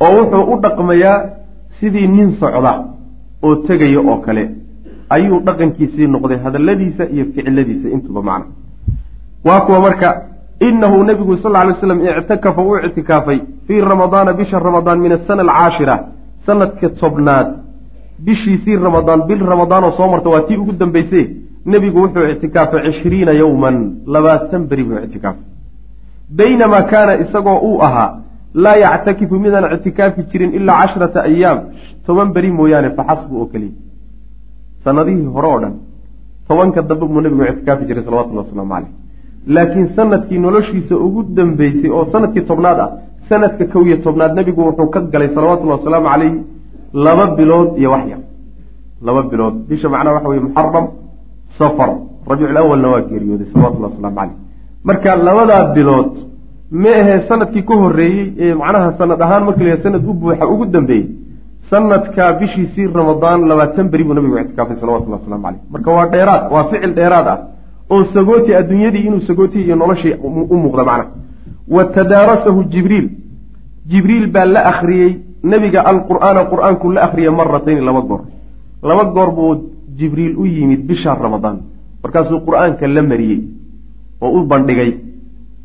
Oo 0.00 0.12
wuxuu 0.18 0.52
u 0.52 0.60
dhaqmayaa 0.60 1.18
sidii 1.80 2.06
nin 2.06 2.32
socda 2.40 2.84
oo 3.42 3.54
tegaya 3.54 4.00
oo 4.00 4.16
kale. 4.16 4.50
Ayuu 5.10 5.40
dhaqankiisii 5.46 6.06
noqday 6.06 6.38
hadalladiisa 6.38 7.04
iyo 7.14 7.24
ficiladiisa 7.24 7.88
intuba 7.88 8.22
macna. 8.22 8.46
Waa 9.44 9.60
kuwa 9.60 9.80
marka 9.80 10.08
inahu 10.68 11.02
nebigu 11.08 11.36
sal 11.42 11.52
ly 11.68 11.74
slam 11.80 12.00
ictakafa 12.04 12.62
uu 12.62 12.76
ictikaafay 12.86 13.38
fii 13.66 13.80
ramadaana 13.92 14.32
bisha 14.32 14.58
ramadaan 14.58 14.98
min 15.04 15.12
asana 15.12 15.42
alcaashira 15.42 15.96
sanadka 16.46 16.88
tobnaad 17.00 17.48
bishiisii 18.24 18.76
ramadaan 18.86 19.20
bil 19.28 19.42
ramadaanoo 19.52 19.92
soo 19.98 20.08
marta 20.12 20.28
waa 20.34 20.40
tii 20.48 20.56
ugu 20.62 20.72
dambayse 20.72 21.20
nebigu 21.66 21.98
wuxuu 22.04 22.26
ictikaafay 22.32 22.80
cishriina 22.92 23.32
yowman 23.32 23.76
labaatan 24.14 24.62
beri 24.70 24.84
buu 24.84 24.98
ictikaafay 25.06 25.44
baynamaa 26.38 26.82
kaana 26.92 27.12
isagoo 27.24 27.58
uu 27.68 27.82
ahaa 27.88 28.10
laa 28.54 28.76
yactakifu 28.84 29.34
midaan 29.44 29.66
ictikaafi 29.76 30.22
jirin 30.30 30.54
ilaa 30.58 30.80
cashrata 30.82 31.20
ayaam 31.30 31.58
toban 32.06 32.28
beri 32.34 32.50
mooyaane 32.58 32.90
faxasbu 32.98 33.34
oo 33.40 33.46
keliya 33.52 33.74
sanadihii 34.84 35.28
hore 35.34 35.48
oo 35.52 35.60
dhan 35.62 35.74
tobanka 36.48 36.82
dambe 36.82 37.06
buu 37.10 37.20
nebigu 37.24 37.44
ictikaafi 37.52 37.84
jiray 37.88 38.04
salawatullhi 38.04 38.42
wasalaamu 38.44 38.74
caleyh 38.74 38.92
laakiin 39.46 39.88
sannadkii 39.96 40.38
noloshiisa 40.38 40.96
ugu 40.96 41.22
dambeysay 41.22 41.90
oo 41.90 42.04
sannadkii 42.12 42.42
tobnaad 42.50 42.78
ah 42.80 42.90
sanadka 43.28 43.64
kow 43.72 43.82
iyo 43.86 43.96
tobnaad 44.06 44.32
nebigu 44.38 44.60
wuxuu 44.68 44.88
ka 44.94 45.00
galay 45.12 45.28
salawatullahi 45.34 45.78
wasalaamu 45.80 46.08
calayhi 46.12 46.38
laba 46.92 47.26
bilood 47.36 47.78
iyo 47.78 47.90
wax 47.90 48.04
yar. 48.12 48.20
Laba 49.06 49.22
bilood. 49.22 49.54
Bisha 49.68 49.88
macnaha 49.88 50.14
waxa 50.16 50.28
weye 50.28 50.40
muxaram 50.46 50.86
safar. 51.58 51.90
Rabiicul 52.28 52.56
awalna 52.56 52.88
waa 52.88 53.00
geeriyooday 53.10 53.46
salawatullahi 53.52 53.92
wasalaamu 53.92 54.16
caleyh 54.20 54.36
marka 54.84 55.16
labadaa 55.16 55.64
bilood 55.74 56.10
ma 56.82 56.90
ahee 57.00 57.20
sannadkii 57.28 57.62
ka 57.68 57.74
horreeyey 57.82 58.26
ee 58.44 58.54
macnaha 58.54 58.92
sanad 58.98 59.20
ahaan 59.22 59.44
markii 59.48 59.64
la 59.70 59.76
sanad 59.82 60.04
u 60.10 60.12
buuxa 60.14 60.46
ugu 60.52 60.64
dambeeyey 60.74 61.06
sanadka 61.70 62.32
bishiisii 62.40 62.86
ramadaan 63.00 63.40
labaatan 63.50 63.88
beri 63.92 64.04
buu 64.04 64.14
nabigu 64.14 64.38
ictikaafay 64.42 64.76
salawatullahi 64.82 65.22
waslamu 65.22 65.42
caleyh 65.46 65.60
marka 65.74 65.90
waa 65.96 66.06
dheeraad 66.14 66.42
waa 66.52 66.64
ficil 66.70 66.92
dheeraad 66.98 67.28
ah 67.34 67.38
oo 67.94 68.04
sagooti 68.14 68.54
adduunyadii 68.60 69.06
inuu 69.08 69.20
sagootiy 69.28 69.62
iyo 69.66 69.76
noloshii 69.76 70.14
u 70.24 70.56
muuqda 70.62 70.84
macnaha 70.84 71.10
wa 71.74 71.84
tadaarasahu 71.84 72.64
jibriil. 72.72 73.08
Jibriil 73.90 74.26
baa 74.34 74.44
la 74.54 74.60
akhriyey 74.72 75.10
nebiga 75.50 75.80
alqur'aana 75.90 76.40
qur'aanku 76.52 76.86
la 76.94 77.00
akhriyay 77.06 77.32
maratayni 77.40 77.80
laba 77.88 78.00
goor. 78.08 78.20
Laba 78.82 79.04
goor 79.14 79.30
buu 79.36 79.54
jibriil 79.98 80.34
u 80.38 80.44
yimid 80.46 80.82
bisha 80.88 81.14
ramadaan. 81.14 81.56
Markaasuu 82.02 82.40
qur'aanka 82.46 82.86
la 82.96 83.02
mariyey 83.02 83.40
oo 84.20 84.30
u 84.40 84.46
bandhigay 84.50 84.90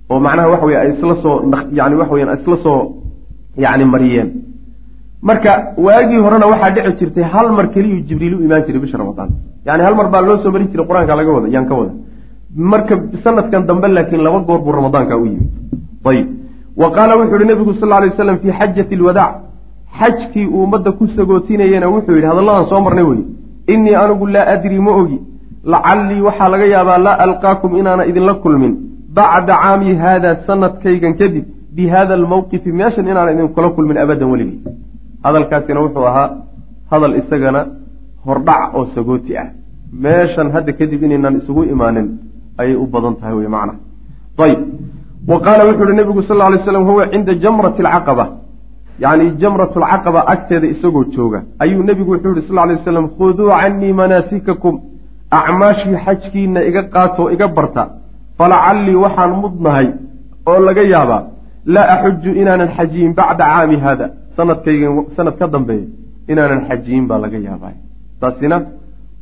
oo 0.09 0.19
macnaha 0.19 0.47
waxa 0.53 0.65
weye 0.65 0.77
ay 0.83 0.89
isla 0.95 1.15
soo 1.23 1.35
yani 1.77 1.95
waxa 1.95 2.13
weyan 2.13 2.29
isla 2.39 2.57
soo 2.63 2.79
yani 3.57 3.85
mariyeen. 3.85 4.29
Marka 5.21 5.51
waagii 5.85 6.19
horena 6.25 6.45
waxaa 6.53 6.71
dhici 6.75 6.97
jirtay 6.99 7.23
hal 7.33 7.47
mar 7.57 7.65
keliyuu 7.73 8.01
jibriil 8.07 8.33
u 8.35 8.43
imaan 8.45 8.63
jiray 8.65 8.81
bisha 8.81 8.97
ramadaan. 8.97 9.29
Yani 9.65 9.81
hal 9.83 9.95
mar 9.95 10.07
baa 10.13 10.21
loo 10.21 10.37
soo 10.43 10.51
marin 10.51 10.67
jiray 10.71 10.85
qur'aanka 10.89 11.15
laga 11.19 11.31
wada 11.35 11.47
yaan 11.55 11.65
ka 11.69 11.75
wada 11.79 11.93
marka 12.55 12.95
sanadkan 13.23 13.67
dambe 13.67 13.87
laakiin 13.87 14.23
laba 14.23 14.39
goor 14.39 14.59
buu 14.59 14.71
ramadaanka 14.71 15.17
u 15.17 15.25
yimid. 15.25 15.49
Ayib. 16.05 16.27
Wa 16.77 16.91
qaala 16.91 17.17
wuxuu 17.17 17.39
yihi 17.39 17.47
nabigu 17.47 17.73
sal 17.73 17.89
lay 17.89 18.09
waslam 18.09 18.39
fii 18.39 18.51
xajati 18.51 18.95
lwadaac 18.95 19.35
xajkii 19.99 20.45
uu 20.47 20.63
ummadda 20.63 20.91
ku 20.91 21.07
sagootinayena 21.07 21.87
wuxuu 21.89 22.15
yidhi 22.15 22.27
hadalladan 22.27 22.69
soo 22.69 22.81
marnay 22.81 23.03
wey 23.03 23.19
innii 23.67 23.95
anigu 23.95 24.27
laa 24.27 24.47
adri 24.55 24.79
ma 24.79 24.91
ogi. 24.91 25.19
Lacallii 25.63 26.21
waxaa 26.21 26.49
laga 26.49 26.65
yaabaa 26.65 26.97
laa 26.97 27.17
alqaakum 27.25 27.75
inaana 27.75 28.05
idinla 28.05 28.33
kulmin. 28.33 28.73
Bacda 29.13 29.55
caami 29.63 29.95
haada 29.95 30.37
sanadkaygan 30.47 31.13
kadib 31.17 31.45
bi 31.75 31.87
hada 31.87 32.13
almawqifi 32.13 32.71
meeshan 32.71 33.07
inaana 33.07 33.31
idinkula 33.31 33.69
kulmin 33.69 33.97
abadan 33.97 34.31
weligay 34.31 34.59
hadalkaasina 35.23 35.79
wuxuu 35.81 36.05
ahaa 36.11 36.29
hadal 36.91 37.15
isagana 37.15 37.67
hordhac 38.25 38.75
oo 38.75 38.85
sagooti 38.95 39.37
ah. 39.37 39.47
Meeshan 39.91 40.51
hadda 40.51 40.71
kadib 40.73 41.03
inaynan 41.03 41.37
isugu 41.39 41.63
imaanin 41.63 42.24
ayay 42.61 42.75
u 42.75 42.85
badan 42.93 43.15
tahay 43.19 43.33
wey 43.39 43.47
macna. 43.55 43.73
Ayb 44.45 44.59
wa 45.27 45.37
qaala 45.45 45.63
wuxuu 45.67 45.85
uhi 45.87 45.95
nabigu 45.99 46.21
sal 46.29 46.37
lay 46.37 46.59
slam 46.65 46.83
huwa 46.89 47.07
cinda 47.11 47.33
jamrati 47.43 47.81
alcaqaba 47.83 48.25
yacni 49.03 49.31
jamratu 49.41 49.77
alcaqaba 49.83 50.19
agteeda 50.33 50.67
isagoo 50.73 51.03
jooga. 51.15 51.39
Ayuu 51.59 51.83
nebigu 51.83 52.11
wuxuu 52.11 52.35
yihi 52.35 52.47
sal 52.47 52.55
lay 52.67 52.75
waslam 52.77 53.07
khuduu 53.17 53.49
canii 53.59 53.93
manaasikakum. 53.99 54.75
Acmaashii 55.31 55.97
xajkiina 56.05 56.59
iga 56.69 56.81
qaatoo 56.93 57.29
iga 57.35 57.47
barta. 57.47 57.83
Falacallii 58.37 58.95
waxaan 59.03 59.31
mudnahay 59.43 59.87
oo 60.49 60.59
laga 60.67 60.83
yaabaa 60.93 61.23
laa 61.73 61.87
axuju 61.95 62.31
inaanan 62.41 62.69
xajiyin 62.77 63.13
bacda 63.19 63.45
caami 63.51 63.77
haada. 63.85 64.07
Sanadkayga 64.37 64.87
sanad 65.15 65.35
ka 65.39 65.47
dambeeya 65.53 65.87
inaanan 66.31 66.61
xajiyin 66.69 67.05
baa 67.09 67.19
laga 67.23 67.37
yaabaa. 67.47 67.73
Taasina 68.21 68.57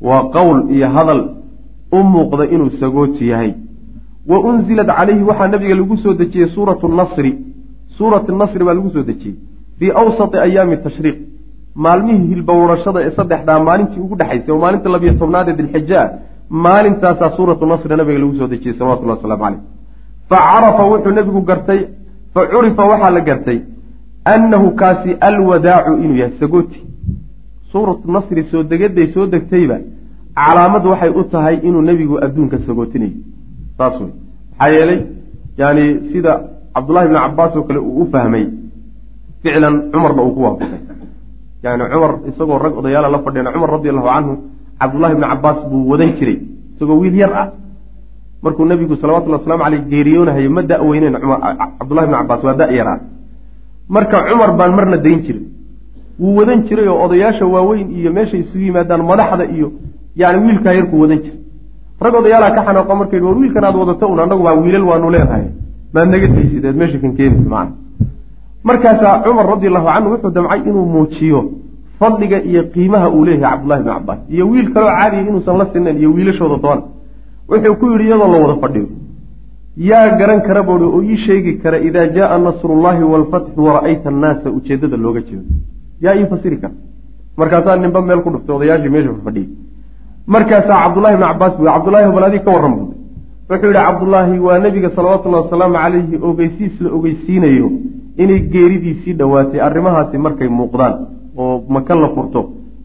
waa 0.08 0.24
qowl 0.36 0.58
iyo 0.76 0.88
hadal 0.96 1.22
u 1.98 2.04
muuqda 2.14 2.44
inuu 2.54 2.72
sagooti 2.82 3.28
yahay. 3.32 3.52
Wa 4.30 4.38
unzilat 4.50 4.90
calayhi 4.98 5.24
waxaa 5.30 5.48
nabiga 5.54 5.76
lagu 5.82 5.98
soo 6.04 6.14
dejiyey 6.22 6.50
suuratu 6.56 6.88
nasri. 7.00 7.32
Suurat 7.98 8.26
nasri 8.42 8.64
baa 8.68 8.76
lagu 8.80 8.90
soo 8.96 9.04
dejiyey. 9.10 9.36
Fii 9.80 9.92
awsati 10.02 10.38
ayaami 10.46 10.78
tashriiq. 10.86 11.18
Maalmihii 11.84 12.28
hilbowrashada 12.32 13.00
ee 13.08 13.12
saddexdaa 13.18 13.60
maalintii 13.68 14.02
ugu 14.06 14.16
dhexaysay 14.20 14.52
oo 14.54 14.60
maalinta 14.64 14.90
labiyo 14.96 15.14
tobnaad 15.22 15.48
ee 15.50 15.58
dilxija 15.60 16.02
maalintaasaa 16.66 17.32
suuratu 17.38 17.66
nasri 17.66 17.96
nabiga 17.98 18.20
lagu 18.20 18.36
soo 18.40 18.48
dejiyey 18.48 18.78
salawatullah 18.78 19.16
waslamu 19.18 19.44
caleyh 19.44 19.62
fa 20.30 20.38
carafa 20.50 20.84
wuxuu 20.92 21.14
nebigu 21.18 21.42
gartay 21.50 21.80
fa 22.34 22.42
curifa 22.52 22.84
waxaa 22.92 23.12
la 23.18 23.22
gartay 23.30 23.60
annahu 24.34 24.68
kaasi 24.82 25.12
alwadaacu 25.30 25.94
inuu 26.04 26.18
yahay 26.22 26.36
sagooti 26.40 26.80
suuratu 27.72 28.12
nasri 28.16 28.44
soo 28.52 28.64
degaday 28.64 29.08
soo 29.14 29.26
degtayba 29.34 29.78
calaamad 30.36 30.86
waxay 30.86 31.10
u 31.10 31.24
tahay 31.24 31.56
inuu 31.68 31.82
nebigu 31.82 32.18
adduunka 32.26 32.58
sagootinayo 32.66 33.14
saas 33.78 34.00
wey 34.02 34.12
maxaa 34.60 34.70
yeelay 34.76 35.00
yani 35.58 35.86
sida 36.12 36.34
cabdullahi 36.76 37.08
bni 37.08 37.20
cabaas 37.20 37.56
oo 37.56 37.64
kale 37.64 37.80
uu 37.80 38.02
u 38.02 38.10
fahmay 38.12 38.46
ficlan 39.44 39.92
cumarna 39.92 40.22
uu 40.24 40.34
ku 40.34 40.42
waafaqay. 40.42 40.82
Yani 41.64 41.84
cumar 41.92 42.14
isagoo 42.28 42.58
rag 42.58 42.74
odayaala 42.78 43.10
la 43.10 43.20
fadhiyana 43.20 43.54
cumar 43.54 43.70
radi 43.76 43.90
allahu 43.90 44.08
canhu 44.08 44.34
cabdullahi 44.80 45.16
bni 45.16 45.28
cabaas 45.32 45.60
buu 45.70 45.88
wadan 45.92 46.12
jiray. 46.18 46.38
Isagoo 46.76 47.00
wiil 47.00 47.16
yar 47.16 47.34
ah. 47.34 47.48
Markuu 48.44 48.66
nebigu 48.66 48.96
salawatullhi 48.96 49.40
waslamu 49.40 49.64
aleyh 49.64 49.82
geeriyoonahayo 49.88 50.50
ma 50.50 50.62
da-weyneyn 50.64 51.16
cabdullahi 51.80 52.08
bni 52.08 52.18
cabaas 52.18 52.44
waa 52.44 52.54
da-yaraa 52.54 53.00
marka 53.90 54.18
cumar 54.30 54.52
baan 54.58 54.72
marna 54.76 54.98
dayn 54.98 55.20
jiray 55.24 55.46
wuu 56.20 56.36
wadan 56.36 56.64
jiray 56.68 56.88
oo 56.88 57.00
odayaasha 57.06 57.46
waaweyn 57.46 57.92
iyo 57.92 58.12
meeshay 58.12 58.40
isugu 58.40 58.64
yimaadaan 58.66 59.04
madaxda 59.04 59.46
iyo 59.46 59.72
yani 60.22 60.38
wiilkaa 60.46 60.74
yarku 60.80 60.96
wadan 61.02 61.20
jira 61.24 61.38
rag 62.04 62.14
odayaalaa 62.20 62.52
ka 62.56 62.62
xanaaqo 62.68 62.94
markay 63.02 63.20
war 63.26 63.36
wiilkan 63.40 63.64
aad 63.68 63.76
wadato 63.82 64.06
un 64.14 64.20
annagu 64.24 64.44
baa 64.44 64.56
wiilal 64.64 64.86
waanu 64.90 65.10
leedahay. 65.16 65.46
Maad 65.94 66.08
naga 66.14 66.28
daysid 66.36 66.66
eed 66.66 66.76
meesha 66.82 66.98
kan 67.04 67.12
keenaysa 67.18 67.50
macana 67.50 67.72
markaasaa 68.64 69.24
cumar 69.24 69.46
radi 69.54 69.68
allahu 69.68 69.88
canhu 69.94 70.10
wuxuu 70.14 70.32
damcay 70.38 70.60
inuu 70.70 70.86
muujiyo 70.96 71.40
fadliga 72.00 72.38
iyo 72.50 72.64
qiimaha 72.74 73.08
uu 73.16 73.26
leeyahay 73.26 73.52
cabdullahi 73.52 73.82
bni 73.84 73.94
cabaas 73.94 74.20
iyo 74.30 74.44
wiil 74.52 74.68
kaloo 74.74 74.92
caadiya 74.98 75.22
inuusan 75.22 75.58
la 75.58 75.66
sinayn 75.74 75.98
iyo 76.02 76.10
wiilashooda 76.16 76.58
toona 76.64 76.84
wuxuu 77.50 77.76
ku 77.80 77.86
yidhi 77.92 78.06
iyadoo 78.08 78.30
la 78.34 78.38
wada 78.44 78.56
fadhiyo 78.64 78.88
yaa 79.90 80.08
garan 80.20 80.42
kara 80.48 80.64
buui 80.64 80.88
oo 80.96 81.02
ii 81.04 81.18
sheegi 81.26 81.54
kara 81.64 81.78
idaa 81.88 82.08
jaaa 82.18 82.38
nasrullahi 82.38 83.04
waalfatxu 83.12 83.60
wara'ayta 83.68 84.10
annaasa 84.14 84.48
ujeeddada 84.58 84.98
looga 84.98 85.22
jeedo. 85.28 85.44
Yaa 86.02 86.16
ii 86.16 86.26
fasiri 86.32 86.58
kara. 86.58 86.74
Markaasaa 87.38 87.76
ninba 87.84 88.02
meel 88.02 88.22
ku 88.26 88.30
dhuftay 88.34 88.56
odayaashii 88.56 88.90
meesha 88.96 89.14
fadhiyay 89.26 89.50
markaasaa 90.28 90.84
cabdullahi 90.84 91.18
bni 91.18 91.26
cabaas 91.28 91.58
buu 91.58 91.66
cabdullahi 91.66 92.12
bal 92.16 92.24
adii 92.24 92.40
ka 92.40 92.52
warran 92.52 92.76
buui 92.76 92.96
wuxuu 93.50 93.68
yidhi 93.68 93.84
cabdullaahi 93.86 94.40
waa 94.40 94.60
nebiga 94.60 94.90
salawatullahi 94.96 95.44
wasalaamu 95.44 95.76
calayhi 95.76 96.20
ogeysiis 96.22 96.82
la 96.82 96.90
ogeysiinayo 96.98 97.72
inay 98.18 98.40
geeridiisii 98.54 99.14
dhowaatay 99.14 99.62
arrimahaasi 99.62 100.18
markay 100.18 100.48
muuqdaan 100.48 100.94
oo 101.38 101.64
maka 101.70 101.96
la 101.96 102.10
furto 102.16 102.42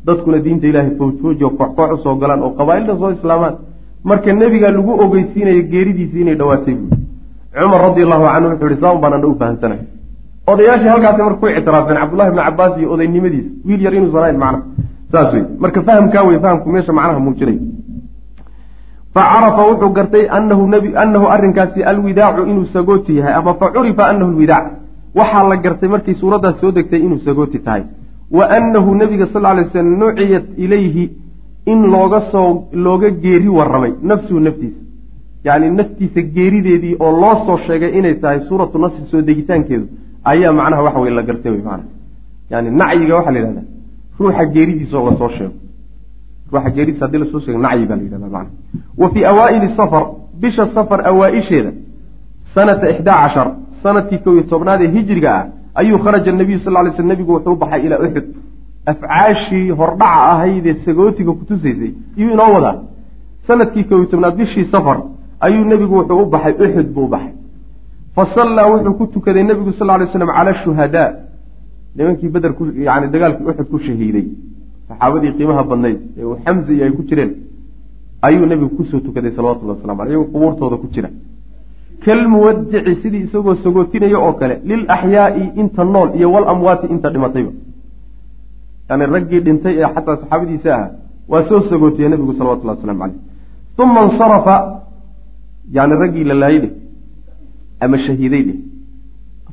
dadkuna 0.07 0.39
diinta 0.39 0.67
ilaahay 0.67 0.97
fowjfowjo 0.99 1.51
kooxkoox 1.51 1.91
u 1.93 2.03
soo 2.03 2.15
galaan 2.15 2.43
oo 2.43 2.51
qabaailda 2.51 2.97
soo 2.97 3.11
islaamaan. 3.11 3.55
Marka 4.05 4.33
nebigaa 4.33 4.71
lagu 4.71 4.93
ogeysiinayo 5.05 5.63
geeridiisii 5.73 6.21
inay 6.21 6.35
dhowaatay 6.35 6.75
buui 6.75 6.99
cumar 7.55 7.81
radi 7.83 8.03
allahu 8.03 8.25
canhu 8.25 8.49
wuxuu 8.51 8.69
yihi 8.71 9.01
baan 9.03 9.13
ana 9.13 9.27
u 9.27 9.35
fahamsanay 9.39 9.79
odayaashii 10.47 10.89
halkaasi 10.89 11.23
marka 11.23 11.41
ku 11.41 11.47
ictiraafeen 11.49 11.99
cabdullahi 12.01 12.31
bni 12.31 12.43
cabaas 12.49 12.79
iyo 12.79 12.93
odaynimadiisa 12.93 13.51
wiil 13.67 13.83
yar 13.83 13.95
inuusan 13.95 14.23
ahayn 14.23 14.39
macna 14.39 14.63
saas 15.13 15.33
wey 15.35 15.45
marka 15.59 15.83
fahamkaa 15.83 16.25
wey 16.29 16.39
fahamku 16.45 16.69
meesha 16.75 16.93
macnaha 16.93 17.21
muujinay 17.27 17.59
facarafa 19.15 19.63
wuxuu 19.71 19.93
gartay 19.99 20.25
anahu 20.39 20.69
anahu 21.05 21.27
arrinkaasi 21.35 21.83
alwidaacu 21.93 22.43
inuu 22.51 22.67
sagooti 22.75 23.17
yahay 23.19 23.35
ama 23.35 23.55
fa 23.55 23.71
curifa 23.77 24.09
anahu 24.09 24.31
lwidaac 24.33 24.67
waxaa 25.15 25.49
la 25.49 25.57
gartay 25.57 25.89
markii 25.89 26.15
suuraddaas 26.15 26.61
soo 26.61 26.73
degtay 26.73 27.01
inuu 27.01 27.19
sagooti 27.19 27.59
tahay. 27.59 27.83
Wa 28.31 28.51
annahu 28.51 28.95
nabiga 28.95 29.27
sal 29.33 29.47
ly 29.57 29.65
slam 29.73 29.89
nuciyat 30.03 30.45
ilayhi 30.57 31.05
in 31.67 31.81
looga 31.95 32.21
soo 32.33 32.69
looga 32.73 33.11
geeri 33.11 33.49
warramay 33.49 33.93
nafsuhu 34.03 34.41
naftiisa. 34.41 34.81
Yacni 35.45 35.71
naftiisa 35.71 36.21
geerideedii 36.37 36.97
oo 37.01 37.13
loo 37.23 37.47
soo 37.47 37.59
sheegay 37.67 37.99
inay 37.99 38.15
tahay 38.15 38.41
suuratu 38.49 38.79
nasri 38.79 39.07
soo 39.11 39.23
degitaankeedu 39.23 39.87
ayaa 40.25 40.53
macnaha 40.53 40.83
waxa 40.83 41.01
weye 41.01 41.15
la 41.15 41.23
gartay 41.23 41.53
wey 41.53 41.63
maana 41.63 41.85
yani 42.51 42.71
nacyiga 42.71 43.17
waxaa 43.17 43.33
la 43.33 43.39
yidhahdaa 43.41 43.78
ruuxa 44.21 44.45
geeridiisaoo 44.55 45.11
la 45.11 45.17
soo 45.21 45.29
sheego. 45.37 45.55
Ruuxa 46.53 46.71
geeridiisa 46.71 47.05
haddii 47.07 47.19
la 47.19 47.27
soo 47.33 47.41
sheego 47.41 47.59
nacyi 47.67 47.87
baa 47.87 47.97
la 47.97 48.03
yidhahda 48.03 48.29
macna 48.35 48.51
wa 49.01 49.11
fii 49.13 49.25
awaa'ili 49.33 49.69
safar 49.77 50.05
bisha 50.41 50.67
safar 50.75 51.01
awaa-isheeda 51.11 51.73
sanata 52.55 52.91
ixdaa 52.91 53.19
cashar 53.29 53.49
sannadkii 53.83 54.19
kow 54.25 54.33
iyo 54.35 54.43
tobnaad 54.43 54.81
ee 54.83 54.91
hijriga 54.97 55.31
ah 55.39 55.45
ayuu 55.81 55.99
kharaja 56.05 56.33
nabiyu 56.33 56.59
sal 56.65 56.73
lay 56.73 56.93
sl 56.97 57.03
nebigu 57.13 57.33
wuxuu 57.33 57.57
baxay 57.63 57.81
ilaa 57.87 57.99
uxud 58.07 58.27
afcaashii 58.93 59.71
hordhaca 59.71 60.23
ahaydee 60.33 60.75
sagootiga 60.85 61.33
kutusaysay 61.33 61.93
iyuu 62.17 62.33
inoo 62.33 62.51
wadaa. 62.55 62.77
Sanadkii 63.47 63.85
kow 63.85 63.99
iyo 63.99 64.07
tobnaad 64.13 64.35
bishii 64.37 64.65
safar 64.73 64.99
ayuu 65.41 65.65
nebigu 65.65 65.95
wuxuu 65.99 66.23
u 66.23 66.27
baxay 66.27 66.53
uxud 66.65 66.89
buu 66.95 67.05
u 67.05 67.09
baxay. 67.09 67.33
Fa 68.15 68.27
sallaa 68.35 68.67
wuxuu 68.73 68.95
ku 68.99 69.07
tukaday 69.07 69.43
nebigu 69.51 69.73
sal 69.73 69.87
lay 69.87 70.07
slam 70.13 70.29
cala 70.37 70.55
shuhadaa 70.65 71.09
nimankii 71.99 72.31
beder 72.35 72.53
yani 72.89 73.07
dagaalkii 73.15 73.47
uxud 73.51 73.69
ku 73.73 73.79
shahiiday 73.87 74.27
saxaabadii 74.89 75.33
qiimaha 75.39 75.63
badnayd 75.71 75.99
ee 76.19 76.25
uu 76.29 76.37
xamza 76.45 76.71
iyo 76.77 76.85
ay 76.87 76.93
ku 76.99 77.03
jireen 77.09 77.31
ayuu 78.27 78.47
nebigu 78.51 78.71
ku 78.77 78.83
soo 78.91 79.01
tukaday 79.07 79.33
salawatullhi 79.37 79.75
waslamu 79.77 80.01
aleh 80.03 80.13
iyagoo 80.13 80.31
qubuurtooda 80.33 80.77
ku 80.83 80.87
jira. 80.95 81.11
Kalmuwadici 82.05 82.93
sidii 83.03 83.23
isagoo 83.27 83.55
sagootinaya 83.65 84.19
oo 84.27 84.33
kale 84.41 84.55
lilaxyaai 84.69 85.45
inta 85.61 85.83
nool 85.95 86.09
iyo 86.19 86.29
walamwaati 86.35 86.87
inta 86.95 87.09
dhimatayba 87.15 87.53
yani 88.89 89.05
raggii 89.15 89.41
dhintay 89.47 89.75
ee 89.83 89.89
xataa 89.95 90.17
saxaabadiisa 90.21 90.69
ahaa 90.77 90.91
waa 91.33 91.43
soo 91.49 91.61
sagootiya 91.71 92.09
nebigu 92.13 92.33
salawatullahi 92.39 92.79
waslamu 92.79 93.01
caleyh 93.03 93.21
uma 93.83 94.01
insarafa 94.09 94.57
yani 95.77 95.95
raggii 96.03 96.25
la 96.31 96.35
laayay 96.43 96.61
dheh 96.65 96.73
ama 97.85 97.97
shahiiday 98.07 98.43
dheh 98.49 98.59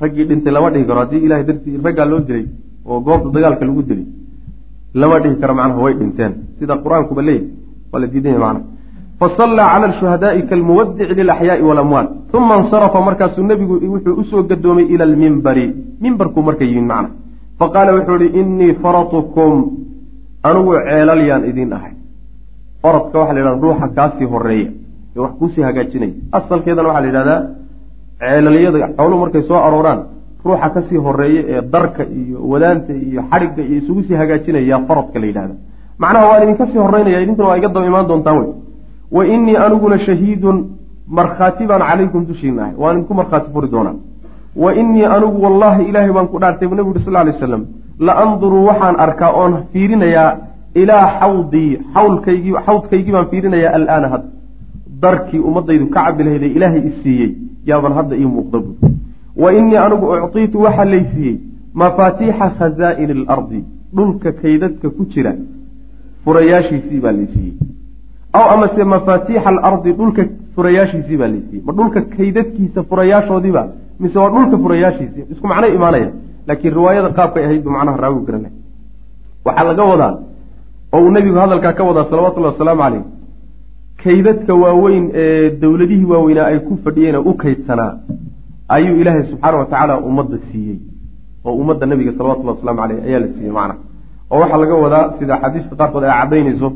raggii 0.02 0.24
dhintay 0.28 0.52
lama 0.56 0.68
dhihi 0.72 0.84
karo 0.88 1.00
haddii 1.02 1.22
ilahay 1.26 1.44
dartii 1.48 1.76
raggaa 1.86 2.06
loo 2.12 2.20
dilay 2.28 2.46
oo 2.88 3.00
goobta 3.06 3.28
dagaalka 3.34 3.64
lagu 3.68 3.82
dilay 3.90 4.06
lama 5.00 5.16
dhihi 5.22 5.36
karo 5.40 5.54
macnaha 5.54 5.80
way 5.84 5.94
dhinteen. 6.00 6.32
Sida 6.58 6.74
qur'aankuba 6.84 7.22
leeyahy 7.28 7.46
waa 7.92 8.00
la 8.02 8.06
diidan 8.12 8.32
yahy 8.32 8.42
macnaha 8.44 8.64
fasallaa 9.20 9.66
cala 9.72 9.86
alshuhadaai 9.90 10.42
kalmuwadici 10.50 11.14
lilaxyaai 11.18 11.62
walamwaat 11.68 12.08
uma 12.38 12.54
insarafa 12.62 12.98
markaasuu 13.08 13.44
nebigu 13.50 13.74
wuxuu 13.92 14.14
u 14.20 14.24
soo 14.30 14.42
gadoomay 14.50 14.86
ila 14.94 15.04
almimbari 15.10 15.66
mimbarkuu 16.04 16.42
marka 16.48 16.64
yimid 16.64 16.88
macna 16.92 17.08
faqaala 17.58 17.90
wuxuu 17.96 18.16
ihi 18.24 18.40
innii 18.40 18.72
faratukum 18.82 19.52
anugu 20.48 20.72
ceelalyaan 20.88 21.42
idin 21.50 21.72
ahay. 21.76 21.92
Faradka 22.82 23.18
waxa 23.20 23.32
la 23.34 23.40
yhahda 23.40 23.60
ruuxa 23.64 23.86
kaasii 23.96 24.28
horreeya 24.32 24.70
ee 25.16 25.20
wax 25.24 25.32
kuusii 25.40 25.64
hagaajinaya 25.68 26.12
asalkeedana 26.38 26.88
waxaa 26.88 27.04
la 27.04 27.08
yidhahdaa 27.10 27.40
ceelalyada 28.20 28.78
xooluhu 28.98 29.20
markay 29.24 29.42
soo 29.48 29.58
arooraan 29.68 30.00
ruuxa 30.44 30.68
ka 30.74 30.80
sii 30.88 30.98
horreeya 31.06 31.42
ee 31.54 31.60
darka 31.74 32.02
iyo 32.20 32.38
wadaanta 32.52 32.92
iyo 33.08 33.20
xadhigga 33.30 33.62
iyo 33.68 33.76
isugu 33.80 34.02
sii 34.06 34.14
hagaajinaya 34.20 34.76
faradka 34.88 35.18
la 35.22 35.26
yidhahda 35.30 35.54
macnaha 36.02 36.26
waan 36.30 36.42
idinka 36.44 36.64
sii 36.72 36.78
horeynaya 36.86 37.18
idinkuna 37.24 37.48
waa 37.48 37.58
iga 37.60 37.68
daba 37.74 37.86
imaan 37.90 38.06
doontaan 38.10 38.38
wey. 38.40 38.48
Wa 39.16 39.22
innii 39.34 39.56
aniguna 39.56 39.98
shahiidun 40.06 40.56
markhaati 41.18 41.64
baan 41.70 41.82
calaykum 41.90 42.22
dushiina 42.28 42.62
ahay 42.62 42.74
waan 42.82 42.94
idinku 42.96 43.14
markhaati 43.20 43.48
furi 43.54 43.68
doonaa 43.74 43.94
wa 44.62 44.70
innii 44.80 45.04
anigu 45.16 45.38
wallaahi 45.44 45.82
ilaahay 45.90 46.12
baan 46.16 46.28
ku 46.32 46.38
dhaartay 46.42 46.68
bu 46.68 46.74
nebi 46.78 46.90
uri 46.90 47.00
sal 47.06 47.12
lay 47.26 47.34
slam 47.40 47.62
la 48.06 48.12
anduru 48.24 48.58
waxaan 48.68 48.96
arkaa 49.06 49.30
oon 49.40 49.52
fiirinayaa 49.72 50.30
ilaa 50.82 51.06
xawdii 51.20 51.70
xawlkaygii 51.94 52.54
xawdkaygii 52.66 53.12
baan 53.16 53.26
fiirinayaa 53.32 53.72
alaana 53.78 54.08
had. 54.14 54.22
Darkii 55.02 55.40
ummadaydu 55.48 55.86
ka 55.94 56.00
cabi 56.06 56.22
lahayd 56.26 56.42
ee 56.42 56.52
ilaahay 56.58 56.82
i 56.88 56.92
siiyey 57.02 57.30
yaaban 57.70 57.92
hadda 57.98 58.14
ii 58.22 58.28
muuqda 58.34 58.58
buui 58.64 58.76
wa 59.42 59.48
innii 59.58 59.76
anigu 59.86 60.06
uctiitu 60.26 60.56
waxaa 60.66 60.84
laysiiyey 60.94 61.36
mafaatiixa 61.82 62.46
khazaa'ini 62.58 63.12
alardi 63.20 63.60
dhulka 63.96 64.32
kaydadka 64.42 64.88
ku 64.96 65.02
jira 65.12 65.32
furayaashiisii 66.24 67.00
baa 67.04 67.12
laysiiyey 67.18 67.54
aw 68.38 68.44
amase 68.54 68.84
mafaatiixa 68.94 69.48
alardi 69.52 69.90
dhulka 69.98 70.22
furayaashiisii 70.54 71.16
baa 71.22 71.30
laysiiyey 71.34 71.62
ma 71.66 71.72
dhulka 71.78 72.00
kaydadkiisa 72.16 72.80
furayaashoodiiba 72.90 73.62
mise 74.00 74.18
waa 74.18 74.30
dhulka 74.34 74.56
furayaashiisii? 74.64 75.24
Isku 75.32 75.46
macno 75.50 75.66
imaanaya. 75.78 76.10
Laakiin 76.46 76.74
riwaayada 76.78 77.08
qaabkay 77.18 77.44
ahayd 77.44 77.62
bu 77.64 77.70
macnaha 77.76 77.96
raawigu 78.02 78.24
garanay. 78.28 78.52
Waxaa 79.44 79.64
laga 79.68 79.84
wadaa 79.90 80.12
oo 80.94 81.00
uu 81.04 81.10
nebigu 81.10 81.38
hadalkaa 81.42 81.72
ka 81.78 81.82
wadaa 81.88 82.04
salawatullahi 82.10 82.52
wasalaamu 82.54 82.82
caleyh 82.82 83.02
kaydadka 84.02 84.54
waaweyn 84.62 85.04
ee 85.14 85.50
dowladihii 85.62 86.04
waaweynaa 86.12 86.46
ay 86.52 86.58
ku 86.68 86.78
fadhiyeen 86.84 87.16
u 87.30 87.34
kaydsanaa 87.42 87.92
ayuu 88.76 88.96
ilaahay 89.00 89.22
subxaana 89.30 89.56
wa 89.58 89.66
tacaala 89.70 89.94
ummadda 90.08 90.36
siiyey 90.50 90.78
oo 91.44 91.54
ummadda 91.62 91.86
nabiga 91.86 92.12
salawatullahi 92.18 92.56
waslamu 92.58 92.80
caleyh 92.80 92.98
ayaa 93.08 93.20
la 93.24 93.28
siiyey 93.34 93.52
macna. 93.58 93.74
Oo 94.30 94.38
waxaa 94.42 94.58
laga 94.62 94.74
wadaa 94.84 95.04
sida 95.18 95.34
xadiiska 95.42 95.74
qaarkood 95.80 96.04
ay 96.04 96.12
caddaynayso 96.20 96.68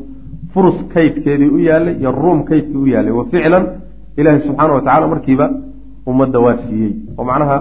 furus 0.53 0.77
kaydkeedii 0.93 1.49
u 1.55 1.59
yaalay 1.69 1.95
iyo 2.01 2.11
ruum 2.23 2.39
kaydkii 2.49 2.81
u 2.85 2.87
yaalay 2.93 3.13
wa 3.19 3.25
ficlan 3.31 3.65
ilaahay 4.19 4.41
subxaana 4.47 4.73
wa 4.77 4.81
tacala 4.87 5.07
markiiba 5.13 5.45
ummadda 6.11 6.39
waa 6.45 6.55
siiyey. 6.63 6.91
Oo 7.17 7.23
macnaha 7.29 7.55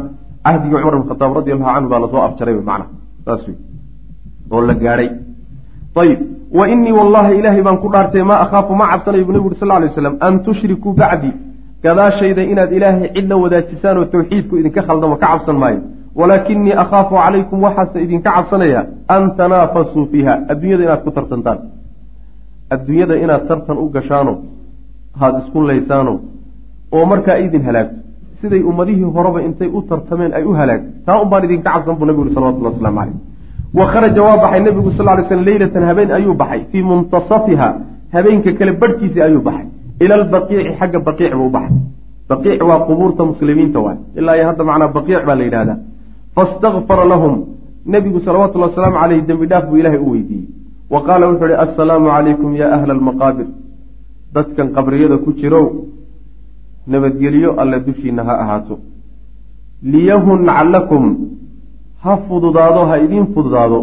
cahdigii 0.45 0.79
cumar 0.83 0.95
bin 0.99 1.09
khataab 1.11 1.33
radi 1.39 1.51
allahu 1.53 1.75
canhu 1.75 1.89
baa 1.93 2.01
la 2.05 2.09
soo 2.13 2.23
afjaray 2.29 2.55
macnaha 2.71 2.91
saas 3.25 3.43
wey 3.49 3.57
oo 4.53 4.61
la 4.69 4.75
gaadhay 4.85 5.09
ayib 6.03 6.21
wa 6.59 6.65
innii 6.73 6.93
wallahi 6.99 7.33
ilaahay 7.39 7.63
baan 7.67 7.79
ku 7.83 7.89
dhaartay 7.95 8.23
maa 8.31 8.41
akhaafu 8.45 8.73
ma 8.81 8.87
cabsanayo 8.93 9.25
bu 9.29 9.33
nebi 9.33 9.47
uri 9.49 9.57
sal 9.61 9.69
ly 9.83 9.87
waslam 9.91 10.15
an 10.27 10.35
tushrikuu 10.47 10.93
bacdii 11.01 11.33
gadaashayda 11.85 12.43
inaad 12.53 12.73
ilaahay 12.79 13.09
cid 13.15 13.27
la 13.31 13.37
wadaajisaan 13.43 13.97
oo 14.01 14.05
tawxiidku 14.15 14.55
idinka 14.61 14.83
khaldamo 14.89 15.15
ka 15.23 15.27
cabsan 15.27 15.57
maayo. 15.63 15.81
Walaakinii 16.21 16.73
akhaafu 16.83 17.15
calaykum 17.23 17.59
waxaase 17.67 17.99
idinka 18.07 18.31
cabsanaya 18.37 18.81
an 19.15 19.23
tanaafasuu 19.39 20.05
fiiha 20.13 20.35
adduunyada 20.53 20.83
inaad 20.87 21.03
ku 21.07 21.11
tartantaan. 21.17 21.59
Adduunyada 22.75 23.15
inaad 23.25 23.43
tartan 23.49 23.77
u 23.79 23.87
gashaano 23.97 24.33
haad 25.21 25.35
isku 25.43 25.59
laysaano 25.71 26.13
oo 26.97 27.05
markaa 27.13 27.37
idin 27.47 27.63
halaagto. 27.69 27.97
Siday 28.41 28.63
ummadihii 28.71 29.09
horeba 29.17 29.41
intay 29.49 29.69
u 29.69 29.83
tartameen 29.91 30.33
ay 30.39 30.45
u 30.45 30.53
halaagto. 30.61 30.89
Taa 31.07 31.21
un 31.23 31.29
baan 31.31 31.45
idinka 31.47 31.71
cabsan 31.71 31.95
buu 31.99 32.07
nabigu 32.09 32.23
uri 32.25 32.35
salawatullah 32.35 32.73
waslamu 32.75 32.99
caleyh 33.01 33.17
wa 33.79 33.85
kharaja 33.93 34.23
waa 34.23 34.37
baxay 34.43 34.61
nebigu 34.61 34.91
sal 34.99 35.07
ly 35.19 35.23
slm 35.29 35.43
leylatan 35.49 35.83
habeen 35.89 36.11
ayuu 36.11 36.35
baxay. 36.35 36.61
Fii 36.73 36.83
muntasafiha 36.83 37.69
habeenka 38.13 38.53
kale 38.59 38.73
barhkiisii 38.73 39.23
ayuu 39.29 39.43
baxay. 39.49 39.67
Ila 40.01 40.15
albaqiici 40.21 40.71
xagga 40.79 40.99
baqiic 41.09 41.33
buu 41.35 41.51
baxay. 41.57 41.77
Baqiic 42.31 42.63
waa 42.69 42.81
qubuurta 42.89 43.25
muslimiinta 43.25 43.79
waay 43.81 43.99
ilaa 44.19 44.37
iyo 44.37 44.47
hadda 44.51 44.65
macnaa 44.65 44.89
baqiic 44.97 45.23
baa 45.27 45.35
la 45.35 45.45
yidhahdaa 45.45 45.79
fastakfara 46.35 47.05
lahum. 47.13 47.35
Nebigu 47.87 48.21
salawatullhi 48.21 48.69
wasalaamu 48.71 48.99
caleyh 49.03 49.23
dembi 49.29 49.47
dhaaf 49.47 49.65
buu 49.69 49.77
ilaahay 49.77 49.99
u 49.99 50.11
weydiiyey. 50.13 50.49
Wa 50.91 51.01
qaala 51.07 51.29
wuxuu 51.31 51.45
uhi 51.45 51.57
assalaamu 51.65 52.09
calaykum 52.15 52.55
ya 52.61 52.67
ahla 52.77 52.93
almaqaabir 52.99 53.49
dadkan 54.35 54.67
qabriyada 54.77 55.19
ku 55.25 55.33
jirow 55.41 55.67
nabadgelyo 56.87 57.51
alle 57.61 57.81
dushiina 57.87 58.23
ha 58.25 58.35
ahaato. 58.43 58.79
Liyahunca 59.83 60.65
lakum 60.65 61.05
ha 62.05 62.17
fududaado 62.29 62.81
ha 62.91 62.99
idiin 63.05 63.27
fududaado 63.35 63.79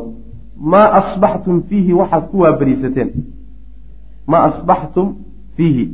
maa 0.72 0.88
asbaxtum 1.00 1.62
fiihi 1.70 1.94
waxaad 1.94 2.24
ku 2.32 2.38
waabariisateen. 2.44 3.10
Maa 4.28 4.44
asbaxtum 4.50 5.08
fiihi. 5.56 5.86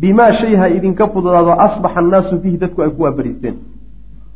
Bimaa 0.00 0.32
shay 0.40 0.54
ha 0.60 0.68
idinka 0.76 1.04
fududaado 1.14 1.52
asbaxa 1.66 1.98
annaasu 2.00 2.40
fiihi 2.42 2.58
dadku 2.62 2.82
ay 2.82 2.90
ku 2.90 3.02
waabariisteen. 3.02 3.54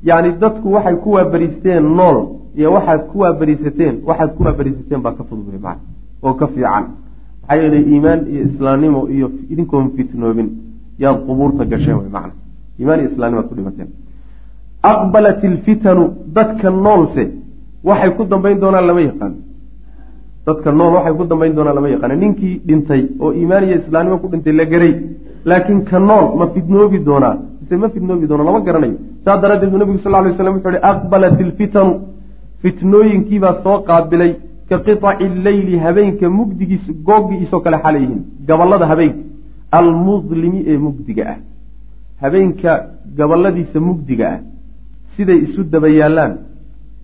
Yacni 0.08 0.32
dadku 0.42 0.72
waxay 0.72 0.96
ku 1.04 1.08
waabariisteen 1.16 1.84
nool 1.98 2.18
iyo 2.58 2.72
waxaad 2.76 3.00
ku 3.10 3.18
waabariisateen 3.22 3.94
waxaad 4.08 4.30
ku 4.36 4.42
waabariisateen 4.46 5.00
baa 5.04 5.12
ka 5.18 5.24
fudud 5.24 5.46
macana 5.52 5.80
oo 6.22 6.34
ka 6.34 6.46
fiican. 6.46 6.84
Maxaa 7.42 7.56
yeelay 7.62 7.84
iimaan 7.92 8.20
iyo 8.32 8.42
islaamnimo 8.48 9.00
iyo 9.08 9.26
idinkoon 9.52 9.90
fitnoobin 9.96 10.48
yaad 10.98 11.18
qubuurta 11.26 11.64
gasheen 11.64 11.96
wey 12.00 12.08
macana 12.16 12.34
iimaan 12.78 13.00
iyo 13.00 13.08
islamnimaad 13.10 13.46
ku 13.48 13.54
dhimateen 13.54 13.88
aqbalat 14.90 15.40
ilfitanu 15.48 16.04
dadka 16.36 16.70
noolse 16.70 17.24
waxay 17.88 18.10
ku 18.16 18.24
dambayn 18.32 18.58
doonaan 18.62 18.86
lama 18.90 19.00
yaqaano 19.08 19.36
dadka 20.46 20.72
nool 20.78 20.92
waxay 20.96 21.14
ku 21.18 21.24
dambayn 21.30 21.54
doonaan 21.56 21.74
lama 21.78 21.88
yaqaano 21.94 22.14
ninkii 22.22 22.54
dhintay 22.66 23.02
oo 23.22 23.32
iimaan 23.32 23.64
iyo 23.68 23.76
islaamnimo 23.82 24.18
ku 24.22 24.28
dhintay 24.32 24.52
la 24.60 24.64
geray 24.72 24.94
laakiin 25.44 25.80
ka 25.90 25.98
nool 25.98 26.26
ma 26.38 26.46
fidnoobi 26.54 26.98
doonaa. 27.08 27.36
Mise 27.60 27.76
ma 27.82 27.88
fidnoobi 27.94 28.26
doona 28.30 28.44
lama 28.48 28.60
garanayo. 28.66 28.96
Saas 29.24 29.40
daraaddeed 29.42 29.70
buu 29.70 29.78
nabigu 29.78 29.98
sal 29.98 30.14
ly 30.24 30.32
slam 30.36 30.54
wuxu 30.56 30.68
uhi 30.68 30.78
aqbalat 30.90 31.40
ilfitanu 31.44 31.92
fitnooyinkiibaa 32.62 33.54
soo 33.64 33.78
qaabilay 33.88 34.32
ka 34.68 34.76
qiطaci 34.86 35.26
leyli 35.46 35.78
habeenka 35.84 36.26
mugdigiis 36.38 36.84
googiisoo 37.08 37.60
kale 37.64 37.76
xalay 37.84 38.02
yihiin. 38.04 38.22
Gabalada 38.48 38.86
habeenka 38.92 39.18
almudlimi 39.78 40.60
ee 40.70 40.78
mugdiga 40.86 41.24
ah. 41.32 41.38
Habeenka 42.22 42.70
gabaladiisa 43.18 43.78
mugdiga 43.88 44.26
ah 44.34 44.38
siday 45.16 45.38
isu 45.46 45.60
daba 45.72 45.88
yaallaan 46.00 46.32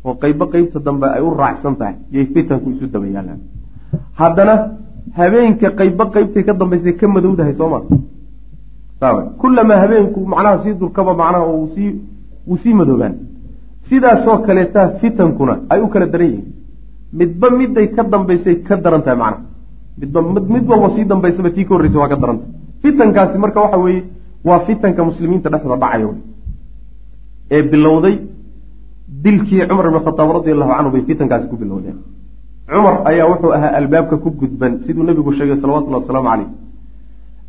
oo 0.05 0.15
qeybo 0.23 0.45
qeybta 0.53 0.79
dambe 0.87 1.07
ay 1.17 1.23
u 1.23 1.31
raacsan 1.41 1.75
tahay 1.81 1.95
yay 2.15 2.25
fitanku 2.35 2.71
isu 2.75 2.87
daba 2.95 3.07
yaallaan 3.17 3.41
haddana 4.21 4.55
habeenka 5.19 5.69
qeybo 5.81 6.05
qeybtay 6.15 6.43
ka 6.49 6.53
dambaysay 6.61 6.95
ka 7.01 7.07
madowdahay 7.09 7.55
soo 7.61 7.69
ma? 7.73 7.81
Saawa 9.01 9.23
kullamaa 9.41 9.79
habeenku 9.83 10.21
macnaha 10.33 10.63
sii 10.65 10.75
durkaba 10.81 11.13
macnaha 11.15 11.47
sii 11.75 11.91
wuu 12.49 12.57
sii 12.63 12.75
madoobaan. 12.75 13.15
Sidaasoo 13.89 14.39
kaleetaa 14.47 14.89
fitankuna 15.01 15.55
ay 15.71 15.81
u 15.81 15.89
kala 15.89 16.07
daran 16.07 16.29
yihiin. 16.31 16.47
Midba 17.19 17.51
miday 17.59 17.87
ka 17.97 18.03
dambaysay 18.03 18.57
ka 18.67 18.77
daran 18.85 19.03
tahay 19.03 19.19
macnaha. 19.23 19.43
Midba 20.01 20.21
mid 20.55 20.65
walba 20.71 20.89
sii 20.97 21.05
dambaysaba 21.05 21.51
tii 21.51 21.65
ka 21.65 21.75
horreysa 21.75 21.99
waa 21.99 22.09
ka 22.13 22.17
daran 22.23 22.39
tahay. 22.39 22.53
Fitankaasi 22.83 23.39
marka 23.39 23.61
waxa 23.65 23.79
weeye 23.85 24.03
waa 24.45 24.61
fitanka 24.67 25.05
muslimiinta 25.05 25.49
dhexdooda 25.53 25.77
dhacaya 25.83 26.07
ee 27.57 27.63
bilowday 27.73 28.15
dilkii 29.25 29.67
cumar 29.69 29.87
ibn 29.91 29.99
khataab 30.07 30.29
radi 30.39 30.51
allahu 30.55 30.73
canhu 30.77 30.91
bay 30.95 31.03
fitankaasi 31.09 31.47
ku 31.51 31.57
bilowdeen 31.63 31.99
cumar 32.71 32.95
ayaa 33.11 33.27
wuxuu 33.33 33.53
ahaa 33.57 33.73
albaabka 33.81 34.17
ku 34.25 34.29
gudban 34.41 34.73
siduu 34.85 35.05
nebigu 35.09 35.31
sheegay 35.39 35.57
salawatullahi 35.63 36.03
wasalaamu 36.03 36.29
caleyh 36.33 36.49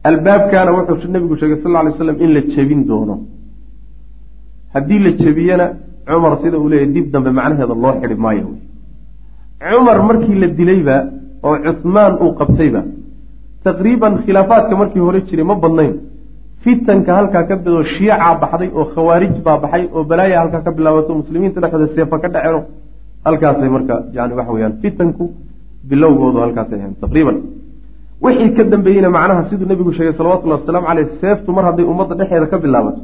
albaabkaana 0.10 0.72
wuxuu 0.78 1.12
nebigu 1.16 1.36
sheegay 1.42 1.60
sal 1.64 1.76
alay 1.76 1.94
slam 1.98 2.18
in 2.24 2.30
la 2.36 2.42
jebin 2.54 2.82
doono. 2.90 3.16
Haddii 4.74 5.00
la 5.00 5.12
jebiyena 5.22 5.66
cumar 6.08 6.34
sida 6.42 6.58
uu 6.60 6.70
leeyahy 6.70 6.94
dib 6.94 7.12
dambe 7.14 7.32
macnaheeda 7.32 7.76
loo 7.84 7.94
xidhi 8.02 8.16
maayo. 8.16 8.48
Cumar 9.60 9.98
markii 10.08 10.40
la 10.42 10.48
dilayba 10.48 10.96
oo 11.44 11.58
cuhmaan 11.82 12.14
uu 12.24 12.32
qabtayba 12.40 12.82
taqriiban 13.64 14.14
khilaafaadka 14.24 14.76
markii 14.82 15.00
hore 15.00 15.20
jiray 15.28 15.46
ma 15.50 15.56
badnayn 15.56 15.94
fitanka 16.64 17.12
halkaa 17.18 17.44
ka 17.50 17.56
bidoo 17.64 17.84
shiicaa 17.94 18.34
baxday 18.42 18.70
oo 18.80 18.86
khawaarij 18.94 19.36
baa 19.46 19.58
baxay 19.64 19.84
oo 19.96 20.04
balaaya 20.10 20.40
halkaa 20.42 20.62
ka 20.66 20.72
bilaabato 20.78 21.12
muslimiinta 21.22 21.62
dhexdooda 21.62 21.88
seefa 21.96 22.16
ka 22.24 22.28
dhaceeno 22.34 22.62
halkaasay 23.26 23.70
marka 23.76 23.96
yani 24.18 24.34
waxa 24.40 24.52
weyaan 24.56 24.74
fitanku 24.82 25.24
bilowgoodu 25.90 26.40
halkaasay 26.44 26.80
ahayn 26.80 26.96
taqriiban. 27.04 27.38
Wixii 28.24 28.52
ka 28.58 28.64
dambeeyeyna 28.72 29.10
macnaha 29.10 29.42
siduu 29.50 29.68
nebigu 29.72 29.92
sheegay 29.98 30.14
salawatullahi 30.20 30.60
wasalaamu 30.62 30.88
caleyh 30.88 31.08
seeftu 31.22 31.50
mar 31.56 31.64
hadday 31.70 31.86
ummadda 31.92 32.16
dhexeeda 32.20 32.48
ka 32.54 32.58
bilaabato 32.64 33.02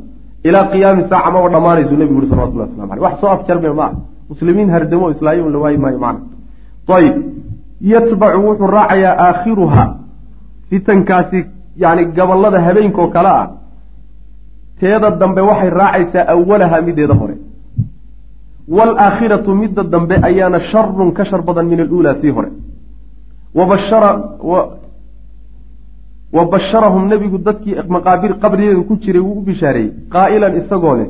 ilaa 0.47 0.65
qiyaami 0.73 1.03
saaca 1.11 1.29
maba 1.35 1.49
dhammaanaysu 1.55 1.93
nebigu 2.01 2.17
uri 2.21 2.27
salawatullahi 2.31 2.69
waslamu 2.69 2.91
aleyh 2.93 3.03
wax 3.07 3.15
soo 3.21 3.31
afjarme 3.35 3.69
ma 3.79 3.85
ah 3.87 3.93
muslimiin 4.31 4.69
hardamo 4.75 5.05
islaayo 5.15 5.49
la 5.49 5.59
waayi 5.63 5.77
maayo 5.83 5.99
macna. 6.05 6.25
Ayib 6.97 7.15
yatbacu 7.93 8.39
wuxuu 8.47 8.67
raacayaa 8.77 9.15
aakhiruha 9.27 9.85
fitankaasi 10.69 11.39
yani 11.77 12.05
gabalada 12.05 12.61
habeenkoo 12.61 13.07
kale 13.07 13.29
ah 13.29 13.47
teeda 14.79 15.11
dambe 15.11 15.41
waxay 15.41 15.69
raacaysaa 15.69 16.27
awalaha 16.33 16.81
mideeda 16.81 17.13
hore. 17.13 17.35
Waalaakhiratu 18.67 19.55
midda 19.55 19.83
dambe 19.83 20.15
ayaana 20.21 20.59
sharun 20.71 21.11
ka 21.13 21.25
shar 21.25 21.41
badan 21.41 21.67
min 21.67 21.79
aluulaa 21.79 22.13
tii 22.21 22.29
hore. 22.29 22.49
Wabashara 23.55 24.09
wa 26.33 26.45
basharahum 26.51 27.07
nebigu 27.07 27.37
dadkii 27.37 27.75
maqaabir 27.87 28.39
qabrigeeda 28.39 28.83
ku 28.83 28.97
jiray 29.03 29.21
wuu 29.21 29.39
u 29.39 29.45
bishaareeyey 29.47 29.91
qaa'ilan 30.13 30.57
isagoo 30.59 30.95
leh 30.99 31.09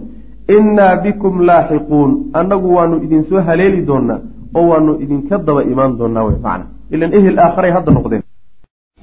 innaa 0.58 0.96
bikum 1.04 1.42
laaxiquun 1.50 2.12
annagu 2.34 2.76
waanu 2.76 3.02
idin 3.06 3.24
soo 3.30 3.42
haleeli 3.48 3.82
doonaa 3.90 4.20
oo 4.54 4.68
waanu 4.70 5.00
idinka 5.04 5.38
daba 5.38 5.64
imaan 5.64 5.98
doonaa 5.98 6.24
wey 6.28 6.38
macna. 6.46 6.66
Ilan 6.92 7.14
ehel 7.18 7.40
aakharay 7.40 7.72
hadda 7.72 7.92
noqdeen. 7.92 8.24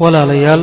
Walaalayaal 0.00 0.62